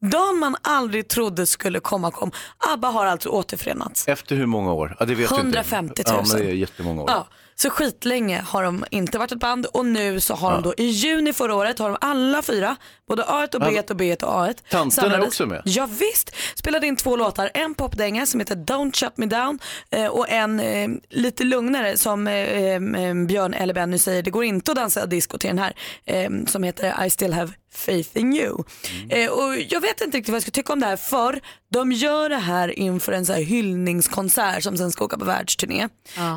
Dagen 0.00 0.38
man 0.38 0.56
aldrig 0.62 1.08
trodde 1.08 1.46
skulle 1.46 1.80
komma 1.80 2.10
kom. 2.10 2.30
ABBA 2.72 2.88
har 2.88 3.06
alltså 3.06 3.28
återförenats. 3.28 4.08
Efter 4.08 4.36
hur 4.36 4.46
många 4.46 4.72
år? 4.72 4.96
Ja, 4.98 5.06
det 5.06 5.14
vet 5.14 5.30
jag 5.30 5.40
150 5.40 6.00
inte. 6.00 6.12
000. 6.12 6.22
Ja, 6.24 6.32
men 6.32 6.42
det 6.46 6.50
är 6.50 6.54
jättemånga 6.54 7.02
år. 7.02 7.10
Ja, 7.10 7.26
så 7.58 7.70
skitlänge 7.70 8.40
har 8.46 8.62
de 8.62 8.84
inte 8.90 9.18
varit 9.18 9.32
ett 9.32 9.38
band 9.40 9.66
och 9.66 9.86
nu 9.86 10.20
så 10.20 10.34
har 10.34 10.50
Ja. 10.50 10.56
de 10.56 10.62
då 10.62 10.74
i 10.76 10.84
juni 10.86 11.32
förra 11.32 11.54
året 11.54 11.78
har 11.78 11.88
de 11.88 11.98
alla 12.00 12.42
fyra, 12.42 12.76
både 13.08 13.22
A1 13.22 13.54
och 13.54 13.62
B1 13.62 13.90
och 13.90 13.96
B1 13.96 14.22
och 14.24 14.32
A1. 14.32 14.54
Tanten 14.70 15.04
är 15.04 15.08
samlades- 15.08 15.26
också 15.26 15.46
med. 15.46 15.62
Ja, 15.64 15.86
visst. 15.86 16.34
spelade 16.54 16.86
in 16.86 16.96
två 16.96 17.16
låtar, 17.16 17.50
en 17.54 17.74
popdänga 17.74 18.26
som 18.26 18.40
heter 18.40 18.54
Don't 18.56 18.92
Shut 18.96 19.16
Me 19.16 19.26
Down 19.26 19.58
eh, 19.90 20.06
och 20.06 20.28
en 20.30 20.60
eh, 20.60 20.88
lite 21.10 21.44
lugnare 21.44 21.98
som 21.98 22.26
eh, 22.26 22.80
Björn 23.26 23.54
eller 23.54 23.74
Benny 23.74 23.98
säger, 23.98 24.22
det 24.22 24.30
går 24.30 24.44
inte 24.44 24.70
att 24.70 24.76
dansa 24.76 25.06
disco 25.06 25.38
till 25.38 25.48
den 25.48 25.58
här 25.58 25.74
eh, 26.04 26.30
som 26.46 26.62
heter 26.62 27.04
I 27.06 27.10
still 27.10 27.32
have 27.32 27.52
faith 27.74 28.10
in 28.18 28.32
you. 28.34 28.62
Eh, 29.08 29.30
och 29.30 29.56
jag 29.68 29.80
vet 29.80 30.00
inte 30.00 30.16
riktigt 30.18 30.28
vad 30.32 30.36
jag 30.36 30.42
ska 30.42 30.50
tycka 30.50 30.72
om 30.72 30.80
det 30.80 30.86
här 30.86 30.96
för 30.96 31.40
de 31.76 31.92
gör 31.92 32.28
det 32.28 32.36
här 32.36 32.78
inför 32.78 33.12
en 33.12 33.26
så 33.26 33.32
här 33.32 33.40
hyllningskonsert 33.42 34.62
som 34.62 34.76
sen 34.76 34.90
ska 34.90 35.04
åka 35.04 35.18
på 35.18 35.24
världsturné. 35.24 35.88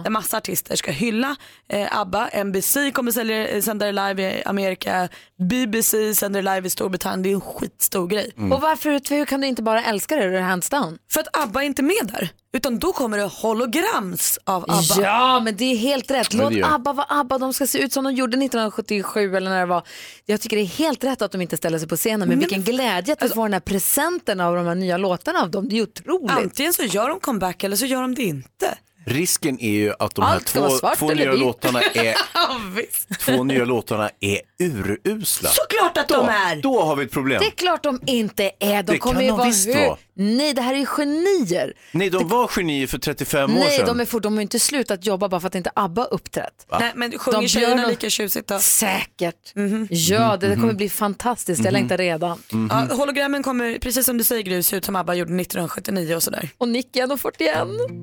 Där 0.04 0.10
massa 0.10 0.38
artister 0.38 0.76
ska 0.76 0.92
hylla 0.92 1.36
eh, 1.70 2.00
ABBA. 2.00 2.30
NBC 2.44 2.78
kommer 2.94 3.12
sälja, 3.12 3.48
eh, 3.48 3.62
sända 3.62 3.86
det 3.86 3.92
live 3.92 4.40
i 4.40 4.44
Amerika. 4.44 5.10
BBC 5.50 6.16
sänder 6.16 6.42
det 6.42 6.56
live 6.56 6.68
i 6.68 6.70
Storbritannien. 6.70 7.22
Det 7.24 7.30
är 7.30 7.34
en 7.34 7.42
skitstor 7.42 8.08
grej. 8.08 8.32
Och 8.54 8.62
varför 8.62 9.26
kan 9.26 9.42
du 9.42 9.48
inte 9.48 9.62
bara 9.64 9.84
älska 9.84 10.16
det, 10.16 10.40
hands 10.40 10.70
down? 10.70 10.98
För 11.12 11.20
att 11.22 11.38
ABBA 11.44 11.62
är 11.62 11.66
inte 11.66 11.84
med 11.84 12.12
där. 12.14 12.30
Utan 12.54 12.80
då 12.80 12.94
kommer 12.94 13.18
det 13.18 13.24
holograms 13.24 14.40
av 14.44 14.64
ABBA. 14.68 15.02
Ja, 15.02 15.40
men 15.40 15.56
det 15.56 15.66
är 15.66 15.76
helt 15.78 16.12
rätt. 16.12 16.34
Låt 16.34 16.54
ABBA 16.64 16.94
vara 16.94 17.08
ABBA. 17.10 17.38
De 17.38 17.54
ska 17.54 17.68
se 17.68 17.80
ut 17.80 17.94
som 17.94 18.04
de 18.04 18.14
gjorde 18.14 18.38
1977 18.38 19.36
eller 19.36 19.50
när 19.52 19.60
det 19.60 19.66
var. 19.66 19.84
Jag 20.26 20.42
tycker 20.42 20.56
det 20.58 20.64
är 20.64 20.66
helt 20.66 21.04
rätt 21.04 21.22
att 21.22 21.32
de 21.32 21.42
inte 21.42 21.58
ställer 21.58 21.80
sig 21.80 21.88
på 21.88 21.96
scenen. 21.96 22.20
Men, 22.20 22.30
Men- 22.30 22.40
vilken 22.40 22.64
glädje 22.64 23.14
att 23.14 23.24
vi 23.24 23.30
får 23.30 23.44
den 23.44 23.54
här 23.54 23.60
presenten 23.60 24.40
av 24.40 24.56
de 24.56 24.66
här 24.66 24.76
nya 24.76 24.98
låtarna 24.98 25.40
av 25.42 25.52
dem. 25.52 25.70
Det 25.70 25.74
är 25.76 25.78
ju 25.78 25.84
otroligt. 25.84 26.32
Antingen 26.32 26.74
så 26.74 26.84
gör 26.84 27.10
de 27.10 27.20
comeback 27.20 27.64
eller 27.64 27.76
så 27.76 27.86
gör 27.86 28.02
de 28.02 28.16
det 28.16 28.24
inte. 28.24 28.78
Risken 29.10 29.60
är 29.60 29.70
ju 29.72 29.94
att 30.00 30.16
de 30.16 30.26
här 30.26 30.34
Allt 30.36 30.48
ska 30.48 30.60
två, 30.60 30.68
vara 30.68 30.78
svart 30.80 30.98
två 30.98 31.12
eller 31.12 31.22
nya 31.24 31.32
vitt. 31.32 31.40
låtarna 31.42 31.82
är 31.82 32.16
Ja, 32.34 32.58
visst. 32.76 33.20
Två 33.20 33.44
nya 33.44 33.66
låtarna 33.66 34.10
är 34.20 34.40
urusla. 34.60 35.50
Såklart 35.50 35.98
att 35.98 36.08
då, 36.08 36.16
de 36.16 36.30
är. 36.30 36.56
Då 36.56 36.82
har 36.82 36.96
vi 36.96 37.06
ett 37.06 37.12
problem. 37.12 37.40
Det 37.42 37.48
är 37.48 37.52
klart 37.52 37.84
de 37.84 38.02
inte 38.06 38.52
är. 38.60 38.84
De 38.84 38.92
Det 38.94 39.00
kommer 39.00 39.16
kan 39.16 39.24
ju 39.24 39.28
de 39.30 39.38
vara 39.38 39.48
visst 39.48 39.68
hö- 39.76 39.88
vara. 39.88 39.98
Nej, 40.22 40.54
det 40.54 40.62
här 40.62 40.74
är 40.74 40.78
ju 40.78 40.86
genier. 40.86 41.74
Nej, 41.92 42.10
de 42.10 42.28
var 42.28 42.48
genier 42.48 42.88
för 42.88 42.98
35 42.98 43.52
år 43.52 43.60
Nej, 43.60 43.78
sedan. 43.78 43.86
de, 43.88 44.00
är 44.00 44.06
fort, 44.06 44.24
de 44.24 44.34
har 44.34 44.40
ju 44.40 44.42
inte 44.42 44.60
slutat 44.60 45.06
jobba 45.06 45.30
bara 45.30 45.42
för 45.42 45.48
att 45.48 45.56
inte 45.56 45.72
ABBA 45.76 46.04
uppträtt. 46.06 46.66
Va? 46.70 46.78
Nej, 46.80 46.92
men 46.96 47.20
sjunger 47.20 47.42
De 47.42 47.48
tjejerna 47.48 47.88
lika 47.88 48.10
tjusigt 48.10 48.48
då? 48.48 48.60
Säkert. 48.60 49.56
Mhm. 49.56 49.88
Ja, 49.92 50.38
det 50.38 50.48
Mhm. 50.48 50.62
kommer 50.62 50.74
bli 50.74 50.90
fantastiskt. 50.90 51.60
Jag 51.64 51.74
Mhm. 51.74 51.74
längtar 51.74 51.98
redan. 51.98 52.42
Ja, 52.70 52.96
hologrammen 52.96 53.44
kommer, 53.44 53.78
precis 53.80 54.06
som 54.06 54.18
du 54.18 54.24
säger 54.24 54.44
Gry, 54.44 54.64
se 54.64 54.76
ut 54.76 54.86
som 54.86 54.96
ABBA 54.96 55.14
gjorde 55.16 55.32
1979 55.34 56.16
och 56.16 56.24
sådär. 56.24 56.50
Och 56.58 56.68
Nick 56.68 56.96
är 56.96 57.18
41. 57.18 57.58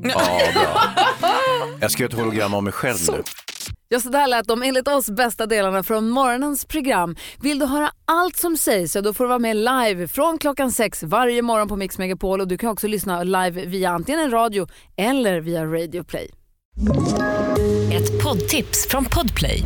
Ja, 0.04 0.40
bra. 0.54 0.95
Jag 1.80 1.90
ska 1.90 2.02
göra 2.02 2.12
ett 2.12 2.18
hologram 2.18 2.54
av 2.54 2.62
mig 2.62 2.72
själv 2.72 2.98
nu. 3.12 3.22
Ja, 3.88 4.00
så 4.00 4.08
där 4.08 4.26
lät 4.26 4.48
de 4.48 4.62
enligt 4.62 4.88
oss 4.88 5.10
bästa 5.10 5.46
delarna 5.46 5.82
från 5.82 6.08
morgonens 6.08 6.64
program. 6.64 7.16
Vill 7.40 7.58
du 7.58 7.66
höra 7.66 7.90
allt 8.04 8.36
som 8.36 8.56
sägs 8.56 8.92
så 8.92 9.00
då 9.00 9.14
får 9.14 9.24
du 9.24 9.28
vara 9.28 9.38
med 9.38 9.56
live 9.56 10.08
från 10.08 10.38
klockan 10.38 10.72
sex 10.72 11.02
varje 11.02 11.42
morgon 11.42 11.68
på 11.68 11.76
Mix 11.76 11.98
Megapol 11.98 12.40
och 12.40 12.48
du 12.48 12.58
kan 12.58 12.70
också 12.70 12.86
lyssna 12.86 13.22
live 13.22 13.66
via 13.66 13.90
antingen 13.90 14.20
en 14.20 14.30
radio 14.30 14.66
eller 14.96 15.40
via 15.40 15.64
Radio 15.64 16.04
Play. 16.04 16.30
Ett 17.92 18.22
poddtips 18.22 18.88
från 18.88 19.04
Podplay. 19.04 19.62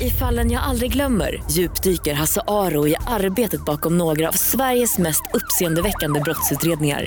I 0.00 0.10
fallen 0.10 0.50
jag 0.50 0.62
aldrig 0.62 0.92
glömmer 0.92 1.42
djupdyker 1.50 2.14
Hasse 2.14 2.40
Aro 2.46 2.88
i 2.88 2.96
arbetet 3.06 3.64
bakom 3.64 3.98
några 3.98 4.28
av 4.28 4.32
Sveriges 4.32 4.98
mest 4.98 5.22
uppseendeväckande 5.34 6.20
brottsutredningar. 6.20 7.06